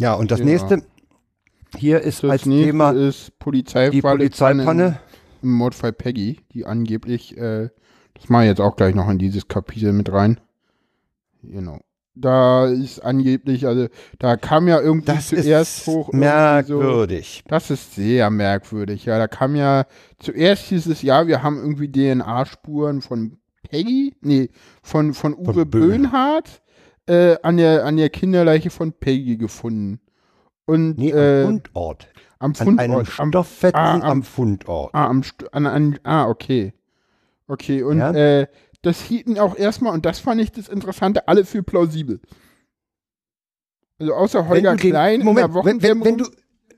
Ja, 0.00 0.14
und 0.14 0.30
das 0.30 0.40
Ja. 0.40 0.46
nächste 0.46 0.82
hier 1.76 2.00
ist 2.00 2.22
Das 2.22 2.30
als 2.30 2.42
Thema 2.42 2.90
ist 2.90 3.38
Polizeifalle 3.38 3.90
die 3.92 4.02
Polizeipanne. 4.02 5.00
Im, 5.42 5.52
Mordfall 5.52 5.92
Peggy, 5.92 6.40
die 6.52 6.66
angeblich, 6.66 7.36
äh, 7.36 7.70
das 8.14 8.28
mache 8.28 8.44
ich 8.44 8.48
jetzt 8.48 8.60
auch 8.60 8.76
gleich 8.76 8.94
noch 8.94 9.08
in 9.08 9.18
dieses 9.18 9.48
Kapitel 9.48 9.92
mit 9.92 10.12
rein. 10.12 10.40
Genau. 11.42 11.80
Da 12.14 12.66
ist 12.66 13.00
angeblich, 13.00 13.66
also 13.66 13.88
da 14.18 14.36
kam 14.36 14.68
ja 14.68 14.80
irgendwie 14.80 15.06
Das 15.06 15.28
zuerst 15.28 15.78
ist 15.78 15.86
hoch 15.86 16.08
irgendwie 16.08 16.66
so, 16.66 16.78
merkwürdig. 16.78 17.42
Das 17.48 17.70
ist 17.70 17.94
sehr 17.94 18.28
merkwürdig. 18.28 19.06
Ja, 19.06 19.16
da 19.18 19.28
kam 19.28 19.56
ja 19.56 19.86
zuerst 20.18 20.70
dieses 20.70 21.00
Jahr, 21.00 21.26
wir 21.26 21.42
haben 21.42 21.56
irgendwie 21.58 21.90
DNA-Spuren 21.90 23.00
von 23.00 23.38
Peggy, 23.62 24.14
nee, 24.20 24.50
von, 24.82 25.14
von 25.14 25.34
Uwe 25.34 25.54
Von 25.54 25.70
Böhn. 25.70 25.88
Böhnhardt 25.88 26.60
äh, 27.06 27.36
an, 27.42 27.56
der, 27.56 27.86
an 27.86 27.96
der 27.96 28.10
Kinderleiche 28.10 28.68
von 28.70 28.92
Peggy 28.92 29.38
gefunden. 29.38 30.00
Und 30.66 30.98
Nee, 30.98 31.10
äh, 31.10 31.60
am 32.42 32.54
Fundort. 32.54 32.78
am 32.88 32.90
An 32.90 32.90
einem 32.90 33.04
Fundort. 33.06 33.20
Am, 33.20 33.28
Stofffetzen 33.30 33.76
ah, 33.78 33.94
am- 33.94 34.02
am 34.02 34.22
Fundort. 34.22 34.94
ah, 34.94 35.06
am 35.06 35.22
St 35.22 35.54
an, 35.54 35.66
an, 35.66 35.98
ah, 36.04 36.28
okay. 36.28 36.72
Okay, 37.48 37.82
und 37.82 37.98
Ja. 37.98 38.12
äh, 38.12 38.46
das 38.82 39.00
hielten 39.00 39.38
auch 39.38 39.56
erstmal, 39.56 39.92
und 39.94 40.04
das 40.06 40.18
fand 40.18 40.40
ich 40.40 40.50
das 40.52 40.68
Interessante, 40.68 41.28
alle 41.28 41.44
für 41.44 41.62
plausibel. 41.62 42.20
Also 43.98 44.14
außer 44.14 44.48
Holger 44.48 44.76
den- 44.76 44.90
Klein 44.90 45.20
in 45.20 45.26
Moment, 45.26 45.54
der 45.54 45.64
wenn, 45.64 45.82
wenn, 45.82 46.04
wenn 46.04 46.18
du, 46.18 46.26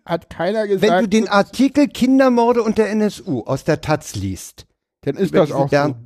hat 0.05 0.29
keiner 0.29 0.67
gesagt, 0.67 0.83
Wenn 0.93 1.01
du 1.05 1.09
den 1.09 1.29
Artikel 1.29 1.89
Kindermorde 1.89 2.63
und 2.63 2.77
der 2.79 2.91
NSU 2.91 3.43
aus 3.45 3.65
der 3.65 3.81
Taz 3.81 4.15
liest, 4.15 4.67
dann 5.03 5.17
ist 5.17 5.35
das 5.35 5.51
auch 5.53 5.69
so. 5.71 5.77
Bernd- 5.77 5.97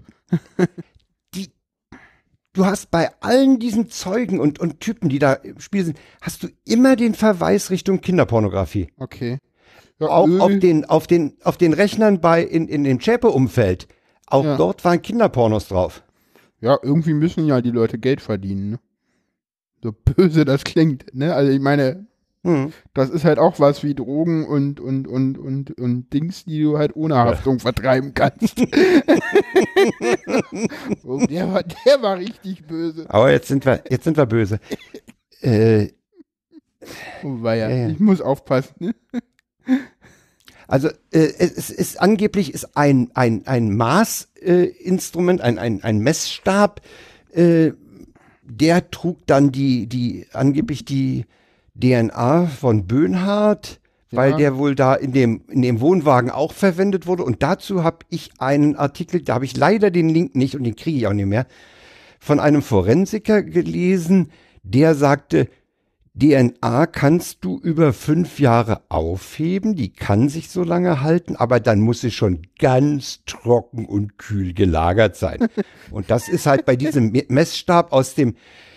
die, 1.34 1.50
du 2.52 2.66
hast 2.66 2.90
bei 2.92 3.10
allen 3.20 3.58
diesen 3.58 3.88
Zeugen 3.90 4.38
und, 4.38 4.60
und 4.60 4.78
Typen, 4.80 5.08
die 5.08 5.18
da 5.18 5.32
im 5.32 5.58
Spiel 5.60 5.84
sind, 5.84 5.98
hast 6.20 6.42
du 6.44 6.48
immer 6.64 6.94
den 6.94 7.14
Verweis 7.14 7.70
Richtung 7.70 8.00
Kinderpornografie. 8.00 8.92
Okay. 8.98 9.38
Ja, 10.00 10.08
Auch 10.08 10.28
auf 10.40 10.58
den, 10.58 10.84
auf 10.84 11.06
den, 11.06 11.36
auf 11.42 11.56
den 11.56 11.72
Rechnern 11.72 12.20
bei, 12.20 12.42
in, 12.42 12.68
in 12.68 12.84
dem 12.84 13.00
Zschäpe-Umfeld. 13.00 13.88
Auch 14.26 14.44
Ja. 14.44 14.56
dort 14.56 14.84
waren 14.84 15.02
Kinderpornos 15.02 15.68
drauf. 15.68 16.02
Ja, 16.60 16.78
irgendwie 16.82 17.14
müssen 17.14 17.46
ja 17.46 17.60
die 17.60 17.70
Leute 17.70 17.98
Geld 17.98 18.20
verdienen, 18.20 18.70
ne? 18.70 18.80
So 19.82 19.92
böse 20.04 20.44
das 20.44 20.64
klingt, 20.64 21.14
ne? 21.14 21.34
Also 21.34 21.50
ich 21.50 21.60
meine, 21.60 22.06
Hm. 22.44 22.72
das 22.94 23.10
ist 23.10 23.24
halt 23.24 23.40
auch 23.40 23.58
was 23.58 23.82
wie 23.82 23.96
Drogen 23.96 24.46
und, 24.46 24.78
und, 24.78 25.08
und, 25.08 25.38
und, 25.38 25.76
und 25.76 26.12
Dings, 26.12 26.44
die 26.44 26.62
du 26.62 26.78
halt 26.78 26.94
ohne 26.94 27.16
Haftung 27.16 27.58
vertreiben 27.58 28.14
kannst. 28.14 28.60
oh, 31.04 31.26
der, 31.26 31.52
war, 31.52 31.62
der 31.64 32.02
war 32.02 32.18
richtig 32.18 32.64
böse. 32.66 33.06
Aber 33.08 33.30
jetzt 33.32 33.48
sind 33.48 33.64
wir, 33.66 33.82
jetzt 33.90 34.04
sind 34.04 34.16
wir 34.16 34.26
böse. 34.26 34.60
Äh, 35.40 35.92
Oh, 37.22 37.36
weia. 37.42 37.68
Ja, 37.68 37.76
ja. 37.76 37.88
Ich 37.90 38.00
muss 38.00 38.20
aufpassen, 38.20 38.74
ne? 38.80 38.94
Also 40.66 40.88
äh, 40.88 40.92
es 41.38 41.70
ist 41.70 42.00
angeblich 42.00 42.52
ist 42.52 42.76
ein 42.76 43.10
ein 43.14 43.46
ein 43.46 43.74
Maßinstrument, 43.74 45.40
äh, 45.40 45.44
ein 45.44 45.58
ein 45.58 45.82
ein 45.82 45.98
Messstab, 46.00 46.82
äh, 47.32 47.70
der 48.44 48.90
trug 48.90 49.26
dann 49.26 49.50
die 49.50 49.86
die 49.86 50.26
angeblich 50.32 50.84
die 50.84 51.24
DNA 51.80 52.46
von 52.46 52.86
Böhnhardt, 52.86 53.80
weil 54.10 54.32
Ja. 54.32 54.36
der 54.36 54.56
wohl 54.58 54.74
da 54.74 54.94
in 54.94 55.12
dem 55.12 55.42
in 55.48 55.62
dem 55.62 55.80
Wohnwagen 55.80 56.30
auch 56.30 56.52
verwendet 56.52 57.06
wurde 57.06 57.24
und 57.24 57.42
dazu 57.42 57.82
habe 57.82 57.98
ich 58.10 58.32
einen 58.38 58.76
Artikel, 58.76 59.22
da 59.22 59.34
habe 59.34 59.46
ich 59.46 59.56
leider 59.56 59.90
den 59.90 60.10
Link 60.10 60.34
nicht 60.34 60.54
und 60.54 60.64
den 60.64 60.76
kriege 60.76 60.98
ich 60.98 61.06
auch 61.06 61.12
nicht 61.14 61.26
mehr, 61.26 61.46
von 62.20 62.40
einem 62.40 62.60
Forensiker 62.62 63.42
gelesen, 63.42 64.30
der 64.64 64.94
sagte, 64.94 65.48
DNA 66.18 66.86
kannst 66.86 67.44
du 67.44 67.58
über 67.58 67.92
fünf 67.92 68.40
Jahre 68.40 68.82
aufheben, 68.88 69.76
die 69.76 69.90
kann 69.92 70.28
sich 70.28 70.50
so 70.50 70.64
lange 70.64 71.00
halten, 71.00 71.36
aber 71.36 71.60
dann 71.60 71.80
muss 71.80 72.00
sie 72.00 72.10
schon 72.10 72.42
ganz 72.58 73.20
trocken 73.26 73.86
und 73.86 74.18
kühl 74.18 74.52
gelagert 74.52 75.16
sein. 75.16 75.48
Und 75.90 76.10
das 76.10 76.28
ist 76.28 76.46
halt 76.46 76.66
bei 76.66 76.76
diesem 76.76 77.12
Me- 77.12 77.24
Messstab 77.28 77.92
aus 77.92 78.14
dem 78.14 78.34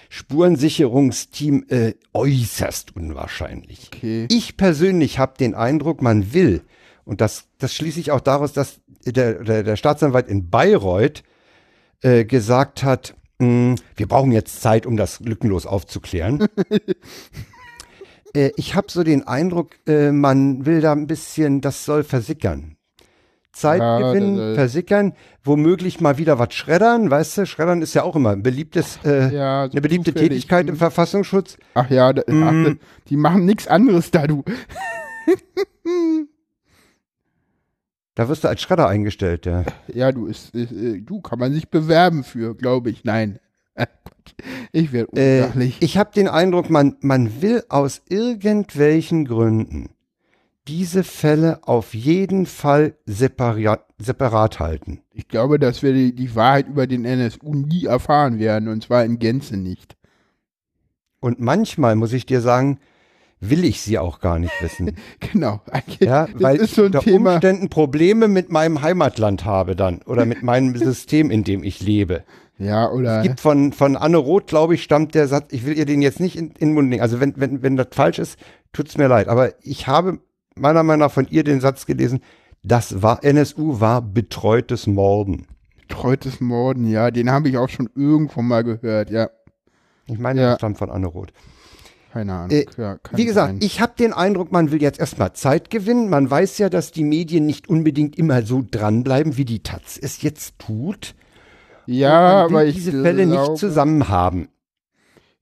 Spurensicherungsteam 0.10 1.66
äh, 1.70 1.94
äußerst 2.14 2.96
unwahrscheinlich. 2.96 3.90
Okay. 3.94 4.28
Ich 4.30 4.58
persönlich 4.58 5.20
habe 5.20 5.38
den 5.38 5.56
Eindruck, 5.56 6.02
man 6.02 6.34
will, 6.34 6.62
und 7.06 7.22
das, 7.22 7.46
das 7.58 7.74
schließe 7.74 8.00
ich 8.00 8.12
auch 8.12 8.22
daraus, 8.22 8.54
dass 8.54 8.80
der, 9.06 9.44
der, 9.44 9.64
der 9.64 9.76
Staatsanwalt 9.76 10.28
in 10.28 10.50
Bayreuth 10.50 11.24
äh, 12.02 12.26
gesagt 12.26 12.84
hat, 12.84 13.16
wir 13.42 14.08
brauchen 14.08 14.32
jetzt 14.32 14.62
Zeit, 14.62 14.86
um 14.86 14.98
das 14.98 15.20
lückenlos 15.20 15.66
aufzuklären. 15.66 16.48
äh, 18.36 18.52
ich 18.56 18.76
habe 18.76 18.88
so 18.90 19.04
den 19.04 19.28
Eindruck, 19.28 19.72
äh, 19.88 20.12
man 20.12 20.66
will 20.66 20.82
da 20.82 20.92
ein 20.94 21.08
bisschen, 21.08 21.62
das 21.62 21.86
soll 21.86 22.04
versickern. 22.04 22.78
Zeit 23.54 23.82
Ja, 23.82 24.00
gewinnen, 24.00 24.38
das- 24.38 24.56
versickern, 24.56 25.14
womöglich 25.44 26.00
mal 26.00 26.18
wieder 26.18 26.40
was 26.40 26.54
schreddern, 26.54 27.12
weißt 27.12 27.40
du, 27.40 27.46
schreddern 27.46 27.82
ist 27.82 27.94
ja 27.94 28.04
auch 28.04 28.16
immer 28.16 28.30
ein 28.30 28.44
beliebtes, 28.44 28.98
äh, 29.04 29.34
Ja, 29.36 29.66
so 29.66 29.72
eine 29.74 29.82
beliebte 29.82 30.14
zufällig. 30.14 30.30
Tätigkeit 30.30 30.70
im 30.70 30.78
Verfassungsschutz. 30.78 31.58
Ach 31.74 31.90
ja, 31.90 32.14
da, 32.14 32.24
Mm. 32.32 32.44
ach, 32.44 32.76
die 33.10 33.18
machen 33.18 33.44
nichts 33.46 33.68
anderes 33.68 34.10
da, 34.12 34.26
du. 34.26 34.44
Da 38.16 38.28
wirst 38.28 38.44
du 38.44 38.50
als 38.50 38.62
Schredder 38.62 38.88
eingestellt, 38.88 39.46
ja. 39.46 39.64
Ja, 39.94 40.12
du 40.12 40.26
ist, 40.28 40.54
ist 40.54 40.72
äh, 40.72 41.02
du 41.02 41.22
kann 41.22 41.40
man 41.40 41.54
sich 41.54 41.70
bewerben 41.70 42.24
für, 42.24 42.56
glaube 42.56 42.90
ich. 42.90 43.04
Nein. 43.06 43.40
Äh, 43.76 43.88
ich 44.74 44.92
werde 44.92 45.12
Äh, 45.16 45.42
unsachlich. 45.44 45.78
ich 45.80 45.98
habe 45.98 46.12
den 46.14 46.28
Eindruck, 46.28 46.70
man, 46.70 46.98
man 47.02 47.42
will 47.42 47.64
aus 47.70 48.02
irgendwelchen 48.10 49.26
Gründen 49.26 49.90
diese 50.68 51.04
Fälle 51.04 51.68
auf 51.68 51.94
jeden 51.96 52.46
Fall 52.46 52.96
separat, 53.06 53.84
separat 53.98 54.60
halten. 54.60 55.02
Ich 55.12 55.28
glaube, 55.28 55.58
dass 55.58 55.82
wir 55.82 55.92
die, 55.94 56.14
die 56.14 56.36
Wahrheit 56.36 56.68
über 56.68 56.86
den 56.86 57.04
NSU 57.04 57.54
nie 57.56 57.86
erfahren 57.86 58.38
werden 58.40 58.68
und 58.70 58.84
zwar 58.84 59.04
in 59.04 59.18
Gänze 59.20 59.58
nicht. 59.58 59.96
Und 61.20 61.40
manchmal, 61.40 61.96
muss 61.96 62.14
ich 62.14 62.26
dir 62.26 62.42
sagen, 62.42 62.80
will 63.42 63.66
ich 63.66 63.82
sie 63.82 63.98
auch 64.00 64.20
gar 64.20 64.40
nicht 64.40 64.54
wissen. 64.62 64.96
Genau. 65.32 65.62
Ja, 66.00 66.28
das 66.28 66.42
weil 66.42 66.56
ist 66.58 66.76
so 66.76 66.84
ein 66.84 66.90
ich 66.92 66.96
unter 66.96 67.00
Thema. 67.02 67.34
Umständen 67.34 67.70
Probleme 67.70 68.28
mit 68.28 68.50
meinem 68.52 68.82
Heimatland 68.82 69.44
habe 69.46 69.76
dann 69.76 70.02
oder 70.04 70.26
mit 70.26 70.44
meinem 70.44 70.76
System, 70.78 71.30
in 71.32 71.44
dem 71.44 71.64
ich 71.64 71.82
lebe. 71.82 72.24
Ja, 72.58 72.90
oder 72.92 73.18
Es 73.20 73.24
gibt 73.24 73.40
von, 73.40 73.74
von 73.74 73.98
Anne 73.98 74.18
Roth, 74.18 74.46
glaube 74.48 74.76
ich, 74.76 74.84
stammt 74.84 75.16
der 75.16 75.28
Satz, 75.28 75.48
ich 75.52 75.66
will 75.66 75.76
ihr 75.78 75.86
den 75.86 76.02
jetzt 76.04 76.20
nicht 76.20 76.36
in, 76.38 76.52
in 76.52 76.70
den 76.70 76.74
Mund 76.76 76.90
legen. 76.92 77.02
Also 77.02 77.20
wenn, 77.20 77.34
wenn, 77.38 77.64
wenn 77.64 77.76
das 77.76 77.88
falsch 77.92 78.20
ist, 78.20 78.38
tut's 78.72 78.98
mir 78.98 79.08
leid. 79.08 79.28
Aber 79.28 79.54
ich 79.64 79.88
habe 79.88 80.20
meiner 80.56 80.84
Meinung 80.84 81.00
nach 81.00 81.12
von 81.12 81.26
ihr 81.28 81.44
den 81.44 81.60
Satz 81.60 81.88
gelesen, 81.88 82.20
das 82.64 83.02
war, 83.02 83.24
NSU 83.24 83.80
war 83.80 84.04
betreutes 84.04 84.86
Morden. 84.86 85.48
betreutes 85.88 86.40
Morden, 86.40 86.88
ja, 86.88 87.10
den 87.10 87.32
habe 87.32 87.50
ich 87.50 87.58
auch 87.58 87.70
schon 87.70 87.90
irgendwo 87.96 88.44
mal 88.44 88.64
gehört, 88.64 89.10
ja. 89.10 89.30
Ich 90.06 90.20
meine, 90.20 90.42
Ja. 90.42 90.50
das 90.52 90.60
stammt 90.60 90.78
von 90.78 90.92
Anne 90.92 91.08
Roth. 91.08 91.34
Keine 92.12 92.34
Ahnung. 92.34 92.52
Äh, 92.52 92.66
ja, 92.78 92.98
Wie 93.14 93.26
gesagt, 93.26 93.50
sein. 93.50 93.60
ich 93.62 93.80
habe 93.80 93.94
den 93.98 94.12
Eindruck, 94.12 94.52
man 94.52 94.72
will 94.72 94.82
jetzt 94.82 95.00
erstmal 95.00 95.34
Zeit 95.34 95.70
gewinnen. 95.70 96.10
Man 96.10 96.30
weiß 96.30 96.58
ja, 96.58 96.70
dass 96.70 96.92
die 96.92 97.06
Medien 97.06 97.46
nicht 97.46 97.70
unbedingt 97.70 98.18
immer 98.18 98.42
so 98.44 98.64
dranbleiben, 98.70 99.38
wie 99.38 99.46
die 99.46 99.64
Taz 99.64 99.98
es 100.02 100.22
jetzt 100.22 100.60
tut. 100.60 101.16
ja, 101.86 102.44
aber 102.44 102.66
ich 102.66 102.76
diese 102.76 102.92
Fälle 103.02 103.26
glaube, 103.26 103.52
nicht 103.52 103.58
zusammen 103.58 104.10
haben. 104.10 104.50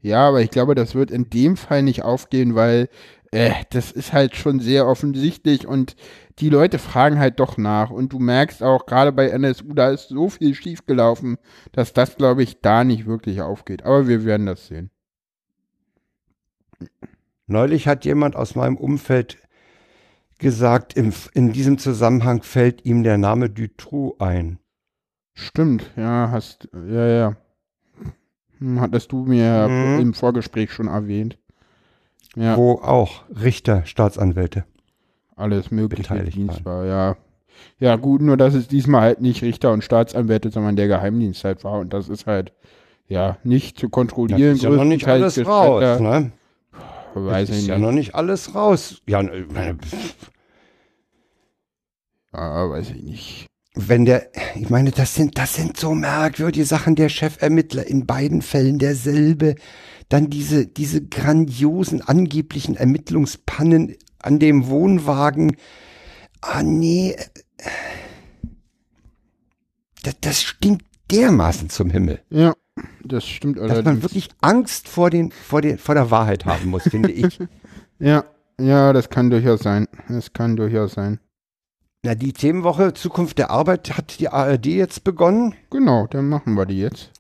Ja, 0.01 0.27
aber 0.27 0.41
ich 0.41 0.51
glaube, 0.51 0.75
das 0.75 0.93
wird 0.93 1.09
in 1.11 1.29
dem 1.29 1.57
Fall 1.57 1.81
nicht 1.81 2.03
aufgehen, 2.03 2.53
weil 2.53 2.87
äh, 3.31 3.51
das 3.71 3.91
ist 3.91 4.13
halt 4.13 4.35
schon 4.35 4.59
sehr 4.59 4.87
offensichtlich 4.87 5.67
und 5.67 5.95
die 6.37 6.49
Leute 6.49 6.77
fragen 6.79 7.19
halt 7.19 7.39
doch 7.39 7.57
nach. 7.57 7.89
Und 7.89 8.13
du 8.13 8.19
merkst 8.19 8.61
auch, 8.63 8.85
gerade 8.85 9.11
bei 9.11 9.27
NSU, 9.29 9.73
da 9.73 9.89
ist 9.89 10.09
so 10.09 10.29
viel 10.29 10.53
schiefgelaufen, 10.53 11.37
dass 11.71 11.93
das, 11.93 12.15
glaube 12.15 12.43
ich, 12.43 12.61
da 12.61 12.83
nicht 12.83 13.07
wirklich 13.07 13.41
aufgeht. 13.41 13.83
Aber 13.83 14.07
wir 14.07 14.23
werden 14.23 14.45
das 14.45 14.67
sehen. 14.67 14.91
Neulich 17.47 17.87
hat 17.87 18.05
jemand 18.05 18.35
aus 18.35 18.55
meinem 18.55 18.77
Umfeld 18.77 19.37
gesagt, 20.37 20.93
im, 20.95 21.11
in 21.33 21.51
diesem 21.51 21.77
Zusammenhang 21.77 22.43
fällt 22.43 22.85
ihm 22.85 23.03
der 23.03 23.17
Name 23.17 23.49
Dutroux 23.49 24.15
ein. 24.19 24.59
Stimmt, 25.33 25.89
ja, 25.95 26.29
hast, 26.31 26.69
ja, 26.73 27.07
ja. 27.07 27.35
Hm, 28.59 28.79
Hattest 28.79 29.11
du 29.11 29.23
mir 29.25 29.67
Mhm. 29.67 29.99
im 29.99 30.13
Vorgespräch 30.13 30.71
schon 30.71 30.87
erwähnt. 30.87 31.37
Ja, 32.35 32.55
Wo 32.57 32.73
auch 32.73 33.23
Richter, 33.29 33.85
Staatsanwälte. 33.85 34.65
alles 35.35 35.71
mögliche 35.71 36.23
Dienst 36.25 36.63
war, 36.65 36.85
ja. 36.85 37.17
Ja, 37.79 37.95
gut, 37.95 38.21
nur 38.21 38.37
dass 38.37 38.53
es 38.53 38.67
diesmal 38.67 39.01
halt 39.01 39.21
nicht 39.21 39.41
Richter 39.41 39.71
und 39.73 39.83
Staatsanwälte, 39.83 40.49
sondern 40.51 40.75
der 40.75 40.87
Geheimdienst 40.87 41.43
halt 41.43 41.63
war. 41.63 41.79
Und 41.79 41.91
das 41.93 42.07
ist 42.07 42.25
halt, 42.27 42.53
ja, 43.07 43.37
nicht 43.43 43.77
zu 43.79 43.87
Das 43.87 43.91
kontrollieren. 43.91 44.55
ist 44.55 44.63
ja 44.63 44.69
noch 44.69 44.83
nicht 44.85 45.07
alles 45.07 45.45
raus, 45.45 45.99
ne? 45.99 46.31
Weiß 47.13 47.47
Das 47.49 47.57
ich 47.57 47.63
ist 47.63 47.67
ja 47.67 47.75
nicht. 47.75 47.83
noch 47.85 47.91
nicht 47.91 48.15
alles 48.15 48.55
raus. 48.55 49.01
Ja, 49.07 49.21
ne, 49.23 49.45
meine, 49.51 49.77
Ja, 52.33 52.69
weiß 52.69 52.91
ich 52.91 53.03
nicht. 53.03 53.45
wenn 53.75 54.05
der, 54.05 54.29
ich 54.55 54.69
meine, 54.69 54.91
das 54.91 55.15
sind, 55.15 55.37
das 55.37 55.55
sind 55.55 55.77
so 55.77 55.93
merkwürdige 55.95 56.65
Sachen. 56.65 56.95
Der 56.95 57.09
Chefermittler 57.09 57.85
in 57.87 58.05
beiden 58.05 58.41
Fällen 58.41 58.77
derselbe. 58.79 59.55
Dann 60.09 60.29
diese, 60.29 60.65
diese 60.67 61.05
grandiosen 61.05 62.01
angeblichen 62.01 62.75
Ermittlungspannen 62.75 63.95
an 64.19 64.39
dem 64.39 64.67
Wohnwagen. 64.67 65.55
Ah, 66.41 66.63
nee. 66.63 67.15
Das, 70.03 70.15
das 70.21 70.41
stinkt 70.41 70.85
dermaßen 71.11 71.69
zum 71.69 71.89
Himmel, 71.89 72.21
Ja, 72.29 72.53
das 73.03 73.25
stimmt 73.25 73.57
dass 73.57 73.67
man 73.67 73.71
allerdings. 73.71 74.03
wirklich 74.03 74.29
Angst 74.41 74.87
vor 74.87 75.09
den, 75.09 75.31
vor 75.31 75.61
den, 75.61 75.77
vor 75.77 75.95
der 75.95 76.11
Wahrheit 76.11 76.45
haben 76.45 76.69
muss, 76.69 76.83
finde 76.83 77.11
ich. 77.11 77.39
Ja, 78.01 78.23
ja, 78.57 78.93
das 78.93 79.09
kann 79.09 79.29
durchaus 79.29 79.59
sein. 79.59 79.85
Das 80.07 80.31
kann 80.31 80.55
durchaus 80.55 80.93
sein. 80.93 81.19
Na, 82.01 82.15
die 82.15 82.31
Themenwoche 82.31 82.93
Zukunft 82.93 83.37
der 83.39 83.51
Arbeit 83.51 83.97
hat 83.97 84.21
die 84.21 84.29
ARD 84.29 84.67
jetzt 84.67 85.03
begonnen. 85.03 85.53
Genau, 85.69 86.07
dann 86.07 86.29
machen 86.29 86.53
wir 86.53 86.65
die 86.65 86.79
jetzt. 86.79 87.11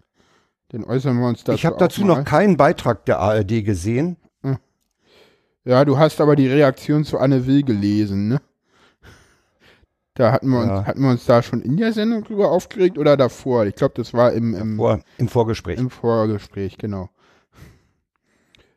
Dann 0.69 0.85
äußern 0.85 1.19
wir 1.19 1.27
uns 1.27 1.43
dazu. 1.43 1.57
ich 1.57 1.65
habe 1.65 1.75
dazu 1.77 2.05
noch 2.05 2.23
keinen 2.23 2.55
Beitrag 2.55 3.03
der 3.07 3.19
ARD 3.19 3.65
gesehen. 3.65 4.15
Ja, 5.65 5.85
du 5.85 5.99
hast 5.99 6.21
aber 6.21 6.35
die 6.35 6.47
Reaktion 6.47 7.03
zu 7.03 7.19
Anne 7.19 7.45
Will 7.45 7.63
gelesen, 7.63 8.27
ne? 8.29 8.41
Da 10.19 10.33
hatten 10.33 10.49
wir, 10.49 10.65
Ja. 10.65 10.79
uns, 10.79 10.87
hatten 10.87 11.01
wir 11.01 11.11
uns 11.11 11.25
da 11.25 11.41
schon 11.41 11.61
in 11.61 11.77
der 11.77 11.93
Sendung 11.93 12.25
drüber 12.25 12.51
aufgeregt 12.51 12.97
oder 12.97 13.15
davor? 13.15 13.65
Ich 13.67 13.75
glaube, 13.75 13.93
das 13.95 14.13
war 14.13 14.33
im, 14.33 14.53
im, 14.53 14.75
Vor, 14.75 14.99
Im 15.17 15.29
Vorgespräch. 15.29 15.79
im 15.79 15.89
Vorgespräch, 15.89 16.77
genau. 16.77 17.09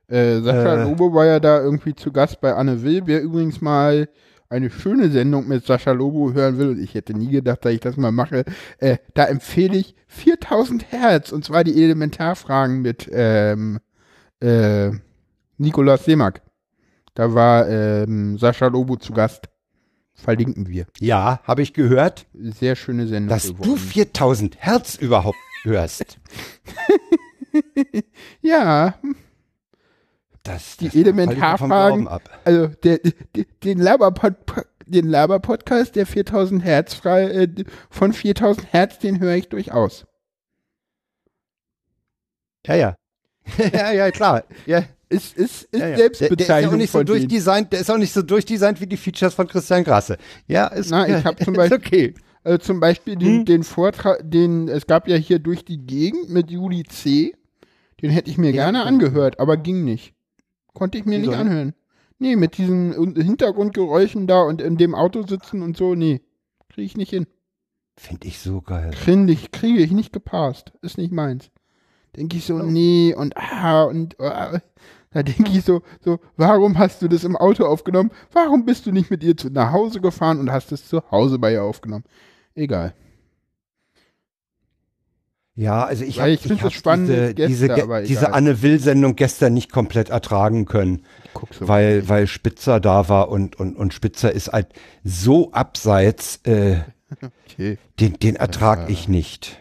Äh, 0.07 0.41
Sascha 0.41 0.77
Äh. 0.77 0.85
Lobo 0.85 1.13
war 1.13 1.27
ja 1.27 1.41
da 1.41 1.61
irgendwie 1.61 1.97
zu 1.97 2.13
Gast 2.13 2.41
bei 2.41 2.55
Anne 2.55 2.85
Will. 2.85 3.03
Wer 3.07 3.23
übrigens 3.23 3.61
mal 3.61 4.09
eine 4.51 4.71
schöne 4.71 5.09
Sendung 5.11 5.49
mit 5.49 5.67
Sascha 5.67 5.91
Lobo 5.91 6.33
hören 6.33 6.59
will, 6.59 6.69
und 6.71 6.79
ich 6.79 6.95
hätte 6.95 7.13
nie 7.13 7.31
gedacht, 7.31 7.65
dass 7.65 7.73
ich 7.73 7.81
das 7.81 7.97
mal 7.97 8.13
mache, 8.13 8.45
äh, 8.79 8.99
da 9.15 9.25
empfehle 9.25 9.79
ich 9.79 9.97
4000 10.07 10.93
Hertz, 10.93 11.33
und 11.33 11.45
zwar 11.45 11.65
die 11.65 11.83
Elementarfragen 11.83 12.83
mit 12.83 13.11
ähm, 13.13 13.81
äh, 14.41 14.91
Nikolaus 15.59 16.05
Seemack. 16.05 16.41
Da 17.15 17.35
war 17.35 17.69
ähm, 17.69 18.39
Sascha 18.39 18.69
Lobo 18.69 18.95
zu 18.95 19.13
Gast. 19.13 19.49
Verlinken 20.15 20.69
wir. 20.69 20.87
Ja, 21.01 21.41
habe 21.45 21.63
ich 21.63 21.73
gehört, 21.73 22.27
Sehr 22.35 22.77
schöne 22.77 23.07
Sendung. 23.07 23.29
dass 23.31 23.47
du 23.49 23.55
geworden. 23.55 23.79
4000 23.79 24.57
Hertz 24.59 24.95
überhaupt 24.97 25.39
hörst. 25.65 26.19
Ja, 28.41 28.95
Das, 30.43 30.77
Die 30.79 30.87
das 30.87 30.95
vom 30.95 31.03
Elementarfragen- 31.03 32.07
ab. 32.09 32.23
also 32.45 32.67
der, 32.69 32.99
der, 32.99 33.45
den 33.63 33.79
Laber-Pod 33.79 34.35
den 34.87 35.07
Laber-Podcast 35.07 35.95
der 35.97 36.07
4000 36.07 36.65
Hertz 36.65 36.95
frei, 36.95 37.25
äh, 37.31 37.49
von 37.91 38.13
4000 38.13 38.73
Hertz, 38.73 38.99
den 38.99 39.21
höre 39.21 39.35
ich 39.37 39.49
durchaus. 39.49 40.07
Ja, 42.67 42.75
ja. 42.75 42.95
ja, 43.73 43.93
ja, 43.93 44.11
klar. 44.11 44.45
Ja, 44.67 44.83
Ist, 45.13 45.37
ist, 45.37 45.63
ist 45.65 45.81
ja, 45.81 45.89
ja. 45.89 45.97
Der, 45.97 46.09
der 46.09 46.13
ist 46.13 46.21
ja 46.21 46.27
auch 46.27 46.29
Selbstbezeichnung 46.29 46.77
nicht 46.77 46.91
so 46.91 46.99
von 46.99 47.07
denen. 47.07 47.19
durchdesignt, 47.19 47.73
der 47.73 47.81
ist 47.81 47.91
auch 47.91 47.99
nicht 47.99 48.13
so 48.13 48.23
durchdesignt 48.23 48.81
wie 48.81 48.87
die 48.87 48.97
Features 48.97 49.35
von 49.35 49.47
Christian 49.47 49.85
Grasse. 49.85 50.17
Ja, 50.47 50.67
ist, 50.69 50.91
Na, 50.91 51.07
ich 51.09 51.25
hab 51.25 51.39
zum 51.45 51.55
Beispiel- 51.55 51.79
okay. 51.79 52.15
Also 52.45 52.59
zum 52.59 52.81
Beispiel 52.81 53.15
den, 53.17 53.39
Hm. 53.39 53.45
den 53.45 53.63
Vortrag, 53.63 54.19
den, 54.25 54.69
es 54.69 54.87
gab 54.89 55.07
ja 55.07 55.17
hier 55.17 55.39
durch 55.39 55.65
die 55.65 55.79
Gegend 55.79 56.29
mit 56.31 56.51
Juli 56.51 56.83
C. 56.85 57.35
Den 58.01 58.11
hätte 58.11 58.31
ich 58.31 58.39
mir 58.39 58.47
Ja. 58.51 58.65
gerne 58.65 58.83
angehört, 58.85 59.39
aber 59.39 59.57
ging 59.57 59.85
nicht. 59.85 60.13
Konnte 60.75 60.99
ich 60.99 61.05
mir 61.05 61.21
Wieso 61.21 61.31
nicht 61.31 61.39
anhören. 61.39 61.73
Nee, 62.19 62.35
mit 62.37 62.59
diesen 62.59 62.99
Un- 62.99 63.15
Hintergrundgeräuschen 63.15 64.27
da 64.27 64.43
und 64.43 64.61
in 64.61 64.77
dem 64.77 64.95
Auto 64.95 65.25
sitzen 65.27 65.63
und 65.63 65.77
so, 65.77 65.95
nee. 65.95 66.21
Kriege 66.69 66.87
ich 66.87 66.97
nicht 66.97 67.11
hin. 67.11 67.27
Finde 67.97 68.27
ich 68.27 68.39
so 68.41 68.61
geil. 68.63 68.91
Kriege 68.93 69.31
ich, 69.31 69.53
kriege 69.53 69.81
ich 69.81 69.93
nicht 69.93 70.13
gepasst. 70.13 70.73
Ist 70.83 70.99
nicht 70.99 71.13
meins. 71.13 71.51
Denke 72.17 72.37
ich 72.39 72.45
so, 72.47 72.59
nee, 72.59 73.15
und 73.15 73.37
ah, 73.37 73.85
und 73.85 74.19
ah. 74.21 74.61
Da 75.13 75.23
denke 75.23 75.51
ich 75.51 75.65
so, 75.65 75.83
so, 76.01 76.21
warum 76.37 76.79
hast 76.79 77.03
du 77.03 77.09
das 77.09 77.25
im 77.25 77.37
Auto 77.37 77.65
aufgenommen? 77.67 78.11
Warum 78.33 78.65
bist 78.65 78.87
du 78.87 78.93
nicht 78.93 79.11
mit 79.11 79.23
ihr 79.23 79.37
zu, 79.37 79.51
nach 79.51 79.73
Hause 79.73 80.01
gefahren 80.01 80.41
und 80.41 80.51
hast 80.51 80.73
es 80.73 80.89
zu 80.89 81.03
Hause 81.11 81.39
bei 81.39 81.53
ihr 81.53 81.63
aufgenommen? 81.63 82.05
Egal. 82.55 82.95
Ja, 85.55 85.85
also 85.85 86.05
ich 86.05 86.19
habe 86.19 86.31
ich 86.31 86.45
hab 86.63 86.71
diese, 86.71 87.35
diese, 87.35 87.69
Gäste, 87.69 88.03
diese 88.07 88.25
egal. 88.25 88.33
Anne 88.33 88.63
Will-Sendung 88.63 89.17
gestern 89.17 89.53
nicht 89.53 89.71
komplett 89.71 90.09
ertragen 90.09 90.65
können, 90.65 91.05
weil, 91.61 92.09
weil 92.09 92.27
Spitzer 92.27 92.81
da 92.81 93.11
war 93.11 93.29
und, 93.29 93.61
und, 93.61 93.77
und 93.77 93.93
Spitzer 93.93 94.33
ist 94.33 94.51
halt 94.51 94.69
so 95.05 95.53
abseits, 95.53 96.41
äh, 96.45 96.77
Okay. 97.53 97.79
den, 98.01 98.15
den 98.15 98.37
ertrag 98.37 98.89
ich 98.91 99.09
nicht. 99.09 99.61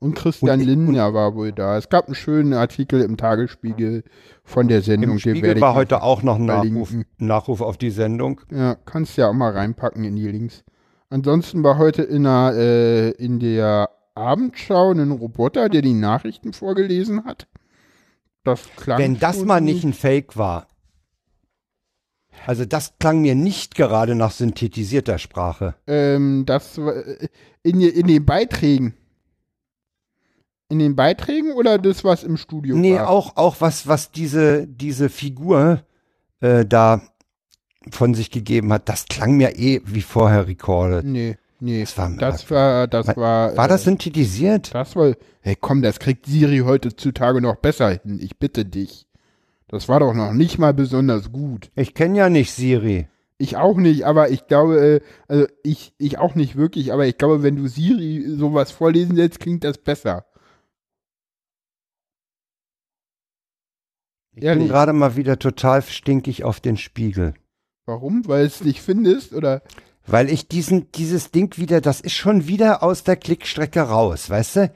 Und 0.00 0.14
Christian 0.14 0.60
Und- 0.60 0.66
Lindner 0.66 1.12
war 1.12 1.34
wohl 1.34 1.52
da. 1.52 1.76
Es 1.76 1.90
gab 1.90 2.06
einen 2.06 2.14
schönen 2.14 2.54
Artikel 2.54 3.02
im 3.02 3.18
Tagesspiegel 3.18 4.02
von 4.42 4.66
der 4.66 4.80
Sendung. 4.80 5.12
Im 5.12 5.18
Spiegel 5.18 5.60
war 5.60 5.74
heute 5.74 6.02
auch 6.02 6.22
noch 6.22 6.36
ein 6.36 6.46
Nachruf. 6.46 6.94
Nachruf 7.18 7.60
auf 7.60 7.76
die 7.76 7.90
Sendung. 7.90 8.40
Ja, 8.50 8.76
kannst 8.86 9.18
ja 9.18 9.28
auch 9.28 9.34
mal 9.34 9.52
reinpacken 9.52 10.02
in 10.04 10.16
die 10.16 10.26
Links. 10.26 10.64
Ansonsten 11.10 11.62
war 11.62 11.76
heute 11.76 12.02
in 12.02 12.22
der, 12.22 12.54
äh, 12.56 13.10
in 13.10 13.40
der 13.40 13.90
Abendschau 14.14 14.92
ein 14.92 15.10
Roboter, 15.10 15.68
der 15.68 15.82
die 15.82 15.92
Nachrichten 15.92 16.54
vorgelesen 16.54 17.24
hat. 17.24 17.46
Das 18.42 18.68
klang 18.76 18.98
Wenn 18.98 19.18
das 19.18 19.44
mal 19.44 19.60
nicht 19.60 19.84
ein 19.84 19.92
Fake 19.92 20.38
war. 20.38 20.66
Also 22.46 22.64
das 22.64 22.94
klang 22.98 23.20
mir 23.20 23.34
nicht 23.34 23.74
gerade 23.74 24.14
nach 24.14 24.30
synthetisierter 24.30 25.18
Sprache. 25.18 25.74
Ähm, 25.86 26.44
das 26.46 26.78
äh, 26.78 27.28
in, 27.62 27.82
in 27.82 28.06
den 28.06 28.24
Beiträgen. 28.24 28.94
In 30.70 30.78
den 30.78 30.96
Beiträgen 30.96 31.52
oder 31.52 31.76
das, 31.78 32.04
was 32.04 32.22
im 32.24 32.36
Studio 32.36 32.76
Nee, 32.76 32.94
war? 32.94 33.10
auch, 33.10 33.36
auch 33.36 33.56
was, 33.60 33.86
was 33.86 34.10
diese, 34.12 34.66
diese 34.66 35.08
Figur 35.10 35.82
äh, 36.40 36.64
da 36.64 37.02
von 37.90 38.14
sich 38.14 38.30
gegeben 38.30 38.72
hat, 38.72 38.88
das 38.88 39.06
klang 39.06 39.36
mir 39.36 39.58
eh 39.58 39.82
wie 39.84 40.00
vorher 40.02 40.46
recorded. 40.46 41.04
Nee, 41.04 41.36
nee. 41.58 41.80
Das 41.80 41.98
war, 41.98 42.10
Das 42.16 42.50
war, 42.50 42.86
das 42.86 43.06
war. 43.16 43.56
war 43.56 43.68
das 43.68 43.82
äh, 43.82 43.84
synthetisiert? 43.86 44.72
Das 44.74 44.94
war. 44.96 45.14
Hey, 45.42 45.56
komm, 45.60 45.82
das 45.82 45.98
kriegt 45.98 46.26
Siri 46.26 46.58
heutzutage 46.58 47.40
noch 47.40 47.56
besser 47.56 47.90
hin. 47.90 48.18
Ich 48.22 48.38
bitte 48.38 48.64
dich. 48.64 49.06
Das 49.68 49.88
war 49.88 50.00
doch 50.00 50.14
noch 50.14 50.32
nicht 50.32 50.58
mal 50.58 50.74
besonders 50.74 51.32
gut. 51.32 51.70
Ich 51.76 51.94
kenne 51.94 52.18
ja 52.18 52.28
nicht 52.28 52.52
Siri. 52.52 53.08
Ich 53.38 53.56
auch 53.56 53.78
nicht, 53.78 54.04
aber 54.04 54.30
ich 54.30 54.46
glaube, 54.48 54.78
äh, 54.80 55.00
also 55.26 55.46
ich, 55.62 55.94
ich 55.96 56.18
auch 56.18 56.34
nicht 56.34 56.56
wirklich, 56.56 56.92
aber 56.92 57.06
ich 57.06 57.16
glaube, 57.16 57.42
wenn 57.42 57.56
du 57.56 57.68
Siri 57.68 58.24
sowas 58.36 58.70
vorlesen 58.70 59.16
lässt, 59.16 59.40
klingt 59.40 59.64
das 59.64 59.78
besser. 59.78 60.26
Ich 64.34 64.42
Ehrlich? 64.44 64.64
bin 64.64 64.68
gerade 64.72 64.92
mal 64.92 65.16
wieder 65.16 65.38
total 65.38 65.82
stinkig 65.82 66.44
auf 66.44 66.60
den 66.60 66.76
Spiegel. 66.76 67.34
Warum? 67.86 68.26
Weil 68.26 68.46
es 68.46 68.62
nicht 68.62 68.80
findest 68.80 69.32
oder? 69.32 69.62
Weil 70.06 70.30
ich 70.30 70.48
diesen, 70.48 70.90
dieses 70.92 71.30
Ding 71.30 71.56
wieder, 71.58 71.80
das 71.80 72.00
ist 72.00 72.14
schon 72.14 72.46
wieder 72.46 72.82
aus 72.82 73.04
der 73.04 73.16
Klickstrecke 73.16 73.80
raus, 73.82 74.30
weißt 74.30 74.56
du? 74.56 74.72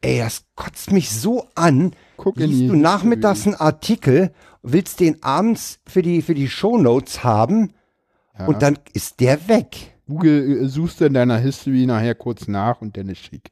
Ey, 0.00 0.18
das 0.18 0.44
kotzt 0.56 0.90
mich 0.92 1.10
so 1.10 1.46
an. 1.54 1.92
Guck 2.16 2.36
Liest 2.36 2.70
du 2.70 2.74
nachmittags 2.76 3.46
einen 3.46 3.54
Artikel, 3.54 4.32
willst 4.62 5.00
den 5.00 5.22
abends 5.22 5.78
für 5.86 6.02
die, 6.02 6.22
für 6.22 6.34
die 6.34 6.48
Shownotes 6.48 7.22
haben 7.22 7.72
Ja. 8.38 8.46
und 8.46 8.62
dann 8.62 8.78
ist 8.92 9.20
der 9.20 9.48
weg. 9.48 9.94
Google 10.08 10.64
äh, 10.64 10.68
suchst 10.68 11.00
du 11.00 11.04
in 11.04 11.14
deiner 11.14 11.38
History 11.38 11.86
nachher 11.86 12.14
kurz 12.14 12.48
nach 12.48 12.80
und 12.80 12.96
dann 12.96 13.08
ist 13.08 13.20
schick. 13.24 13.50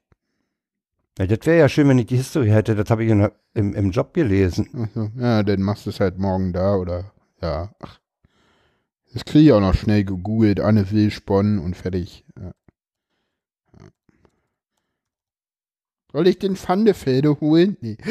Ja, 1.20 1.26
das 1.26 1.44
wäre 1.44 1.58
ja 1.58 1.68
schön, 1.68 1.86
wenn 1.86 1.98
ich 1.98 2.06
die 2.06 2.16
History 2.16 2.48
hätte. 2.48 2.74
Das 2.74 2.88
habe 2.88 3.04
ich 3.04 3.10
in, 3.10 3.28
im, 3.52 3.74
im 3.74 3.90
Job 3.90 4.14
gelesen. 4.14 4.70
Also, 4.72 5.10
ja, 5.18 5.42
dann 5.42 5.60
machst 5.60 5.84
du 5.84 5.90
es 5.90 6.00
halt 6.00 6.16
morgen 6.16 6.54
da 6.54 6.76
oder 6.76 7.12
ja. 7.42 7.74
Ach. 7.78 8.00
Das 9.12 9.26
kriege 9.26 9.44
ich 9.44 9.52
auch 9.52 9.60
noch 9.60 9.74
schnell 9.74 10.04
gegoogelt. 10.04 10.60
Anne 10.60 10.90
Will 10.90 11.10
sponnen 11.10 11.58
und 11.58 11.76
fertig. 11.76 12.24
Ja. 12.40 12.52
Soll 16.10 16.26
ich 16.26 16.38
den 16.38 16.56
Pfandefelde 16.56 17.38
holen? 17.38 17.76
Nee. 17.82 17.98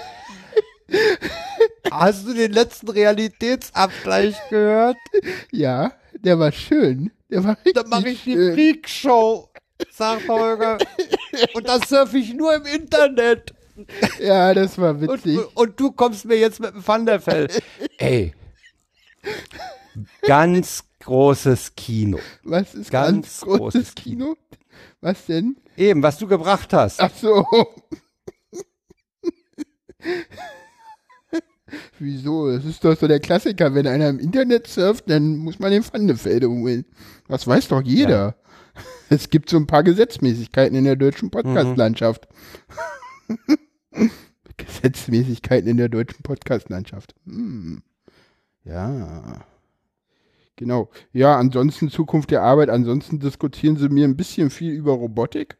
Hast 1.90 2.26
du 2.26 2.34
den 2.34 2.52
letzten 2.52 2.88
Realitätsabgleich 2.88 4.36
gehört? 4.48 4.96
Ja, 5.50 5.92
der 6.14 6.38
war 6.38 6.52
schön. 6.52 7.10
Der 7.30 7.44
war 7.44 7.56
richtig 7.56 7.74
Dann 7.74 7.88
mache 7.88 8.08
ich 8.10 8.24
die 8.24 8.32
schön. 8.32 8.54
Freakshow, 8.54 9.48
sagt 9.92 10.28
Holger. 10.28 10.78
Und 11.54 11.68
das 11.68 11.88
surfe 11.88 12.18
ich 12.18 12.34
nur 12.34 12.54
im 12.54 12.66
Internet. 12.66 13.54
Ja, 14.20 14.52
das 14.52 14.76
war 14.78 14.90
Und, 14.90 15.24
witzig. 15.24 15.38
und 15.56 15.80
du 15.80 15.92
kommst 15.92 16.24
mir 16.26 16.36
jetzt 16.36 16.60
mit 16.60 16.74
dem 16.74 16.84
Thunderfell. 16.84 17.48
Ey. 17.98 18.34
Ganz 20.22 20.84
großes 21.00 21.74
Kino. 21.76 22.18
Was 22.42 22.74
ist 22.74 22.90
ganz 22.90 23.12
ganz, 23.12 23.40
großes 23.40 23.58
großes 23.58 23.94
Kino? 23.94 24.36
Was 25.00 25.26
denn? 25.26 25.56
Eben, 25.76 26.02
was 26.02 26.18
du 26.18 26.26
gebracht 26.26 26.72
hast. 26.72 27.00
Ach 27.00 27.10
so. 27.14 27.46
Wieso? 31.98 32.50
Das 32.50 32.64
ist 32.64 32.84
doch 32.84 32.96
so 32.96 33.06
der 33.08 33.20
Klassiker. 33.20 33.74
Wenn 33.74 33.86
einer 33.86 34.08
im 34.08 34.18
Internet 34.18 34.66
surft, 34.66 35.08
dann 35.08 35.36
muss 35.36 35.58
man 35.58 35.70
den 35.70 35.82
Pfandefelde 35.82 36.48
holen. 36.48 36.84
Das 37.28 37.46
weiß 37.46 37.68
doch 37.68 37.82
jeder. 37.82 38.36
Es 39.12 39.28
gibt 39.28 39.50
so 39.50 39.56
ein 39.56 39.66
paar 39.66 39.82
Gesetzmäßigkeiten 39.82 40.78
in 40.78 40.84
der 40.84 40.94
deutschen 40.94 41.32
Podcast-Landschaft. 41.32 42.28
Gesetzmäßigkeiten 44.56 45.68
in 45.68 45.76
der 45.76 45.88
deutschen 45.88 46.22
Podcast-Landschaft. 46.22 47.16
Hm. 47.26 47.82
Ja. 48.64 49.44
Genau. 50.54 50.90
Ja, 51.12 51.36
ansonsten 51.36 51.90
Zukunft 51.90 52.30
der 52.30 52.42
Arbeit. 52.42 52.70
Ansonsten 52.70 53.18
diskutieren 53.18 53.76
sie 53.76 53.88
mir 53.88 54.04
ein 54.04 54.16
bisschen 54.16 54.48
viel 54.48 54.72
über 54.72 54.92
Robotik 54.92 55.58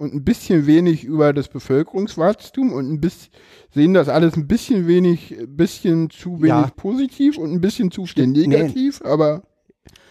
und 0.00 0.14
ein 0.14 0.24
bisschen 0.24 0.66
wenig 0.66 1.04
über 1.04 1.34
das 1.34 1.48
Bevölkerungswachstum 1.48 2.72
und 2.72 2.90
ein 2.90 3.00
bisschen 3.02 3.30
sehen 3.74 3.92
das 3.92 4.08
alles 4.08 4.34
ein 4.34 4.46
bisschen 4.46 4.86
wenig, 4.86 5.36
bisschen 5.46 6.08
zu 6.08 6.38
wenig 6.38 6.48
Ja. 6.48 6.72
positiv 6.74 7.36
und 7.36 7.52
ein 7.52 7.60
bisschen 7.60 7.90
zu 7.90 8.06
viel 8.06 8.26
Nee. 8.26 8.46
negativ, 8.46 9.02
aber 9.04 9.42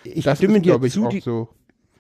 Ich 0.04 0.24
das 0.26 0.38
stimme 0.38 0.58
ist, 0.58 0.66
dir 0.66 0.80
ich, 0.84 0.94
zu, 0.94 1.06
auch 1.06 1.10
die, 1.10 1.20
so. 1.22 1.50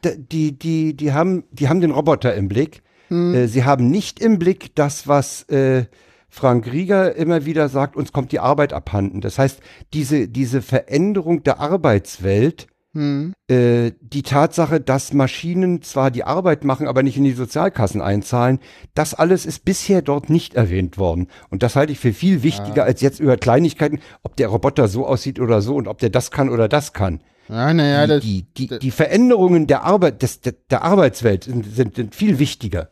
die, 0.05 0.51
die, 0.57 0.95
die, 0.95 1.11
haben, 1.13 1.45
die 1.51 1.67
haben 1.67 1.81
den 1.81 1.89
Roboter 1.89 2.35
im 2.35 2.47
Blick. 2.47 2.83
Hm. 3.07 3.33
Äh, 3.33 3.47
sie 3.47 3.63
haben 3.63 3.89
nicht 3.89 4.19
im 4.19 4.37
Blick 4.37 4.75
das, 4.75 5.07
was 5.07 5.49
äh, 5.49 5.85
Frank 6.29 6.71
Rieger 6.71 7.15
immer 7.15 7.45
wieder 7.45 7.69
sagt, 7.69 7.95
uns 7.95 8.13
kommt 8.13 8.31
die 8.31 8.39
Arbeit 8.39 8.71
abhanden. 8.71 9.19
Das 9.19 9.39
heißt, 9.39 9.61
diese, 9.95 10.27
diese 10.27 10.61
Veränderung 10.61 11.41
der 11.41 11.59
Arbeitswelt 11.59 12.67
Hm. 12.99 13.33
äh, 13.47 13.91
die 14.01 14.23
Tatsache, 14.23 14.81
dass 14.81 15.13
Maschinen 15.13 15.81
zwar 15.81 16.11
die 16.11 16.23
Arbeit 16.23 16.63
machen, 16.63 16.87
aber 16.87 17.01
nicht 17.01 17.17
in 17.17 17.23
die 17.23 17.31
Sozialkassen 17.31 18.01
einzahlen, 18.01 18.59
das 18.93 19.13
alles 19.13 19.45
ist 19.45 19.63
bisher 19.63 20.01
dort 20.01 20.29
nicht 20.29 20.55
erwähnt 20.55 20.97
worden. 20.97 21.27
Und 21.49 21.63
das 21.63 21.75
halte 21.75 21.93
ich 21.93 21.99
für 21.99 22.13
viel 22.13 22.43
wichtiger 22.43 22.83
als 22.83 23.01
jetzt 23.01 23.19
über 23.19 23.37
Kleinigkeiten, 23.37 23.99
ob 24.23 24.35
der 24.35 24.49
Roboter 24.49 24.87
so 24.87 25.07
aussieht 25.07 25.39
oder 25.39 25.61
so 25.61 25.75
und 25.75 25.87
ob 25.87 25.99
der 25.99 26.09
das 26.09 26.31
kann 26.31 26.49
oder 26.49 26.67
das 26.67 26.93
kann. 26.93 27.21
Ja, 27.47 27.73
naja, 27.73 28.05
das, 28.05 28.21
die, 28.21 28.45
die, 28.57 28.67
die, 28.67 28.79
die 28.79 28.91
Veränderungen 28.91 29.65
der 29.65 29.83
Arbeit, 29.83 30.21
des, 30.21 30.41
der, 30.41 30.53
der 30.69 30.83
Arbeitswelt 30.83 31.45
sind, 31.45 31.65
sind, 31.65 31.95
sind 31.95 32.13
viel 32.13 32.37
wichtiger 32.37 32.89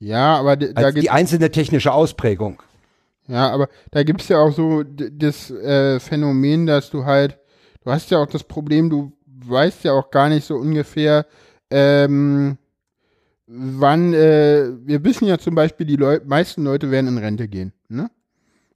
ja, 0.00 0.36
aber 0.38 0.52
als 0.52 0.94
gibt 0.94 1.02
die 1.04 1.10
einzelne 1.10 1.50
technische 1.50 1.92
Ausprägung. 1.92 2.62
Ja, 3.28 3.50
aber 3.50 3.68
da 3.90 4.02
gibt's 4.02 4.28
ja 4.28 4.38
auch 4.38 4.52
so 4.52 4.82
das 4.82 5.50
äh, 5.50 6.00
Phänomen, 6.00 6.66
dass 6.66 6.90
du 6.90 7.04
halt, 7.04 7.38
du 7.84 7.90
hast 7.90 8.10
ja 8.10 8.18
auch 8.18 8.26
das 8.26 8.44
Problem, 8.44 8.90
du 8.90 9.12
weißt 9.26 9.84
ja 9.84 9.92
auch 9.92 10.10
gar 10.10 10.28
nicht 10.28 10.46
so 10.46 10.56
ungefähr, 10.56 11.26
ähm, 11.70 12.58
wann, 13.46 14.14
äh, 14.14 14.70
wir 14.84 15.04
wissen 15.04 15.26
ja 15.26 15.38
zum 15.38 15.54
Beispiel, 15.54 15.86
die 15.86 15.96
Leu 15.96 16.20
meisten 16.24 16.64
Leute 16.64 16.90
werden 16.90 17.08
in 17.08 17.18
Rente 17.18 17.48
gehen, 17.48 17.72
ne? 17.88 18.10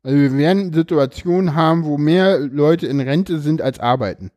Also 0.02 0.18
wir 0.18 0.36
werden 0.36 0.72
Situationen 0.74 1.55
haben, 1.55 1.84
wo 1.86 1.96
mehr 1.96 2.38
Leute 2.38 2.86
in 2.86 3.00
Rente 3.00 3.40
sind 3.40 3.62
als 3.62 3.80
arbeiten. 3.80 4.30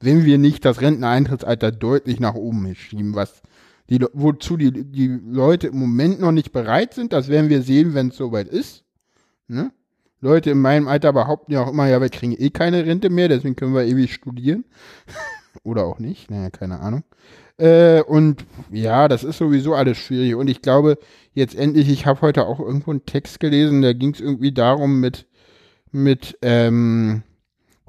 Wenn 0.00 0.24
wir 0.24 0.38
nicht 0.38 0.64
das 0.64 0.80
Renteneintrittsalter 0.80 1.70
deutlich 1.70 2.18
nach 2.18 2.34
oben 2.34 2.74
schieben, 2.74 3.14
was 3.14 3.40
die, 3.88 4.04
wozu 4.12 4.56
die, 4.56 4.72
die 4.72 5.06
Leute 5.06 5.68
im 5.68 5.78
Moment 5.78 6.20
noch 6.20 6.32
nicht 6.32 6.50
bereit 6.50 6.94
sind, 6.94 7.12
das 7.12 7.28
werden 7.28 7.48
wir 7.48 7.62
sehen, 7.62 7.94
wenn 7.94 8.08
es 8.08 8.16
soweit 8.16 8.48
ist. 8.48 8.84
Ne? 9.46 9.72
Leute 10.24 10.50
in 10.50 10.60
meinem 10.60 10.88
Alter 10.88 11.12
behaupten 11.12 11.52
ja 11.52 11.62
auch 11.62 11.70
immer, 11.70 11.86
ja, 11.86 12.00
wir 12.00 12.08
kriegen 12.08 12.34
eh 12.36 12.48
keine 12.48 12.86
Rente 12.86 13.10
mehr, 13.10 13.28
deswegen 13.28 13.56
können 13.56 13.74
wir 13.74 13.84
ewig 13.84 14.12
studieren. 14.14 14.64
Oder 15.62 15.84
auch 15.84 15.98
nicht, 15.98 16.30
naja, 16.30 16.48
keine 16.48 16.80
Ahnung. 16.80 17.04
Äh, 17.58 18.02
und 18.02 18.46
ja, 18.72 19.06
das 19.06 19.22
ist 19.22 19.36
sowieso 19.36 19.74
alles 19.74 19.98
schwierig. 19.98 20.34
Und 20.34 20.48
ich 20.48 20.62
glaube, 20.62 20.98
jetzt 21.34 21.54
endlich, 21.54 21.90
ich 21.90 22.06
habe 22.06 22.22
heute 22.22 22.46
auch 22.46 22.58
irgendwo 22.58 22.90
einen 22.90 23.04
Text 23.04 23.38
gelesen, 23.38 23.82
da 23.82 23.92
ging 23.92 24.14
es 24.14 24.20
irgendwie 24.20 24.52
darum 24.52 24.98
mit, 24.98 25.26
mit 25.92 26.38
ähm, 26.40 27.22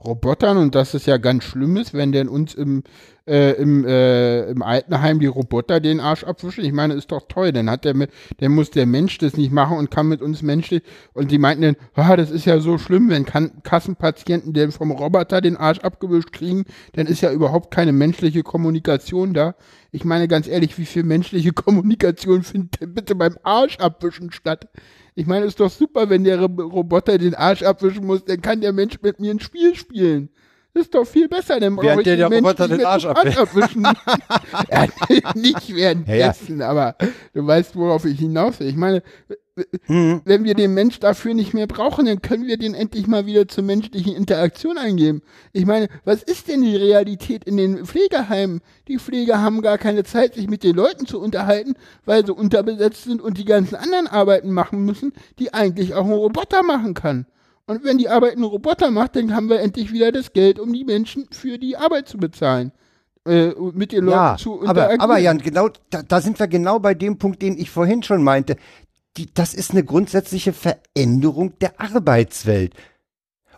Robotern 0.06 0.58
und 0.58 0.76
dass 0.76 0.94
es 0.94 1.06
ja 1.06 1.18
ganz 1.18 1.44
schlimm 1.44 1.78
ist, 1.78 1.94
wenn 1.94 2.12
denn 2.12 2.28
uns 2.28 2.54
im, 2.54 2.84
äh, 3.28 3.54
im, 3.54 3.86
äh, 3.86 4.50
im 4.50 4.62
Altenheim 4.62 5.20
die 5.20 5.26
Roboter 5.26 5.80
den 5.80 6.00
Arsch 6.00 6.24
abwischen. 6.24 6.64
Ich 6.64 6.74
meine, 6.74 6.94
ist 6.94 7.12
doch 7.12 7.24
toll. 7.28 7.52
Dann 7.52 7.70
hat 7.70 7.86
der, 7.86 7.94
dann 7.94 8.52
muss 8.52 8.72
der 8.72 8.86
Mensch 8.86 9.18
das 9.18 9.38
nicht 9.38 9.52
machen 9.52 9.78
und 9.78 9.92
kann 9.92 10.08
mit 10.08 10.22
uns 10.22 10.42
menschlich. 10.42 10.84
Und 11.14 11.32
die 11.32 11.38
meinten 11.38 11.64
dann, 11.64 11.76
ah, 11.96 12.16
das 12.16 12.32
ist 12.32 12.46
ja 12.46 12.60
so 12.60 12.78
schlimm, 12.78 13.10
wenn 13.10 13.26
kan 13.26 13.64
Kassenpatienten 13.64 14.54
denn 14.54 14.72
vom 14.72 14.92
Roboter 14.92 15.42
den 15.42 15.58
Arsch 15.58 15.80
abgewischt 15.80 16.32
kriegen, 16.32 16.66
dann 16.94 17.08
ist 17.08 17.22
ja 17.22 17.32
überhaupt 17.32 17.72
keine 17.72 17.92
menschliche 17.92 18.44
Kommunikation 18.44 19.34
da. 19.34 19.56
Ich 19.92 20.06
meine 20.06 20.28
ganz 20.28 20.48
ehrlich, 20.48 20.78
wie 20.78 20.86
viel 20.86 21.04
menschliche 21.04 21.54
Kommunikation 21.54 22.44
findet 22.44 22.82
denn 22.82 22.94
bitte 22.94 23.16
beim 23.16 23.38
Arsch 23.44 23.78
abwischen 23.80 24.32
statt? 24.32 24.68
Ich 25.16 25.26
meine, 25.28 25.46
ist 25.46 25.60
doch 25.60 25.70
super, 25.72 26.10
wenn 26.10 26.24
der 26.24 26.40
Ro- 26.42 26.62
Roboter 26.68 27.18
den 27.18 27.36
Arsch 27.36 27.64
abwischen 27.64 28.06
muss, 28.06 28.26
dann 28.26 28.42
kann 28.42 28.62
der 28.62 28.74
Mensch 28.74 29.02
mit 29.02 29.20
mir 29.20 29.32
ein 29.32 29.40
Spiel 29.40 29.76
spielen. 29.76 30.30
Ist 30.76 30.94
doch 30.94 31.06
viel 31.06 31.30
besser, 31.30 31.60
dann 31.60 31.78
brauche 31.78 32.02
ich 32.02 32.04
der 32.04 32.18
den 32.18 32.34
Roboter 32.34 32.68
nicht 32.68 32.82
den 32.82 32.86
Arsch 32.86 33.06
abwischen. 33.06 33.84
ja, 34.70 34.86
nicht 35.36 35.74
währenddessen, 35.74 36.62
aber 36.62 36.96
du 37.34 37.48
weißt, 37.48 37.76
worauf 37.78 38.04
ich 38.04 38.20
hinaus 38.20 38.60
will. 38.60 38.68
Ich 38.68 38.76
meine, 38.76 39.02
Hm. 39.86 40.22
wenn 40.26 40.44
wir 40.44 40.54
den 40.54 40.74
Mensch 40.74 41.00
dafür 41.00 41.34
nicht 41.34 41.54
mehr 41.54 41.66
brauchen, 41.66 42.08
dann 42.08 42.22
können 42.22 42.46
wir 42.46 42.58
den 42.58 42.74
endlich 42.74 43.08
mal 43.08 43.26
wieder 43.26 43.48
zur 43.48 43.64
menschlichen 43.64 44.14
Interaktion 44.14 44.78
eingeben. 44.78 45.22
Ich 45.54 45.66
meine, 45.66 45.88
was 46.04 46.24
ist 46.24 46.50
denn 46.50 46.62
die 46.62 46.76
Realität 46.76 47.46
in 47.46 47.56
den 47.56 47.86
Pflegeheimen? 47.86 48.60
Die 48.90 49.00
Pfleger 49.00 49.42
haben 49.42 49.62
gar 49.62 49.78
keine 49.78 50.04
Zeit, 50.04 50.34
sich 50.36 50.50
mit 50.50 50.64
den 50.64 50.76
Leuten 50.76 51.06
zu 51.06 51.22
unterhalten, 51.22 51.76
weil 52.04 52.26
sie 52.26 52.34
unterbesetzt 52.34 53.06
sind 53.06 53.22
und 53.22 53.38
die 53.38 53.46
ganzen 53.46 53.76
anderen 53.76 54.08
Arbeiten 54.08 54.52
machen 54.52 54.84
müssen, 54.84 55.14
die 55.40 55.54
eigentlich 55.54 55.94
auch 55.94 56.06
ein 56.06 56.12
Roboter 56.12 56.62
machen 56.62 56.94
kann. 56.94 57.26
Und 57.68 57.84
wenn 57.84 57.98
die 57.98 58.10
Arbeit 58.10 58.38
ein 58.38 58.44
Roboter 58.44 58.92
macht, 58.92 59.16
dann 59.16 59.36
haben 59.36 59.50
wir 59.50 59.60
endlich 59.60 59.92
wieder 59.92 60.12
das 60.12 60.34
Geld, 60.34 60.60
um 60.60 60.72
die 60.72 60.84
Menschen 60.84 61.28
für 61.32 61.58
die 61.58 61.78
Arbeit 61.78 62.08
zu 62.08 62.18
bezahlen. 62.18 62.72
Äh, 63.28 63.54
mit 63.74 63.92
den 63.92 64.06
Leuten 64.06 64.18
Ja, 64.18 64.38
zu 64.38 64.60
aber, 64.62 64.70
interagieren. 64.70 65.02
aber 65.02 65.18
Jan, 65.18 65.38
genau, 65.40 65.70
da, 65.90 66.04
da 66.04 66.22
sind 66.22 66.38
wir 66.38 66.48
genau 66.48 66.78
bei 66.80 66.94
dem 66.94 67.18
Punkt, 67.18 67.42
den 67.42 67.58
ich 67.58 67.72
vorhin 67.72 68.04
schon 68.04 68.22
meinte. 68.24 68.56
Die, 69.18 69.34
das 69.34 69.56
ist 69.56 69.72
eine 69.72 69.84
grundsätzliche 69.84 70.54
Veränderung 70.54 71.58
der 71.60 71.80
Arbeitswelt. 71.82 72.76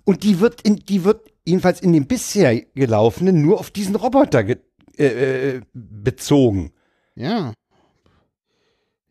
Und 0.06 0.24
die 0.24 0.40
wird 0.40 0.62
in, 0.62 0.78
die 0.78 1.04
wird 1.04 1.30
jedenfalls 1.46 1.82
in 1.82 1.92
dem 1.92 2.08
bisher 2.08 2.62
gelaufenen 2.76 3.42
nur 3.42 3.60
auf 3.60 3.72
diesen 3.72 3.96
Roboter 3.96 4.46
ge, 4.46 4.58
äh, 4.98 5.56
äh, 5.58 5.62
bezogen. 5.74 6.72
Ja. 7.16 7.52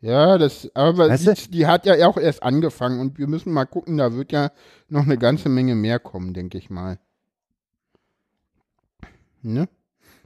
Ja, 0.06 0.38
das, 0.38 0.70
aber 0.74 1.08
Weißt 1.08 1.26
du? 1.26 1.34
die, 1.34 1.50
die 1.50 1.66
hat 1.66 1.84
ja 1.84 2.06
auch 2.06 2.16
erst 2.16 2.42
angefangen 2.44 3.00
und 3.00 3.18
wir 3.18 3.26
müssen 3.26 3.52
mal 3.52 3.64
gucken, 3.64 3.96
da 3.96 4.12
wird 4.14 4.30
ja 4.30 4.52
noch 4.88 5.02
eine 5.02 5.18
ganze 5.18 5.48
Menge 5.48 5.74
mehr 5.74 5.98
kommen, 5.98 6.32
denke 6.32 6.58
ich 6.58 6.70
mal. 6.70 7.00
Ne? 9.42 9.68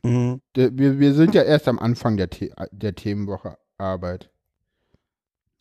Mhm. 0.02 0.40
Der- 0.54 0.76
Wir, 0.76 0.98
wir 0.98 1.14
sind 1.14 1.34
ja 1.34 1.42
erst 1.42 1.66
am 1.66 1.78
Anfang 1.78 2.18
der, 2.18 2.28
The 2.32 2.52
der 2.72 2.94
Themenwoche 2.94 3.56
Arbeit. 3.78 4.30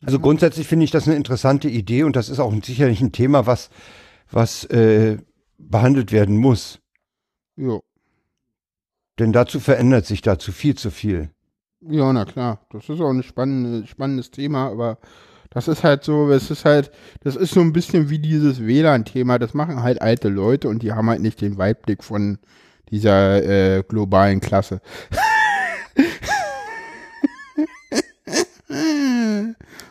Also 0.01 0.19
grundsätzlich 0.19 0.67
finde 0.67 0.83
ich 0.85 0.91
das 0.91 1.07
eine 1.07 1.15
interessante 1.17 1.69
Idee 1.69 2.03
und 2.03 2.15
das 2.17 2.27
ist 2.29 2.39
auch 2.39 2.53
sicherlich 2.63 2.99
ein 3.01 3.11
Thema, 3.13 3.45
was, 3.45 3.69
was 4.31 4.65
äh, 4.65 5.17
behandelt 5.57 6.11
werden 6.11 6.35
muss. 6.37 6.79
Jo. 7.55 7.83
Denn 9.17 9.31
dazu 9.33 9.59
verändert 9.59 10.05
sich 10.05 10.21
dazu 10.21 10.51
viel 10.53 10.75
zu 10.75 10.91
viel. 10.91 11.29
Ja, 11.81 12.11
na 12.11 12.25
klar. 12.25 12.59
Das 12.71 12.89
ist 12.89 12.99
auch 12.99 13.09
ein 13.09 13.23
spannende, 13.23 13.87
spannendes 13.87 14.31
Thema, 14.31 14.69
aber 14.69 14.97
das 15.49 15.67
ist 15.67 15.83
halt 15.83 16.03
so, 16.03 16.29
es 16.29 16.51
ist 16.51 16.65
halt, 16.65 16.91
das 17.21 17.35
ist 17.35 17.53
so 17.53 17.61
ein 17.61 17.73
bisschen 17.73 18.09
wie 18.09 18.19
dieses 18.19 18.61
WLAN-Thema. 18.65 19.39
Das 19.39 19.53
machen 19.53 19.81
halt 19.81 20.01
alte 20.01 20.29
Leute 20.29 20.67
und 20.69 20.83
die 20.83 20.91
haben 20.93 21.09
halt 21.09 21.21
nicht 21.21 21.41
den 21.41 21.57
Weitblick 21.57 22.03
von 22.03 22.37
dieser 22.91 23.77
äh, 23.77 23.83
globalen 23.83 24.41
Klasse. 24.41 24.81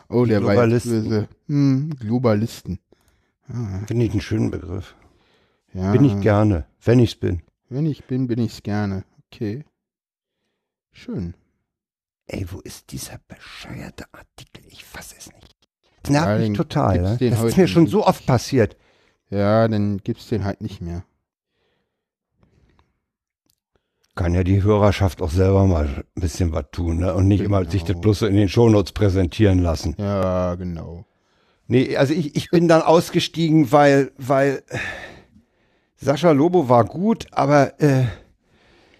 oh, 0.09 0.23
Die 0.25 0.29
der 0.29 0.39
Globalisten. 0.39 1.27
Hm, 1.47 1.95
Globalisten. 1.99 2.79
Finde 3.87 4.05
ich 4.05 4.11
einen 4.11 4.21
schönen 4.21 4.51
Begriff. 4.51 4.95
Ja, 5.73 5.91
Bin 5.91 6.05
ich 6.05 6.19
gerne, 6.21 6.65
wenn 6.83 6.99
ich's 6.99 7.15
bin. 7.15 7.41
wenn 7.69 7.85
ich 7.85 8.05
bin, 8.05 8.27
bin 8.27 8.39
ich's 8.39 8.63
gerne. 8.63 9.03
Okay. 9.31 9.65
Schön. 10.91 11.33
Ey, 12.31 12.45
wo 12.51 12.59
ist 12.59 12.91
dieser 12.91 13.19
bescheuerte 13.27 14.05
Artikel? 14.11 14.63
Ich 14.67 14.85
fasse 14.85 15.15
es 15.17 15.31
nicht. 15.33 15.55
Das 16.03 16.11
nervt 16.11 16.27
Ja, 16.27 16.47
mich 16.47 16.55
total. 16.57 17.01
Ne? 17.01 17.17
Das 17.29 17.43
ist 17.43 17.57
mir 17.57 17.67
schon 17.67 17.83
nicht. 17.83 17.91
so 17.91 18.05
oft 18.05 18.23
passiert. 18.27 18.77
Ja, 19.31 19.67
dann 19.67 19.97
gibt's 19.97 20.27
den 20.27 20.45
halt 20.45 20.61
nicht 20.61 20.79
mehr. 20.79 21.03
Kann 24.15 24.35
ja 24.35 24.43
die 24.43 24.61
Hörerschaft 24.61 25.21
auch 25.23 25.31
selber 25.31 25.65
mal 25.65 25.87
ein 26.15 26.21
bisschen 26.21 26.51
was 26.51 26.65
tun 26.71 26.97
ne? 26.99 27.15
und 27.15 27.27
nicht 27.27 27.41
immer 27.41 27.63
sich 27.65 27.81
das 27.81 27.89
Genau. 27.93 28.01
bloß 28.01 28.19
so 28.19 28.27
in 28.27 28.35
den 28.35 28.49
Shownotes 28.49 28.91
präsentieren 28.91 29.59
lassen. 29.59 29.95
Ja, 29.97 30.53
genau. 30.55 31.05
Nee, 31.67 31.95
also 31.97 32.13
ich, 32.13 32.35
ich 32.35 32.49
bin 32.51 32.67
dann 32.67 32.81
ausgestiegen, 32.83 33.71
weil, 33.71 34.11
weil 34.17 34.63
äh, 34.67 34.77
Sascha 35.95 36.31
Lobo 36.31 36.69
war 36.69 36.85
gut, 36.85 37.27
aber 37.31 37.79
äh, 37.81 38.05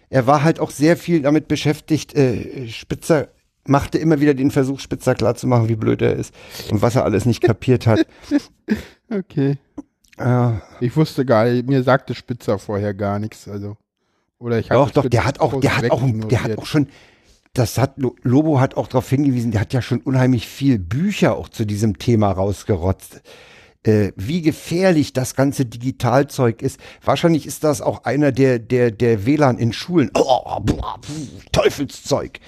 er 0.09 0.27
war 0.27 0.43
halt 0.43 0.59
auch 0.59 0.71
sehr 0.71 0.97
viel 0.97 1.21
damit 1.21 1.47
beschäftigt, 1.47 2.15
äh, 2.15 2.67
Spitzer 2.67 3.29
machte 3.65 3.97
immer 3.99 4.19
wieder 4.19 4.33
den 4.33 4.49
Versuch, 4.51 4.79
Spitzer 4.79 5.13
klarzumachen, 5.15 5.69
wie 5.69 5.75
blöd 5.75 6.01
er 6.01 6.15
ist 6.15 6.33
und 6.71 6.81
was 6.81 6.95
er 6.95 7.03
alles 7.03 7.25
nicht 7.25 7.41
kapiert 7.41 7.87
hat. 7.87 8.05
Okay. 9.11 9.57
äh, 10.19 10.51
Ich 10.81 10.95
wusste 10.95 11.25
gar 11.25 11.45
nicht, 11.45 11.67
mir 11.67 11.81
sagte 11.83 12.13
Spitzer 12.13 12.59
vorher 12.59 12.93
gar 12.93 13.17
nichts, 13.19 13.47
also. 13.47 13.75
Oder 14.37 14.59
ich 14.59 14.67
Doch, 14.67 14.91
doch, 14.91 15.01
Spitzer 15.03 15.09
der 15.09 15.25
hat 15.25 15.39
auch, 15.39 15.59
der 15.59 15.75
hat 15.77 15.89
auch, 15.91 16.01
der 16.03 16.43
hat 16.43 16.57
auch 16.59 16.65
schon, 16.67 16.87
das 17.53 17.77
hat, 17.79 17.97
Lo- 17.97 18.15
Lobo 18.21 18.59
hat 18.59 18.77
auch 18.77 18.87
darauf 18.87 19.09
hingewiesen, 19.09 19.51
der 19.51 19.61
hat 19.61 19.73
ja 19.73 19.81
schon 19.81 20.01
unheimlich 20.01 20.47
viel 20.47 20.77
Bücher 20.77 21.35
auch 21.35 21.49
zu 21.49 21.65
diesem 21.65 21.97
Thema 21.97 22.31
rausgerotzt. 22.31 23.21
Äh, 23.83 24.11
wie 24.17 24.41
gefährlich 24.41 25.13
das 25.13 25.35
ganze 25.35 25.65
Digitalzeug 25.65 26.61
ist. 26.61 26.79
Wahrscheinlich 27.03 27.45
ist 27.45 27.63
das 27.63 27.81
auch 27.81 28.03
einer 28.03 28.33
der, 28.33 28.59
der, 28.59 28.91
der 28.91 29.25
WLAN 29.25 29.57
in 29.57 29.71
Schulen. 29.71 30.11
Oh, 30.15 30.59
blah, 30.59 30.97
pf, 31.01 31.45
Teufelszeug. 31.53 32.39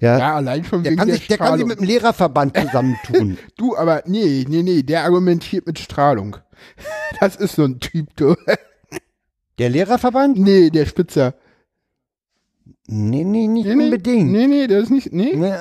Ja, 0.00 0.18
Ja, 0.18 0.36
allein 0.36 0.64
schon 0.64 0.82
der, 0.82 0.92
wegen 0.92 0.98
kann 0.98 1.08
der 1.08 1.16
sich, 1.16 1.26
der 1.26 1.36
kann 1.36 1.46
sich 1.48 1.54
Strahlung. 1.56 1.68
mit 1.68 1.80
dem 1.80 1.86
Lehrerverband 1.86 2.56
zusammentun. 2.60 3.36
Du, 3.58 3.76
aber 3.76 4.02
nee, 4.06 4.46
nee, 4.48 4.62
nee, 4.62 4.82
der 4.82 5.04
argumentiert 5.04 5.66
mit 5.66 5.78
Strahlung. 5.78 6.36
Das 7.20 7.36
ist 7.36 7.54
so 7.56 7.64
ein 7.64 7.80
Typ, 7.80 8.16
du. 8.16 8.34
der 9.58 9.68
Lehrerverband? 9.70 10.38
Nee, 10.38 10.70
der 10.70 10.86
Spitzer. 10.86 11.34
Nee, 12.86 13.24
nee, 13.24 13.46
nicht 13.46 13.66
Nee, 13.66 13.74
nee, 13.74 13.84
unbedingt. 13.84 14.30
Nee, 14.32 14.46
nee, 14.46 14.66
das 14.66 14.84
ist 14.84 14.90
nicht, 14.90 15.12
nee. 15.12 15.34
Nee, 15.34 15.54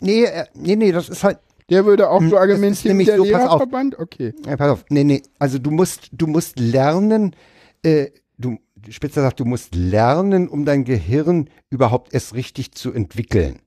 nee, 0.00 0.24
äh, 0.24 0.46
nee, 0.54 0.76
nee, 0.76 0.92
das 0.92 1.08
ist 1.08 1.22
halt, 1.24 1.38
Der 1.70 1.84
würde 1.84 2.10
auch 2.10 2.22
so 2.22 2.36
argumentieren 2.36 2.96
nämlich 2.96 3.08
der 3.08 3.16
so. 3.16 3.24
Lehrerverband? 3.24 3.98
Okay. 3.98 4.34
Ja, 4.46 4.56
pass 4.56 4.70
auf. 4.70 4.84
Nee, 4.88 5.04
nee. 5.04 5.22
Also 5.38 5.58
du 5.58 5.70
musst, 5.70 6.10
du 6.12 6.26
musst 6.26 6.58
lernen, 6.58 7.34
äh, 7.82 8.08
du, 8.38 8.58
Spitzer 8.88 9.22
sagt, 9.22 9.40
du 9.40 9.44
musst 9.44 9.74
lernen, 9.74 10.48
um 10.48 10.64
dein 10.64 10.84
Gehirn 10.84 11.48
überhaupt 11.70 12.12
erst 12.12 12.34
richtig 12.34 12.72
zu 12.72 12.92
entwickeln. 12.92 13.60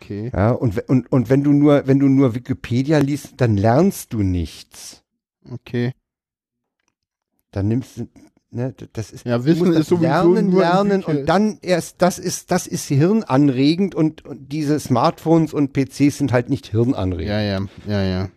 Okay. 0.00 0.30
Ja, 0.32 0.52
und, 0.52 0.88
und, 0.88 1.10
und 1.10 1.28
wenn 1.28 1.42
du 1.42 1.52
nur, 1.52 1.86
wenn 1.86 1.98
du 1.98 2.08
nur 2.08 2.34
Wikipedia 2.34 2.98
liest, 2.98 3.34
dann 3.38 3.56
lernst 3.56 4.12
du 4.12 4.22
nichts. 4.22 5.02
Okay. 5.50 5.92
Dann 7.50 7.68
nimmst 7.68 7.98
du, 7.98 8.08
ne, 8.50 8.74
das 8.92 9.10
ist, 9.10 9.26
Ja, 9.26 9.44
Wissen 9.44 9.72
ist 9.72 9.88
sowieso 9.88 10.02
lernen, 10.34 10.50
nur 10.50 10.60
lernen 10.60 11.04
und 11.04 11.26
dann 11.26 11.58
erst, 11.62 12.02
das 12.02 12.18
ist, 12.18 12.50
das 12.50 12.66
ist 12.66 12.86
hirnanregend 12.86 13.94
und, 13.94 14.24
und 14.24 14.52
diese 14.52 14.78
Smartphones 14.80 15.52
und 15.52 15.72
PCs 15.72 16.18
sind 16.18 16.32
halt 16.32 16.48
nicht 16.48 16.66
hirnanregend. 16.66 17.28
Ja, 17.30 17.40
ja, 17.40 17.60
ja, 17.86 18.02
ja. 18.02 18.28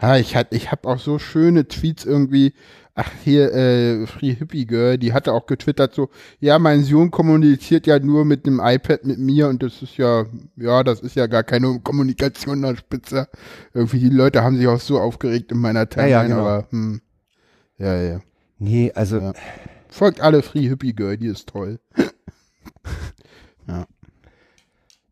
Ja, 0.00 0.16
ich 0.16 0.34
hat, 0.36 0.48
ich 0.50 0.70
habe 0.72 0.88
auch 0.88 0.98
so 0.98 1.18
schöne 1.18 1.68
Tweets 1.68 2.04
irgendwie. 2.04 2.52
Ach, 2.96 3.10
hier, 3.24 3.52
äh, 3.52 4.06
Free 4.06 4.34
Hippie 4.34 4.66
Girl, 4.66 4.98
die 4.98 5.12
hatte 5.12 5.32
auch 5.32 5.46
getwittert 5.46 5.94
so, 5.94 6.10
ja, 6.38 6.60
mein 6.60 6.84
Sohn 6.84 7.10
kommuniziert 7.10 7.88
ja 7.88 7.98
nur 7.98 8.24
mit 8.24 8.46
dem 8.46 8.60
iPad 8.62 9.04
mit 9.04 9.18
mir 9.18 9.48
und 9.48 9.64
das 9.64 9.82
ist 9.82 9.96
ja, 9.96 10.26
ja, 10.54 10.84
das 10.84 11.00
ist 11.00 11.16
ja 11.16 11.26
gar 11.26 11.42
keine 11.42 11.80
Kommunikation 11.80 12.60
nach 12.60 12.76
Spitze. 12.76 13.26
Irgendwie 13.72 13.98
die 13.98 14.10
Leute 14.10 14.44
haben 14.44 14.56
sich 14.56 14.68
auch 14.68 14.78
so 14.78 15.00
aufgeregt 15.00 15.50
in 15.50 15.58
meiner 15.58 15.88
Timeline, 15.88 16.12
Ja, 16.12 16.22
ja, 16.22 16.28
genau. 16.28 16.40
aber, 16.40 16.66
hm. 16.70 17.00
Ja, 17.78 18.00
ja. 18.00 18.20
Nee, 18.58 18.92
also, 18.94 19.18
Ja. 19.18 19.32
Folgt 19.88 20.20
alle 20.20 20.42
Free 20.42 20.68
Hippie 20.68 20.92
Girl, 20.94 21.16
die 21.16 21.28
ist 21.28 21.48
toll. 21.48 21.78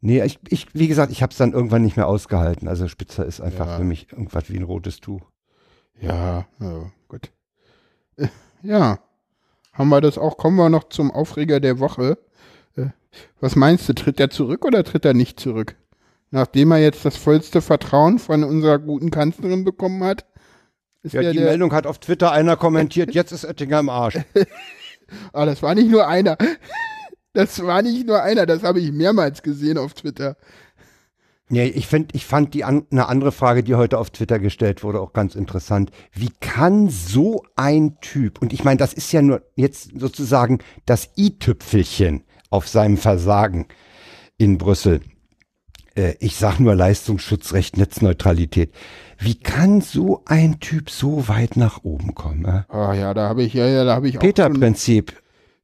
nee, 0.00 0.22
ich, 0.24 0.38
ich, 0.48 0.66
wie 0.74 0.88
gesagt, 0.88 1.12
ich 1.12 1.22
habe 1.22 1.30
es 1.30 1.36
dann 1.38 1.52
irgendwann 1.52 1.82
nicht 1.82 1.96
mehr 1.96 2.08
ausgehalten. 2.08 2.68
Also 2.68 2.88
Spitzer 2.88 3.24
ist 3.24 3.40
einfach 3.40 3.66
Ja. 3.66 3.76
für 3.76 3.84
mich 3.84 4.10
irgendwas 4.12 4.50
wie 4.50 4.56
ein 4.56 4.64
rotes 4.64 5.00
Tuch. 5.00 5.22
Ja, 6.00 6.46
ja, 6.60 6.90
gut. 7.08 7.30
Äh, 8.16 8.26
Ja, 8.64 8.98
haben 9.72 9.88
wir 9.88 10.00
das 10.00 10.18
auch? 10.18 10.36
Kommen 10.36 10.56
wir 10.56 10.68
noch 10.68 10.84
zum 10.88 11.10
Aufreger 11.10 11.58
der 11.58 11.78
Woche. 11.80 12.18
Äh, 12.76 12.86
Was 13.40 13.56
meinst 13.56 13.88
du, 13.88 13.92
tritt 13.92 14.20
er 14.20 14.30
zurück 14.30 14.64
oder 14.64 14.84
tritt 14.84 15.04
er 15.04 15.14
nicht 15.14 15.40
zurück? 15.40 15.76
Nachdem 16.30 16.70
er 16.72 16.78
jetzt 16.78 17.04
das 17.04 17.16
vollste 17.16 17.60
Vertrauen 17.60 18.18
von 18.18 18.42
unserer 18.44 18.78
guten 18.78 19.10
Kanzlerin 19.10 19.64
bekommen 19.64 20.02
hat, 20.04 20.24
ist 21.02 21.12
Ja, 21.12 21.22
die 21.22 21.38
der. 21.38 21.46
Meldung 21.46 21.72
hat 21.72 21.86
auf 21.86 21.98
Twitter 21.98 22.32
einer 22.32 22.56
kommentiert, 22.56 23.14
jetzt 23.14 23.32
ist 23.32 23.44
Oettinger 23.44 23.80
im 23.80 23.88
Arsch. 23.88 24.18
Ah, 25.34 25.44
das 25.44 25.62
war 25.62 25.74
nicht 25.74 25.90
nur 25.90 26.06
einer. 26.08 26.38
Das 27.34 27.62
war 27.64 27.80
nicht 27.80 28.06
nur 28.06 28.22
einer, 28.22 28.44
das 28.44 28.62
habe 28.62 28.78
ich 28.78 28.92
mehrmals 28.92 29.42
gesehen 29.42 29.78
auf 29.78 29.94
Twitter. 29.94 30.36
Nee, 31.48 31.66
ich, 31.66 31.86
find, 31.86 32.14
ich 32.14 32.26
fand 32.26 32.52
die 32.52 32.64
an, 32.64 32.86
eine 32.90 33.08
andere 33.08 33.32
Frage, 33.32 33.62
die 33.62 33.74
heute 33.74 33.98
auf 33.98 34.10
Twitter 34.10 34.38
gestellt 34.38 34.82
wurde, 34.82 35.00
auch 35.00 35.14
ganz 35.14 35.34
interessant. 35.34 35.90
Wie 36.12 36.30
kann 36.40 36.90
so 36.90 37.42
ein 37.56 37.96
Typ, 38.02 38.40
und 38.42 38.52
ich 38.52 38.64
meine, 38.64 38.76
das 38.78 38.92
ist 38.92 39.12
ja 39.12 39.22
nur 39.22 39.42
jetzt 39.56 39.98
sozusagen 39.98 40.58
das 40.84 41.10
i-Tüpfelchen 41.16 42.24
auf 42.50 42.68
seinem 42.68 42.98
Versagen 42.98 43.66
in 44.36 44.58
Brüssel. 44.58 45.00
Äh, 45.94 46.14
ich 46.20 46.36
sag 46.36 46.58
nur 46.60 46.74
Leistungsschutzrecht, 46.74 47.76
Netzneutralität. 47.76 48.72
Wie 49.18 49.34
kann 49.34 49.80
so 49.80 50.22
ein 50.26 50.60
Typ 50.60 50.90
so 50.90 51.28
weit 51.28 51.56
nach 51.56 51.84
oben 51.84 52.14
kommen? 52.14 52.44
Äh? 52.44 52.62
Ah 52.68 52.94
ja, 52.94 53.14
da 53.14 53.28
habe 53.28 53.42
ich, 53.42 53.54
ja, 53.54 53.66
ja, 53.66 53.84
da 53.84 53.94
habe 53.94 54.08
ich 54.08 54.18
auch 54.18 54.22
schon, 54.22 54.28
Peter-Prinzip. 54.28 55.12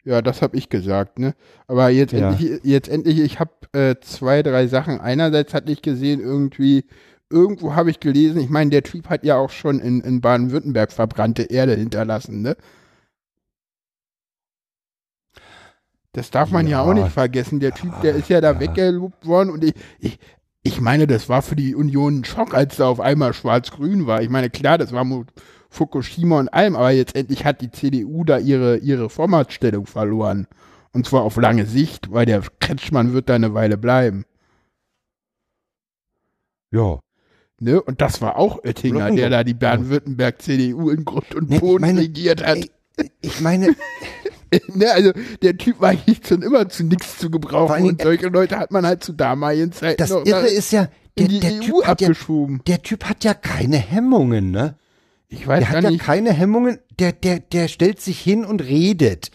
Ja, 0.04 0.22
das 0.22 0.40
habe 0.42 0.56
ich 0.56 0.68
gesagt, 0.68 1.18
ne? 1.18 1.34
Aber 1.66 1.90
jetzt 1.90 2.12
Ja. 2.12 2.30
endlich, 2.30 2.60
jetzt 2.62 2.88
endlich, 2.88 3.18
ich 3.18 3.40
habe 3.40 3.50
äh, 3.72 3.96
zwei, 4.00 4.42
drei 4.42 4.66
Sachen. 4.66 5.00
Einerseits 5.00 5.52
hatte 5.52 5.70
ich 5.70 5.82
gesehen, 5.82 6.20
irgendwie, 6.20 6.84
irgendwo 7.30 7.74
habe 7.74 7.90
ich 7.90 8.00
gelesen, 8.00 8.40
ich 8.40 8.48
meine, 8.48 8.70
der 8.70 8.82
Typ 8.82 9.10
hat 9.10 9.24
ja 9.24 9.36
auch 9.36 9.50
schon 9.50 9.80
in, 9.80 10.00
in 10.00 10.20
Baden-Württemberg 10.20 10.92
verbrannte 10.92 11.42
Erde 11.42 11.74
hinterlassen, 11.74 12.42
ne? 12.42 12.56
Das 16.18 16.30
darf 16.30 16.50
man 16.50 16.66
ja. 16.66 16.82
Ja. 16.84 16.90
auch 16.90 16.94
nicht 16.94 17.08
vergessen. 17.12 17.60
Der 17.60 17.72
Typ, 17.72 18.00
der 18.02 18.14
ist 18.16 18.28
ja 18.28 18.40
da 18.40 18.52
ja. 18.52 18.60
weggelobt 18.60 19.24
worden 19.24 19.50
und 19.50 19.62
ich, 19.62 19.74
ich, 20.00 20.18
ich 20.64 20.80
meine, 20.80 21.06
das 21.06 21.28
war 21.28 21.42
für 21.42 21.54
die 21.56 21.74
Union 21.74 22.20
ein 22.20 22.24
Schock, 22.24 22.54
als 22.54 22.76
da 22.76 22.88
auf 22.88 22.98
einmal 23.00 23.32
schwarz-grün 23.32 24.06
war. 24.06 24.20
Ich 24.22 24.28
meine, 24.28 24.50
klar, 24.50 24.76
das 24.78 24.92
war 24.92 25.04
mit 25.04 25.28
Fukushima 25.70 26.40
und 26.40 26.48
allem, 26.48 26.74
aber 26.76 26.90
jetzt 26.90 27.14
endlich 27.14 27.44
hat 27.44 27.60
die 27.60 27.70
CDU 27.70 28.24
da 28.24 28.38
ihre, 28.38 28.78
ihre 28.78 29.08
Vormachtstellung 29.08 29.86
verloren. 29.86 30.46
Und 30.92 31.06
zwar 31.06 31.22
auf 31.22 31.36
lange 31.36 31.66
Sicht, 31.66 32.12
weil 32.12 32.26
der 32.26 32.42
Kretschmann 32.60 33.12
wird 33.12 33.28
da 33.28 33.34
eine 33.36 33.54
Weile 33.54 33.78
bleiben. 33.78 34.24
Ja. 36.70 36.98
Ne? 37.60 37.80
Und 37.82 38.00
das 38.00 38.20
war 38.20 38.36
auch 38.36 38.64
Oettinger, 38.64 39.06
Blocken- 39.06 39.16
der 39.16 39.30
da 39.30 39.44
die 39.44 39.54
Baden-Württemberg-CDU 39.54 40.90
in 40.90 41.04
Grund 41.04 41.34
und 41.34 41.48
Boden 41.60 41.82
meine, 41.82 42.00
regiert 42.00 42.44
hat. 42.46 42.56
ey, 42.96 43.10
Ich 43.20 43.40
meine, 43.40 43.74
ne? 44.74 44.92
Also 44.92 45.12
der 45.42 45.56
Typ 45.56 45.80
war 45.80 45.90
eigentlich 45.90 46.20
schon 46.26 46.42
immer 46.42 46.68
zu 46.68 46.84
nichts 46.84 47.18
zu 47.18 47.30
gebrauchen 47.30 47.84
und 47.84 48.02
solche 48.02 48.28
Leute 48.28 48.58
hat 48.58 48.70
man 48.70 48.86
halt 48.86 49.04
zu 49.04 49.12
damaligen 49.12 49.72
Zeiten 49.72 49.98
das 49.98 50.10
Irre 50.10 50.48
ist 50.48 50.72
ja, 50.72 50.88
der, 51.18 51.28
der, 51.28 51.52
EU 51.52 51.60
typ 51.60 51.86
hat 51.86 52.00
ja, 52.00 52.10
der 52.66 52.82
Typ 52.82 53.04
hat 53.04 53.24
ja 53.24 53.34
keine 53.34 53.76
Hemmungen, 53.76 54.50
ne? 54.50 54.76
Ich 55.28 55.46
weiß 55.46 55.60
Der 55.60 55.68
hat 55.68 55.84
ja 55.84 55.90
nicht. 55.90 56.02
keine 56.02 56.32
Hemmungen, 56.32 56.78
der, 56.98 57.12
der, 57.12 57.40
der 57.40 57.68
stellt 57.68 58.00
sich 58.00 58.20
hin 58.20 58.44
und 58.44 58.62
redet. 58.62 59.30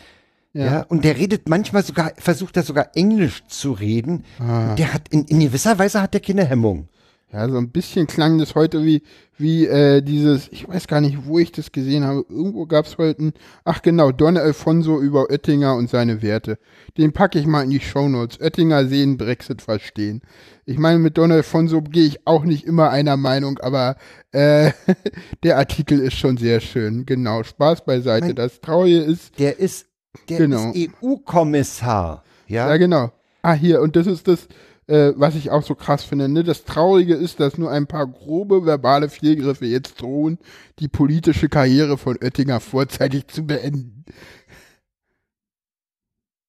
Ja. 0.56 0.66
Ja. 0.66 0.82
und 0.84 1.04
der 1.04 1.18
redet 1.18 1.50
manchmal 1.50 1.84
sogar, 1.84 2.12
versucht 2.18 2.56
er 2.58 2.64
sogar 2.64 2.96
Englisch 2.96 3.44
zu 3.48 3.72
reden. 3.72 4.24
Ah. 4.38 4.76
Der 4.76 4.94
hat, 4.94 5.10
in, 5.10 5.26
in 5.26 5.40
gewisser 5.40 5.80
Weise 5.80 6.00
hat 6.00 6.14
der 6.14 6.22
keine 6.22 6.46
Hemmung. 6.46 6.90
Ja, 7.34 7.50
so 7.50 7.58
ein 7.58 7.72
bisschen 7.72 8.06
klang 8.06 8.38
das 8.38 8.54
heute 8.54 8.86
wie, 8.86 9.02
wie 9.38 9.66
äh, 9.66 10.04
dieses, 10.04 10.50
ich 10.52 10.68
weiß 10.70 10.86
gar 10.88 11.02
nicht, 11.02 11.26
wo 11.26 11.40
ich 11.40 11.52
das 11.52 11.72
gesehen 11.72 12.04
habe. 12.04 12.24
Irgendwo 12.30 12.68
gab 12.68 12.86
es 12.86 13.00
heute 13.00 13.24
ein, 13.24 13.34
ach 13.66 13.82
genau, 13.82 14.12
Don 14.12 14.38
Alfonso 14.38 15.02
über 15.02 15.32
Oettinger 15.32 15.76
und 15.76 15.90
seine 15.90 16.22
Werte. 16.22 16.60
Den 16.96 17.12
packe 17.12 17.40
ich 17.40 17.48
mal 17.48 17.64
in 17.64 17.72
die 17.72 17.80
Shownotes. 17.80 18.40
Oettinger 18.40 18.86
sehen, 18.86 19.18
Brexit 19.18 19.64
verstehen. 19.64 20.22
Ich 20.66 20.78
meine, 20.78 21.00
mit 21.00 21.18
Don 21.18 21.32
Alfonso 21.32 21.82
gehe 21.82 22.06
ich 22.06 22.28
auch 22.28 22.44
nicht 22.44 22.66
immer 22.68 22.92
einer 22.92 23.18
Meinung, 23.18 23.58
aber 23.58 23.96
äh, 24.32 24.72
der 25.44 25.58
Artikel 25.58 26.00
ist 26.02 26.14
schon 26.14 26.38
sehr 26.38 26.60
schön. 26.60 27.08
Genau, 27.08 27.42
Spaß 27.42 27.84
beiseite. 27.84 28.28
Mein- 28.28 28.36
das 28.36 28.62
Traurige 28.62 29.00
ist, 29.00 29.40
Der 29.40 29.58
ist, 29.60 29.88
der 30.30 30.38
Genau. 30.38 30.72
ist 30.72 30.90
EU-Kommissar. 31.02 32.24
Ja, 32.48 32.70
Ja, 32.70 32.78
genau. 32.78 33.12
Ah, 33.42 33.54
hier, 33.54 33.82
und 33.82 33.96
das 33.96 34.08
ist 34.08 34.28
das, 34.28 34.48
äh, 34.88 35.14
was 35.16 35.36
ich 35.36 35.52
auch 35.52 35.64
so 35.64 35.76
krass 35.76 36.04
finde. 36.04 36.30
Ne? 36.30 36.44
Das 36.44 36.66
Traurige 36.66 37.16
ist, 37.16 37.40
dass 37.40 37.58
nur 37.58 37.72
ein 37.72 37.88
paar 37.88 38.08
grobe 38.08 38.66
verbale 38.66 39.10
Fehlgriffe 39.10 39.66
jetzt 39.66 40.02
drohen, 40.02 40.40
die 40.80 40.88
politische 40.88 41.50
Karriere 41.50 41.98
von 41.98 42.18
Oettinger 42.22 42.60
vorzeitig 42.60 43.28
zu 43.28 43.46
beenden. 43.46 44.06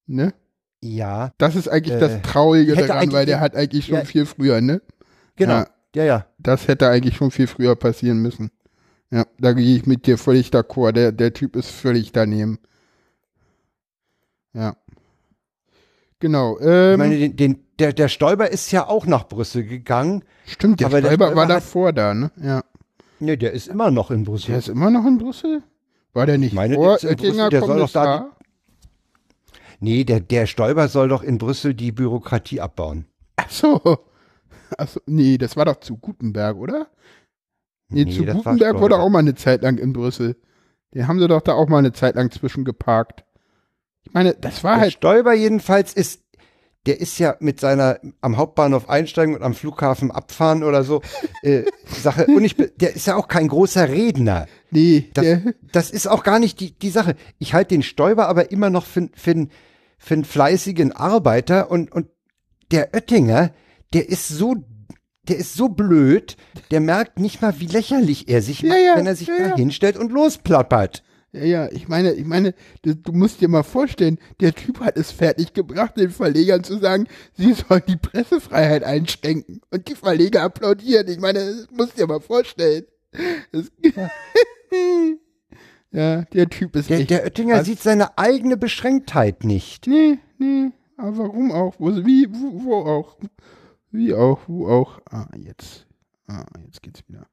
Ne? 0.06 0.34
ja 0.82 1.32
Das 1.38 1.56
ist 1.56 1.68
eigentlich 1.68 1.96
Äh, 1.96 2.00
das 2.00 2.22
Traurige 2.22 2.74
daran, 2.76 3.12
weil 3.12 3.26
der 3.26 3.40
hat 3.40 3.56
eigentlich 3.56 3.86
schon 3.86 3.96
ja. 3.96 4.04
viel 4.04 4.26
früher, 4.26 4.60
ne? 4.60 4.82
genau. 5.36 5.60
Ja. 5.60 5.68
Ja, 5.94 6.04
ja. 6.04 6.26
Das 6.38 6.66
hätte 6.68 6.88
eigentlich 6.88 7.16
schon 7.16 7.30
viel 7.30 7.46
früher 7.46 7.76
passieren 7.76 8.18
müssen. 8.18 8.50
Ja, 9.10 9.26
da 9.38 9.52
gehe 9.52 9.76
ich 9.76 9.86
mit 9.86 10.06
dir 10.06 10.18
völlig 10.18 10.48
d'accord. 10.50 10.92
Der, 10.92 11.12
der 11.12 11.32
Typ 11.32 11.56
ist 11.56 11.70
völlig 11.70 12.10
daneben. 12.12 12.58
Ja. 14.52 14.76
Genau. 16.20 16.58
Ich 16.58 16.66
Ähm, 16.66 16.98
meine, 16.98 17.18
den, 17.18 17.36
den, 17.36 17.63
der, 17.78 17.92
der 17.92 18.08
Stoiber 18.08 18.50
ist 18.50 18.70
ja 18.72 18.86
auch 18.86 19.06
nach 19.06 19.28
Brüssel 19.28 19.64
gegangen. 19.64 20.24
Stimmt, 20.46 20.80
der 20.80 20.86
Aber 20.88 21.00
der 21.00 21.08
Stoiber 21.08 21.26
Stoiber 21.26 21.36
war 21.36 21.44
hat- 21.48 21.50
davor 21.62 21.92
da, 21.92 22.14
ne? 22.14 22.30
Ja. 22.40 22.62
Nee, 23.20 23.36
der 23.36 23.52
ist 23.52 23.68
immer 23.68 23.90
noch 23.90 24.10
in 24.10 24.24
Brüssel. 24.24 24.50
Der 24.50 24.58
ist 24.58 24.68
immer 24.68 24.90
noch 24.90 25.06
in 25.06 25.18
Brüssel? 25.18 25.62
War 26.12 26.26
der 26.26 26.38
nicht 26.38 26.48
Ich 26.48 26.54
meine, 26.54 26.74
vor 26.74 26.96
der 26.98 27.14
Brüssel, 27.16 27.48
der 27.50 27.60
soll 27.62 27.78
doch 27.78 27.90
da? 27.90 28.30
Nee, 29.80 30.04
der, 30.04 30.20
der 30.20 30.46
Stoiber 30.46 30.88
soll 30.88 31.08
doch 31.08 31.22
in 31.22 31.38
Brüssel 31.38 31.74
die 31.74 31.92
Bürokratie 31.92 32.60
abbauen. 32.60 33.06
Ach 33.36 33.50
so. 33.50 33.80
Ach 34.78 34.88
so. 34.88 35.00
Nee, 35.06 35.38
das 35.38 35.56
war 35.56 35.64
doch 35.64 35.80
zu 35.80 35.96
Gutenberg, 35.96 36.56
oder? 36.56 36.86
Nee, 37.88 38.06
zu 38.06 38.24
das 38.24 38.36
war 38.36 38.42
Gutenberg 38.54 38.74
wurde 38.80 38.94
Stoiber. 38.94 39.02
auch 39.04 39.10
mal 39.10 39.18
eine 39.20 39.34
Zeit 39.34 39.62
lang 39.62 39.78
in 39.78 39.92
Brüssel. 39.92 40.36
Den 40.94 41.06
haben 41.08 41.18
sie 41.18 41.28
doch 41.28 41.42
da 41.42 41.52
auch 41.54 41.68
mal 41.68 41.78
eine 41.78 41.92
Zeit 41.92 42.14
lang 42.14 42.30
zwischengeparkt. 42.30 43.24
Ich 44.02 44.12
meine, 44.12 44.34
das 44.34 44.62
war 44.64 44.74
Der 44.74 44.80
halt. 44.82 44.92
Stoiber 44.94 45.34
jedenfalls 45.34 45.92
ist, 45.94 46.22
der 46.86 47.00
ist 47.00 47.18
ja 47.18 47.36
mit 47.40 47.60
seiner 47.60 47.98
am 48.20 48.36
Hauptbahnhof 48.36 48.88
einsteigen 48.90 49.34
und 49.34 49.42
am 49.42 49.54
Flughafen 49.54 50.10
abfahren 50.10 50.62
oder 50.62 50.84
so 50.84 51.00
äh, 51.42 51.62
Sache. 51.86 52.26
Und 52.26 52.44
ich, 52.44 52.56
bin- 52.56 52.70
der 52.76 52.94
ist 52.94 53.06
ja 53.06 53.16
auch 53.16 53.28
kein 53.28 53.48
großer 53.48 53.88
Redner. 53.88 54.46
Nee, 54.70 55.08
Das, 55.14 55.26
das 55.72 55.90
ist 55.90 56.06
auch 56.06 56.22
gar 56.24 56.38
nicht 56.38 56.60
die, 56.60 56.72
die 56.78 56.90
Sache. 56.90 57.16
Ich 57.38 57.54
halte 57.54 57.74
den 57.74 57.82
Stoiber 57.82 58.28
aber 58.28 58.50
immer 58.50 58.68
noch 58.70 58.84
für, 58.84 59.08
für, 59.14 59.30
einen- 59.30 59.50
für 59.98 60.14
einen 60.14 60.24
fleißigen 60.24 60.92
Arbeiter 60.92 61.70
und, 61.70 61.90
und 61.92 62.08
der 62.70 62.92
Oettinger, 62.94 63.52
der 63.94 64.08
ist 64.08 64.28
so, 64.28 64.56
der 65.28 65.36
ist 65.38 65.54
so 65.54 65.68
blöd, 65.70 66.36
der 66.70 66.80
merkt 66.80 67.18
nicht 67.18 67.40
mal, 67.40 67.58
wie 67.60 67.66
lächerlich 67.66 68.28
er 68.28 68.42
sich 68.42 68.60
Ja, 68.60 68.68
macht, 68.68 68.78
ja, 68.80 68.96
wenn 68.96 69.06
er 69.06 69.16
sich 69.16 69.28
ja, 69.28 69.48
da 69.50 69.56
hinstellt 69.56 69.96
und 69.96 70.12
losplappert. 70.12 71.02
Ja, 71.34 71.44
ja, 71.44 71.68
ich 71.72 71.88
meine, 71.88 72.12
ich 72.12 72.24
meine, 72.24 72.54
du, 72.82 72.94
du 72.94 73.12
musst 73.12 73.40
dir 73.40 73.48
mal 73.48 73.62
vorstellen, 73.64 74.18
der 74.40 74.54
Typ 74.54 74.80
hat 74.80 74.96
es 74.96 75.10
fertig 75.10 75.52
gebracht, 75.52 75.96
den 75.96 76.10
Verlegern 76.10 76.62
zu 76.64 76.78
sagen, 76.78 77.06
sie 77.36 77.52
sollen 77.54 77.82
die 77.88 77.96
Pressefreiheit 77.96 78.84
einschränken. 78.84 79.60
Und 79.70 79.88
die 79.88 79.94
Verleger 79.96 80.42
applaudieren. 80.42 81.08
Ich 81.08 81.18
meine, 81.18 81.40
das 81.40 81.68
musst 81.72 81.92
du 81.94 82.02
dir 82.02 82.06
mal 82.06 82.20
vorstellen. 82.20 82.84
Das, 83.52 83.70
Ja, 85.92 86.22
der 86.22 86.48
Typ 86.50 86.74
ist 86.74 86.90
Der, 86.90 86.98
echt. 87.00 87.10
der 87.10 87.22
Oettinger 87.24 87.58
was- 87.58 87.66
sieht 87.66 87.80
seine 87.80 88.18
eigene 88.18 88.56
Beschränktheit 88.56 89.44
nicht. 89.44 89.86
Nee, 89.86 90.18
nee. 90.38 90.70
Aber 90.96 91.18
warum 91.18 91.52
auch? 91.52 91.74
Wo, 91.78 91.94
wie, 92.04 92.26
wo, 92.32 92.64
wo 92.64 92.74
auch? 92.74 93.16
Wie 93.92 94.12
auch, 94.12 94.40
wo 94.48 94.68
auch? 94.68 95.00
Ah, 95.08 95.28
jetzt. 95.36 95.86
Ah, 96.26 96.44
jetzt 96.64 96.82
geht's 96.82 97.06
wieder. 97.08 97.26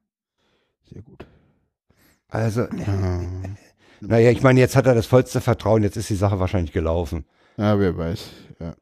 Sehr 0.91 1.02
gut. 1.02 1.26
Also, 2.28 2.68
Naja, 4.02 4.32
ich 4.32 4.41
meine, 4.41 4.60
jetzt 4.60 4.76
hat 4.76 4.88
er 4.88 4.95
das 4.95 5.06
vollste 5.06 5.41
Vertrauen, 5.41 5.84
jetzt 5.84 5.95
ist 5.95 6.10
die 6.10 6.16
Sache 6.16 6.39
wahrscheinlich 6.39 6.74
gelaufen. 6.74 7.26
Ja, 7.58 7.80
wer 7.80 7.95
weiß. 7.95 8.30
Ja. 8.60 8.74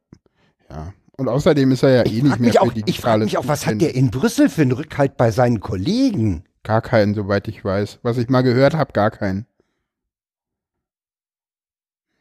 ja. 0.69 0.93
Und 1.17 1.27
außerdem 1.27 1.71
ist 1.71 1.83
er 1.83 1.89
ja 1.89 2.01
eh 2.03 2.05
Ich 2.05 2.23
nicht 2.23 2.29
frage 2.29 2.41
mehr 2.41 2.51
für 2.53 2.61
auch, 2.61 2.65
ich 2.67 2.73
frag 2.73 2.85
digitales 2.85 3.25
mich 3.25 3.37
auch, 3.37 3.47
was 3.47 3.67
hat 3.67 3.81
der 3.81 3.93
in 3.95 4.09
Brüssel 4.09 4.47
für 4.49 4.61
einen 4.61 4.71
Rückhalt 4.71 5.17
bei 5.17 5.31
seinen 5.31 5.59
Kollegen? 5.59 6.45
Gar 6.63 6.81
keinen, 6.81 7.13
soweit 7.13 7.47
ich 7.49 7.63
weiß. 7.65 7.99
Was 8.03 8.17
ich 8.17 8.29
mal 8.29 8.41
gehört 8.41 8.73
habe, 8.73 8.93
gar 8.93 9.11
keinen. 9.11 9.45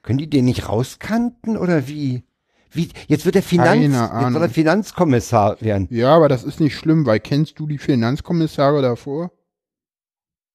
Können 0.03 0.18
die 0.18 0.30
den 0.30 0.46
nicht 0.46 0.68
rauskanten 0.68 1.57
oder 1.57 1.86
wie? 1.86 2.24
wie 2.70 2.88
jetzt 3.07 3.24
wird 3.24 3.36
er 3.36 3.42
Finanz, 3.42 3.82
jetzt 3.82 3.92
soll 3.92 4.03
er 4.03 4.12
Ahnung. 4.12 4.49
Finanzkommissar 4.51 5.61
werden. 5.61 5.88
Ja, 5.90 6.14
aber 6.14 6.28
das 6.28 6.44
ist 6.44 6.61
nicht 6.61 6.76
schlimm, 6.76 7.07
weil 7.07 7.20
kennst 7.20 7.59
du 7.59 7.66
die 7.66 7.78
Finanzkommissare 7.78 8.82
davor? 8.82 9.30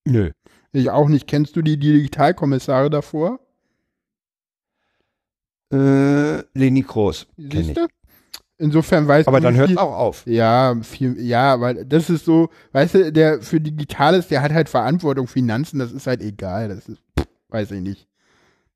Nö. 0.05 0.31
Ich 0.73 0.89
auch 0.89 1.07
nicht. 1.07 1.27
Kennst 1.27 1.55
du 1.55 1.61
die 1.61 1.77
Digitalkommissare 1.77 2.89
davor? 2.89 3.39
Äh, 5.71 6.43
Leni 6.53 6.81
Groß. 6.81 7.27
Siehst 7.37 7.69
ich. 7.69 7.73
du? 7.73 7.87
Insofern 8.59 9.07
weißt 9.07 9.27
Aber 9.27 9.41
dann 9.41 9.55
hört 9.55 9.69
viel- 9.69 9.77
auch 9.77 9.97
auf. 9.97 10.25
Ja, 10.27 10.75
viel, 10.83 11.19
ja, 11.19 11.59
weil 11.59 11.85
das 11.85 12.09
ist 12.09 12.23
so, 12.25 12.49
weißt 12.71 12.95
du, 12.95 13.11
der 13.11 13.41
für 13.41 13.59
Digitales, 13.59 14.27
der 14.27 14.41
hat 14.41 14.53
halt 14.53 14.69
Verantwortung, 14.69 15.27
Finanzen, 15.27 15.79
das 15.79 15.91
ist 15.91 16.07
halt 16.07 16.21
egal. 16.21 16.69
Das 16.69 16.87
ist, 16.87 17.01
weiß 17.49 17.71
ich 17.71 17.81
nicht. 17.81 18.07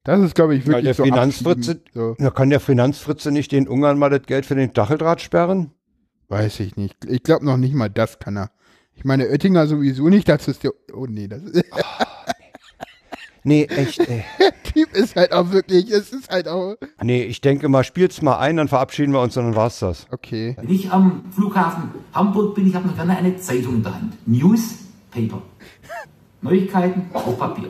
Das 0.04 0.20
ist, 0.22 0.36
glaube 0.36 0.56
ich, 0.56 0.66
wirklich 0.66 0.86
der 0.86 0.94
so 0.94 1.04
Finanzfritze- 1.04 1.80
So, 1.94 2.16
Na, 2.18 2.32
kann 2.32 2.50
der 2.50 2.60
Finanzfritze 2.60 3.32
nicht 3.32 3.52
den 3.52 3.68
Ungarn 3.68 4.00
mal 4.00 4.10
das 4.10 4.24
Geld 4.24 4.46
für 4.46 4.56
den 4.56 4.70
Stacheldraht 4.72 5.22
sperren? 5.22 5.72
weiß 6.30 6.60
ich 6.60 6.76
nicht. 6.76 7.06
Ich 7.06 7.24
glaube 7.24 7.46
noch 7.46 7.56
nicht 7.56 7.74
mal 7.74 7.90
das 7.90 8.20
kann 8.20 8.36
er. 8.38 8.52
Ich 8.98 9.06
meine, 9.06 9.28
Oettinger 9.30 9.68
sowieso 9.68 10.10
nicht, 10.10 10.28
das 10.28 10.48
ist 10.48 10.64
der, 10.64 10.72
oh 10.94 11.06
nee, 11.08 11.28
das 11.28 11.44
ist, 11.44 11.64
Nee, 13.44 13.64
echt, 13.66 14.00
ey. 14.00 14.26
der 14.40 14.64
Typ 14.74 14.94
ist 14.94 15.16
halt 15.16 15.32
auch 15.32 15.52
wirklich, 15.52 15.90
es 15.90 16.12
ist 16.12 16.30
halt 16.30 16.50
auch, 16.50 16.76
Nee, 17.02 17.24
ich 17.24 17.40
denke 17.40 17.70
mal, 17.70 17.84
spielt's 17.84 18.22
mal 18.22 18.38
ein, 18.40 18.58
dann 18.58 18.68
verabschieden 18.68 19.14
wir 19.14 19.22
uns 19.22 19.38
und 19.38 19.46
dann 19.46 19.56
war's 19.56 19.80
das. 19.80 20.08
okay. 20.12 20.56
Wenn 20.60 20.70
ich 20.70 20.92
am 20.92 21.24
Flughafen 21.32 21.84
Hamburg 22.14 22.56
bin, 22.56 22.68
ich 22.68 22.76
habe 22.76 22.88
noch 22.88 22.96
gerne 22.96 23.16
eine 23.16 23.38
Zeitung 23.38 23.76
in 23.76 23.84
der 23.84 23.94
Hand. 23.94 24.14
Newspaper. 24.26 25.42
Neuigkeiten 26.42 27.04
auf 27.14 27.38
Papier. 27.38 27.70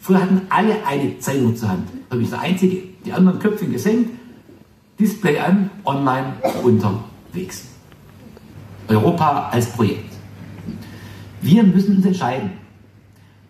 Früher 0.00 0.20
hatten 0.20 0.42
alle 0.48 0.84
eine 0.86 1.18
Zeitung 1.18 1.54
zur 1.54 1.68
Hand. 1.68 1.88
Da 2.08 2.16
bin 2.16 2.24
ich 2.24 2.30
der 2.30 2.40
Einzige. 2.40 2.82
Die 3.04 3.12
anderen 3.12 3.38
Köpfchen 3.38 3.70
gesenkt. 3.72 4.10
Display 4.98 5.38
an, 5.38 5.70
online, 5.84 6.34
unterwegs. 6.62 7.66
Europa 8.88 9.48
als 9.50 9.66
Projekt. 9.66 10.13
Wir 11.44 11.62
müssen 11.62 11.96
uns 11.96 12.06
entscheiden. 12.06 12.52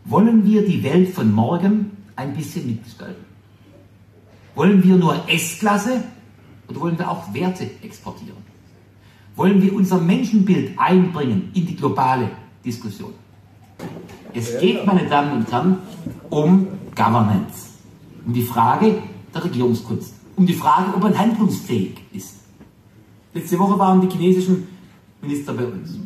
Wollen 0.04 0.44
wir 0.44 0.66
die 0.66 0.82
Welt 0.82 1.10
von 1.10 1.32
morgen 1.32 1.92
ein 2.16 2.34
bisschen 2.34 2.66
mitgestalten? 2.66 3.24
Wollen 4.56 4.82
wir 4.82 4.96
nur 4.96 5.28
S-Klasse 5.28 6.02
oder 6.66 6.80
wollen 6.80 6.98
wir 6.98 7.08
auch 7.08 7.32
Werte 7.32 7.70
exportieren? 7.82 8.42
Wollen 9.36 9.62
wir 9.62 9.72
unser 9.72 10.00
Menschenbild 10.00 10.76
einbringen 10.76 11.50
in 11.54 11.66
die 11.66 11.76
globale 11.76 12.32
Diskussion? 12.64 13.14
Es 14.32 14.58
geht, 14.58 14.84
meine 14.84 15.08
Damen 15.08 15.38
und 15.38 15.52
Herren, 15.52 15.78
um 16.30 16.66
Governance. 16.96 17.78
Um 18.26 18.32
die 18.32 18.42
Frage 18.42 19.02
der 19.32 19.44
Regierungskunst. 19.44 20.14
Um 20.34 20.46
die 20.46 20.54
Frage, 20.54 20.92
ob 20.96 21.00
man 21.00 21.16
handlungsfähig 21.16 21.94
ist. 22.12 22.40
Letzte 23.32 23.56
Woche 23.56 23.78
waren 23.78 24.00
die 24.00 24.08
chinesischen 24.08 24.66
Minister 25.22 25.52
bei 25.52 25.66
uns. 25.66 25.96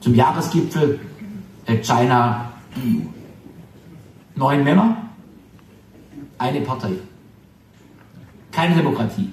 Zum 0.00 0.14
Jahresgipfel 0.14 1.00
äh, 1.66 1.76
China 1.78 2.52
EU. 2.76 3.00
Neun 4.34 4.64
Männer, 4.64 4.96
eine 6.38 6.60
Partei. 6.62 6.92
Keine 8.50 8.76
Demokratie. 8.76 9.30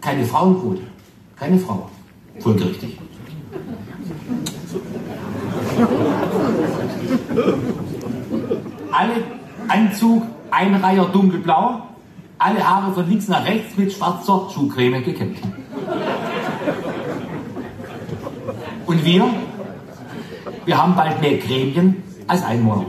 Keine 0.00 0.24
Frauenquote. 0.24 0.82
Keine 1.36 1.58
Frau. 1.58 1.88
Folgerichtig. 2.40 2.98
Alle 8.92 9.12
Anzug, 9.68 10.22
Einreiher 10.50 11.04
dunkelblau, 11.06 11.82
alle 12.38 12.68
Haare 12.68 12.92
von 12.92 13.08
links 13.08 13.28
nach 13.28 13.46
rechts 13.46 13.76
mit 13.76 13.92
schwarzer 13.92 14.48
Schuhcreme 14.52 15.02
gekämmt. 15.02 15.38
Und 18.90 19.04
wir? 19.04 19.24
Wir 20.64 20.76
haben 20.82 20.96
bald 20.96 21.20
mehr 21.20 21.38
Gremien 21.38 22.02
als 22.26 22.42
Einwohner. 22.42 22.86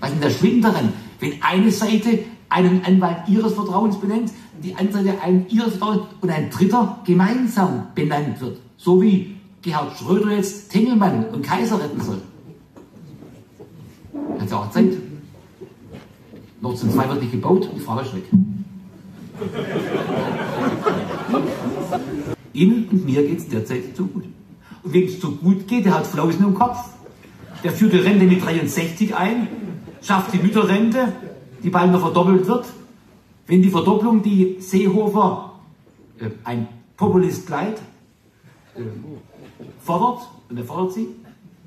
Was 0.00 0.10
denn 0.10 0.20
der 0.20 0.30
Schwindel 0.30 0.62
daran, 0.62 0.92
wenn 1.20 1.34
eine 1.40 1.70
Seite 1.70 2.24
einen 2.48 2.84
Anwalt 2.84 3.28
ihres 3.28 3.54
Vertrauens 3.54 4.00
benennt, 4.00 4.32
die 4.64 4.74
andere 4.74 5.04
Seite 5.04 5.22
einen 5.22 5.46
ihres 5.48 5.76
Vertrauens 5.76 6.08
und 6.20 6.28
ein 6.28 6.50
dritter 6.50 6.98
gemeinsam 7.04 7.86
benannt 7.94 8.40
wird? 8.40 8.58
So 8.76 9.00
wie 9.00 9.36
Gerhard 9.62 9.96
Schröder 9.96 10.32
jetzt 10.32 10.72
Tengelmann 10.72 11.26
und 11.26 11.46
Kaiser 11.46 11.78
retten 11.78 12.00
soll. 12.00 12.22
Hat 14.40 14.50
ja 14.50 14.56
auch 14.56 14.70
Zeit. 14.72 14.90
Nord 16.60 16.76
Stream 16.76 16.94
2 16.94 17.08
wird 17.10 17.20
nicht 17.20 17.30
gebaut 17.30 17.68
und 17.68 17.76
die 17.76 17.80
Frage 17.80 18.00
ist 18.00 18.12
weg. 18.16 18.24
Ihnen 22.52 22.88
und 22.90 23.04
mir 23.04 23.26
geht 23.26 23.38
es 23.38 23.48
derzeit 23.48 23.96
zu 23.96 24.06
gut. 24.06 24.24
Und 24.82 24.92
wem 24.92 25.04
es 25.04 25.20
zu 25.20 25.36
gut 25.36 25.68
geht, 25.68 25.84
der 25.84 25.94
hat 25.94 26.06
Flausen 26.06 26.44
im 26.44 26.54
Kopf. 26.54 26.78
Der 27.62 27.72
führt 27.72 27.92
die 27.92 27.98
Rente 27.98 28.24
mit 28.24 28.44
63 28.44 29.14
ein, 29.14 29.48
schafft 30.02 30.32
die 30.32 30.38
Mütterrente, 30.38 31.12
die 31.62 31.70
bald 31.70 31.92
noch 31.92 32.00
verdoppelt 32.00 32.46
wird. 32.46 32.66
Wenn 33.46 33.62
die 33.62 33.70
Verdopplung, 33.70 34.22
die 34.22 34.56
Seehofer, 34.60 35.60
äh, 36.18 36.30
ein 36.44 36.68
Populist 36.96 37.46
Kleid, 37.46 37.80
äh, 38.76 38.80
fordert, 39.82 40.28
und 40.48 40.56
er 40.56 40.64
fordert 40.64 40.94
sie, 40.94 41.08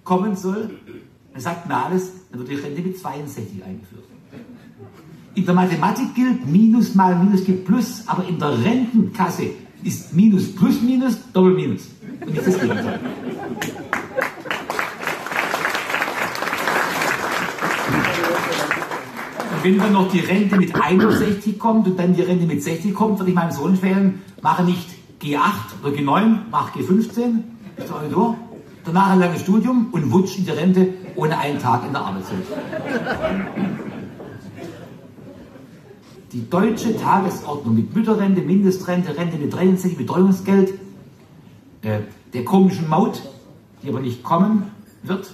kommen 0.04 0.36
soll, 0.36 0.72
dann 1.34 1.42
sagt 1.42 1.68
mir 1.68 1.76
alles, 1.76 2.12
dann 2.32 2.40
wird 2.40 2.50
die 2.50 2.56
Rente 2.56 2.82
mit 2.82 2.98
62 2.98 3.64
eingeführt. 3.64 4.04
In 5.36 5.46
der 5.46 5.56
Mathematik 5.56 6.14
gilt, 6.14 6.46
Minus 6.46 6.94
mal 6.94 7.16
Minus 7.16 7.44
gibt 7.44 7.66
Plus, 7.66 8.04
aber 8.08 8.28
in 8.28 8.38
der 8.38 8.64
Rentenkasse 8.64 9.50
ist 9.84 10.14
Minus 10.14 10.56
plus 10.56 10.82
Minus 10.82 11.18
Doppel 11.32 11.54
Minus. 11.54 11.90
Und 12.22 12.34
nicht 12.34 12.48
das 12.48 12.60
Gegenteil. 12.60 13.00
Wenn 19.62 19.78
dann 19.78 19.94
noch 19.94 20.12
die 20.12 20.20
Rente 20.20 20.58
mit 20.58 20.76
61 20.76 21.58
kommt 21.58 21.88
und 21.88 21.98
dann 21.98 22.14
die 22.14 22.22
Rente 22.22 22.46
mit 22.46 22.62
60 22.62 22.94
kommt, 22.94 23.20
würde 23.20 23.30
ich 23.30 23.36
meinem 23.36 23.52
Sohn 23.52 23.72
empfehlen, 23.72 24.22
mache 24.42 24.64
nicht 24.64 24.90
G8 25.22 25.40
oder 25.82 25.96
G9, 25.96 26.38
mach 26.52 26.76
G15, 26.76 27.44
ist 27.78 27.90
doch 27.90 28.02
durch. 28.12 28.36
Danach 28.86 29.12
ein 29.12 29.20
langes 29.20 29.42
Studium 29.42 29.88
und 29.94 30.12
wutsch 30.12 30.38
in 30.38 30.46
die 30.46 30.52
Rente 30.52 30.90
ohne 31.16 31.38
einen 31.38 31.60
Tag 31.60 31.86
in 31.88 31.94
der 31.94 32.02
Arbeitswelt. 32.02 32.44
Die 36.34 36.50
deutsche 36.50 36.98
Tagesordnung 36.98 37.76
mit 37.76 37.96
Mütterrente, 37.96 38.42
Mindestrente, 38.42 39.16
Rente 39.16 39.38
mit 39.38 39.54
63, 39.54 39.96
Betreuungsgeld, 39.96 40.74
äh, 41.84 42.00
der 42.34 42.44
komischen 42.44 42.90
Maut, 42.90 43.22
die 43.84 43.90
aber 43.90 44.00
nicht 44.00 44.24
kommen 44.24 44.72
wird, 45.04 45.32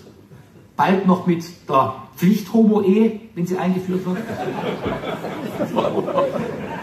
bald 0.75 1.07
noch 1.07 1.25
mit 1.25 1.45
der 1.69 1.95
Pflicht-Homo-Ehe, 2.17 3.21
wenn 3.33 3.47
sie 3.47 3.57
eingeführt 3.57 4.05
wird. 4.05 4.17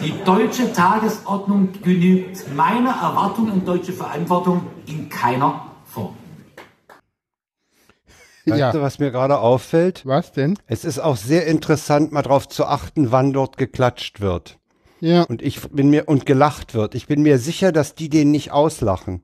Die 0.03 0.15
deutsche 0.25 0.73
Tagesordnung 0.73 1.69
genügt 1.83 2.55
meiner 2.57 2.93
Erwartung 2.93 3.51
an 3.51 3.67
deutsche 3.67 3.93
Verantwortung 3.93 4.63
in 4.87 5.11
keiner. 5.11 5.66
Weißt 8.47 8.59
Ja. 8.60 8.73
du, 8.73 8.81
was 8.81 8.98
mir 8.98 9.10
gerade 9.10 9.39
auffällt? 9.39 10.06
Was 10.06 10.32
denn? 10.32 10.56
Es 10.66 10.85
ist 10.85 10.98
auch 11.01 11.16
sehr 11.16 11.47
interessant, 11.47 12.12
mal 12.12 12.23
drauf 12.23 12.48
zu 12.48 12.64
achten, 12.64 13.10
wann 13.10 13.32
dort 13.32 13.56
geklatscht 13.59 14.20
wird. 14.20 14.59
Ja. 15.01 15.23
Und 15.24 15.43
ich 15.43 15.60
bin 15.70 15.90
mir, 15.90 16.09
und 16.09 16.27
gelacht 16.27 16.74
wird. 16.74 16.94
Ich 16.94 17.06
bin 17.06 17.23
mir 17.23 17.39
sicher, 17.39 17.73
dass 17.73 17.94
die 17.94 18.09
den 18.09 18.31
nicht 18.31 18.52
auslachen. 18.52 19.23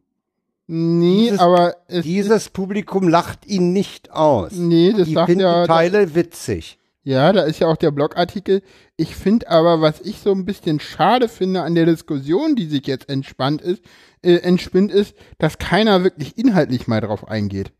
Nee, 0.66 1.24
Dieses- 1.24 1.38
aber 1.40 1.74
es, 1.88 2.02
Dieses 2.04 2.48
Publikum 2.50 3.08
lacht 3.08 3.46
ihn 3.46 3.72
nicht 3.72 4.10
aus. 4.12 4.52
nee, 4.52 4.92
das 4.96 5.08
die 5.08 5.14
sagt 5.14 5.30
ja, 5.40 5.66
Teile 5.66 6.14
witzig. 6.14 6.78
ja, 7.04 7.32
da 7.32 7.42
ist 7.42 7.58
ja 7.58 7.66
auch 7.68 7.76
der 7.76 7.90
Blogartikel. 7.90 8.62
Ich 8.96 9.14
finde 9.16 9.50
aber, 9.50 9.80
was 9.80 10.00
ich 10.00 10.18
so 10.20 10.30
ein 10.32 10.44
bisschen 10.44 10.78
schade 10.80 11.28
finde 11.28 11.62
an 11.62 11.74
der 11.74 11.86
Diskussion, 11.86 12.54
die 12.54 12.66
sich 12.66 12.86
jetzt 12.86 13.08
entspannt 13.08 13.60
ist, 13.60 13.82
äh, 14.22 14.36
entspinnt 14.36 14.92
ist, 14.92 15.14
dass 15.38 15.58
keiner 15.58 16.04
wirklich 16.04 16.38
inhaltlich 16.38 16.86
mal 16.86 17.00
drauf 17.00 17.26
eingeht. 17.28 17.72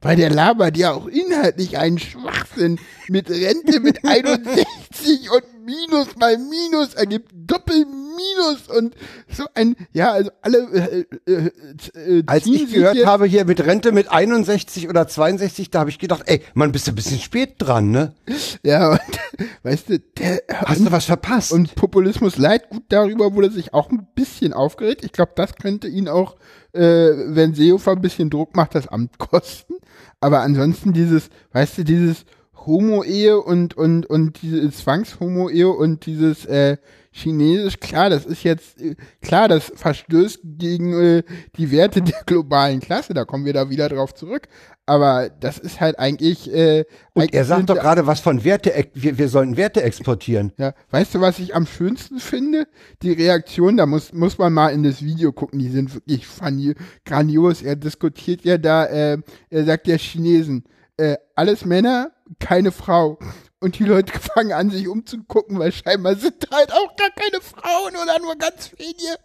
Weil 0.00 0.16
der 0.16 0.30
labert 0.30 0.76
ja 0.76 0.92
auch 0.92 1.06
inhaltlich 1.06 1.76
einen 1.76 1.98
Schwachsinn 1.98 2.78
mit 3.10 3.30
Rente 3.30 3.80
mit 3.80 4.04
61 4.04 5.30
und 5.30 5.58
Minus 5.64 6.16
mal 6.16 6.38
Minus 6.38 6.94
ergibt 6.94 7.30
Doppelminus 7.34 8.68
und 8.74 8.94
so 9.30 9.44
ein, 9.54 9.76
ja, 9.92 10.12
also 10.12 10.30
alle 10.40 11.04
äh, 11.26 11.30
äh, 11.30 11.50
äh, 11.94 12.22
Als 12.26 12.46
ich 12.46 12.72
gehört 12.72 13.04
habe 13.04 13.26
hier 13.26 13.44
mit 13.44 13.60
Rente 13.64 13.92
mit 13.92 14.10
61 14.10 14.88
oder 14.88 15.06
62, 15.06 15.70
da 15.70 15.80
habe 15.80 15.90
ich 15.90 15.98
gedacht, 15.98 16.22
ey, 16.24 16.42
man 16.54 16.72
bist 16.72 16.86
du 16.86 16.92
ein 16.92 16.94
bisschen 16.94 17.18
spät 17.18 17.56
dran, 17.58 17.90
ne? 17.90 18.14
Ja, 18.62 18.92
und, 18.92 19.00
weißt 19.62 19.90
du, 19.90 19.98
der 19.98 20.42
Hast 20.50 20.80
du 20.80 20.90
was 20.90 21.04
verpasst? 21.04 21.52
Und 21.52 21.74
Populismus 21.74 22.38
leid, 22.38 22.70
gut 22.70 22.84
darüber 22.88 23.34
wurde 23.34 23.50
sich 23.50 23.74
auch 23.74 23.90
ein 23.90 24.06
bisschen 24.14 24.54
aufgeregt. 24.54 25.04
Ich 25.04 25.12
glaube, 25.12 25.32
das 25.36 25.56
könnte 25.56 25.86
ihn 25.86 26.08
auch, 26.08 26.36
äh, 26.72 26.80
wenn 26.80 27.54
Seehofer 27.54 27.92
ein 27.92 28.00
bisschen 28.00 28.30
Druck 28.30 28.56
macht, 28.56 28.74
das 28.74 28.88
Amt 28.88 29.18
kosten. 29.18 29.74
Aber 30.20 30.40
ansonsten 30.40 30.94
dieses, 30.94 31.28
weißt 31.52 31.78
du, 31.78 31.84
dieses 31.84 32.24
Homo-Ehe 32.66 33.40
und, 33.40 33.76
und, 33.76 34.06
und 34.06 34.42
diese 34.42 34.70
Zwangshomo-Ehe 34.70 35.68
und 35.68 36.06
dieses 36.06 36.44
äh, 36.46 36.76
Chinesisch, 37.10 37.80
klar, 37.80 38.10
das 38.10 38.26
ist 38.26 38.44
jetzt, 38.44 38.80
äh, 38.80 38.94
klar, 39.22 39.48
das 39.48 39.72
verstößt 39.74 40.40
gegen 40.44 40.92
äh, 40.92 41.22
die 41.56 41.70
Werte 41.70 42.02
der 42.02 42.22
globalen 42.26 42.80
Klasse, 42.80 43.14
da 43.14 43.24
kommen 43.24 43.44
wir 43.44 43.52
da 43.52 43.70
wieder 43.70 43.88
drauf 43.88 44.14
zurück. 44.14 44.48
Aber 44.86 45.28
das 45.28 45.58
ist 45.58 45.80
halt 45.80 45.98
eigentlich. 45.98 46.52
Äh, 46.52 46.84
und 47.14 47.22
eigentlich 47.22 47.34
er 47.34 47.44
sagt 47.44 47.68
doch 47.68 47.78
gerade 47.78 48.06
was 48.06 48.20
von 48.20 48.44
Werte, 48.44 48.72
wir, 48.94 49.18
wir 49.18 49.28
sollen 49.28 49.56
Werte 49.56 49.82
exportieren. 49.82 50.52
Ja, 50.58 50.74
weißt 50.90 51.14
du, 51.14 51.20
was 51.20 51.38
ich 51.38 51.54
am 51.54 51.66
schönsten 51.66 52.20
finde? 52.20 52.66
Die 53.02 53.12
Reaktion, 53.12 53.76
da 53.76 53.86
muss, 53.86 54.12
muss 54.12 54.38
man 54.38 54.52
mal 54.52 54.68
in 54.68 54.82
das 54.82 55.02
Video 55.02 55.32
gucken, 55.32 55.58
die 55.58 55.68
sind 55.68 55.94
wirklich 55.94 56.26
funny, 56.26 56.74
grandios. 57.04 57.62
Er 57.62 57.76
diskutiert 57.76 58.44
ja 58.44 58.58
da, 58.58 58.86
äh, 58.86 59.18
er 59.50 59.64
sagt 59.64 59.88
ja 59.88 59.96
Chinesen, 59.96 60.64
äh, 60.98 61.16
alles 61.34 61.64
Männer, 61.64 62.12
keine 62.38 62.72
Frau. 62.72 63.18
Und 63.60 63.78
die 63.78 63.84
Leute 63.84 64.12
fangen 64.18 64.52
an, 64.52 64.70
sich 64.70 64.88
umzugucken, 64.88 65.58
weil 65.58 65.72
scheinbar 65.72 66.16
sind 66.16 66.48
halt 66.52 66.72
auch 66.72 66.96
gar 66.96 67.10
keine 67.10 67.40
Frauen 67.40 67.96
oder 67.96 68.18
nur 68.20 68.36
ganz 68.36 68.72
wenige. 68.76 69.16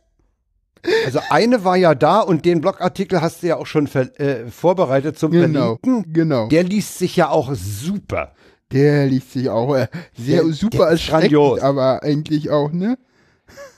Also 1.06 1.20
eine 1.30 1.64
war 1.64 1.78
ja 1.78 1.96
da 1.96 2.20
und 2.20 2.46
den 2.46 2.60
Blogartikel 2.60 3.22
hast 3.22 3.42
du 3.42 3.48
ja 3.48 3.56
auch 3.58 3.66
schon 3.66 3.88
äh, 3.88 4.48
vorbereitet 4.48 5.18
zum 5.18 5.32
genau, 5.32 5.78
Verlinken. 5.82 6.14
Genau. 6.14 6.48
Der 6.50 6.64
liest 6.64 6.98
sich 6.98 7.16
ja 7.16 7.30
auch 7.30 7.54
super. 7.54 8.34
Der 8.72 9.06
liest 9.06 9.32
sich 9.32 9.50
auch 9.50 9.76
äh, 9.76 9.88
sehr 10.18 10.44
der, 10.44 10.54
super 10.54 10.78
der 10.80 10.88
erschreckend, 10.88 11.32
grandios. 11.32 11.62
aber 11.62 12.04
eigentlich 12.04 12.50
auch, 12.50 12.72
ne? 12.72 12.98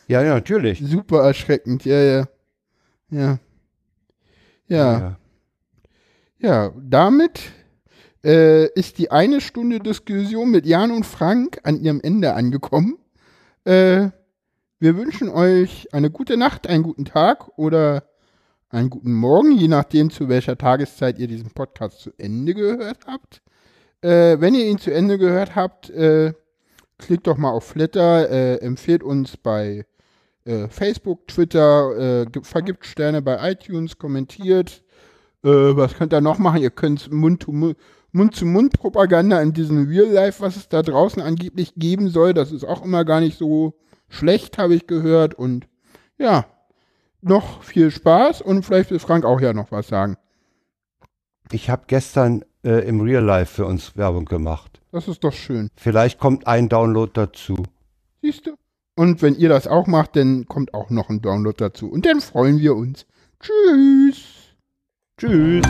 Ja, 0.07 0.23
ja, 0.23 0.33
natürlich. 0.33 0.81
Super 0.83 1.23
erschreckend, 1.23 1.85
ja, 1.85 2.01
ja. 2.01 2.27
Ja. 3.09 3.39
Ja. 4.67 4.99
Ja, 4.99 5.17
ja 6.39 6.71
damit 6.81 7.39
äh, 8.25 8.65
ist 8.73 8.97
die 8.97 9.11
eine 9.11 9.39
Stunde 9.39 9.79
Diskussion 9.79 10.49
mit 10.49 10.65
Jan 10.65 10.91
und 10.91 11.05
Frank 11.05 11.59
an 11.63 11.79
ihrem 11.79 12.01
Ende 12.01 12.33
angekommen. 12.33 12.97
Äh, 13.65 14.09
wir 14.79 14.97
wünschen 14.97 15.29
euch 15.29 15.93
eine 15.93 16.09
gute 16.09 16.35
Nacht, 16.35 16.67
einen 16.67 16.83
guten 16.83 17.05
Tag 17.05 17.57
oder 17.57 18.03
einen 18.69 18.89
guten 18.89 19.13
Morgen, 19.13 19.51
je 19.51 19.67
nachdem, 19.67 20.09
zu 20.09 20.27
welcher 20.27 20.57
Tageszeit 20.57 21.19
ihr 21.19 21.27
diesen 21.27 21.51
Podcast 21.51 21.99
zu 21.99 22.11
Ende 22.17 22.55
gehört 22.55 23.05
habt. 23.05 23.41
Äh, 24.01 24.41
wenn 24.41 24.55
ihr 24.55 24.65
ihn 24.65 24.79
zu 24.79 24.91
Ende 24.91 25.19
gehört 25.19 25.55
habt, 25.55 25.91
äh, 25.91 26.33
klickt 26.97 27.27
doch 27.27 27.37
mal 27.37 27.51
auf 27.51 27.65
Flatter, 27.65 28.29
äh, 28.29 28.55
empfehlt 28.57 29.03
uns 29.03 29.37
bei 29.37 29.85
äh, 30.45 30.67
Facebook, 30.67 31.27
Twitter, 31.27 32.23
äh, 32.23 32.25
vergibt 32.41 32.85
Sterne 32.85 33.21
bei 33.21 33.51
iTunes, 33.51 33.97
kommentiert. 33.97 34.83
Äh, 35.43 35.49
was 35.49 35.93
könnt 35.93 36.13
ihr 36.13 36.21
noch 36.21 36.39
machen? 36.39 36.61
Ihr 36.61 36.71
könnt 36.71 37.11
Mund 37.11 37.43
zu 37.43 37.51
Mund 37.51 37.77
Mund-zu-Mund-Propaganda 38.15 39.41
in 39.41 39.53
diesem 39.53 39.87
Real 39.87 40.07
Life, 40.07 40.41
was 40.41 40.55
es 40.55 40.69
da 40.69 40.81
draußen 40.81 41.21
angeblich 41.21 41.73
geben 41.75 42.09
soll. 42.09 42.33
Das 42.33 42.51
ist 42.51 42.63
auch 42.63 42.83
immer 42.83 43.05
gar 43.05 43.19
nicht 43.19 43.37
so 43.37 43.75
schlecht, 44.09 44.57
habe 44.57 44.73
ich 44.73 44.87
gehört. 44.87 45.35
Und 45.35 45.67
ja, 46.17 46.45
noch 47.21 47.61
viel 47.63 47.91
Spaß 47.91 48.41
und 48.41 48.63
vielleicht 48.63 48.91
will 48.91 48.99
Frank 48.99 49.25
auch 49.25 49.41
ja 49.41 49.53
noch 49.53 49.71
was 49.71 49.87
sagen. 49.87 50.17
Ich 51.51 51.69
habe 51.69 51.83
gestern 51.87 52.43
äh, 52.63 52.87
im 52.87 53.01
Real 53.01 53.23
Life 53.23 53.53
für 53.53 53.65
uns 53.65 53.95
Werbung 53.97 54.25
gemacht. 54.25 54.81
Das 54.91 55.07
ist 55.07 55.23
doch 55.23 55.33
schön. 55.33 55.69
Vielleicht 55.75 56.19
kommt 56.19 56.47
ein 56.47 56.69
Download 56.69 57.11
dazu. 57.13 57.57
Siehst 58.21 58.47
du? 58.47 58.55
Und 58.95 59.21
wenn 59.21 59.35
ihr 59.35 59.49
das 59.49 59.67
auch 59.67 59.87
macht, 59.87 60.15
dann 60.15 60.45
kommt 60.45 60.73
auch 60.73 60.89
noch 60.89 61.09
ein 61.09 61.21
Download 61.21 61.55
dazu. 61.57 61.91
Und 61.91 62.05
dann 62.05 62.21
freuen 62.21 62.59
wir 62.59 62.75
uns. 62.75 63.05
Tschüss. 63.41 64.55
Tschüss. 65.17 65.65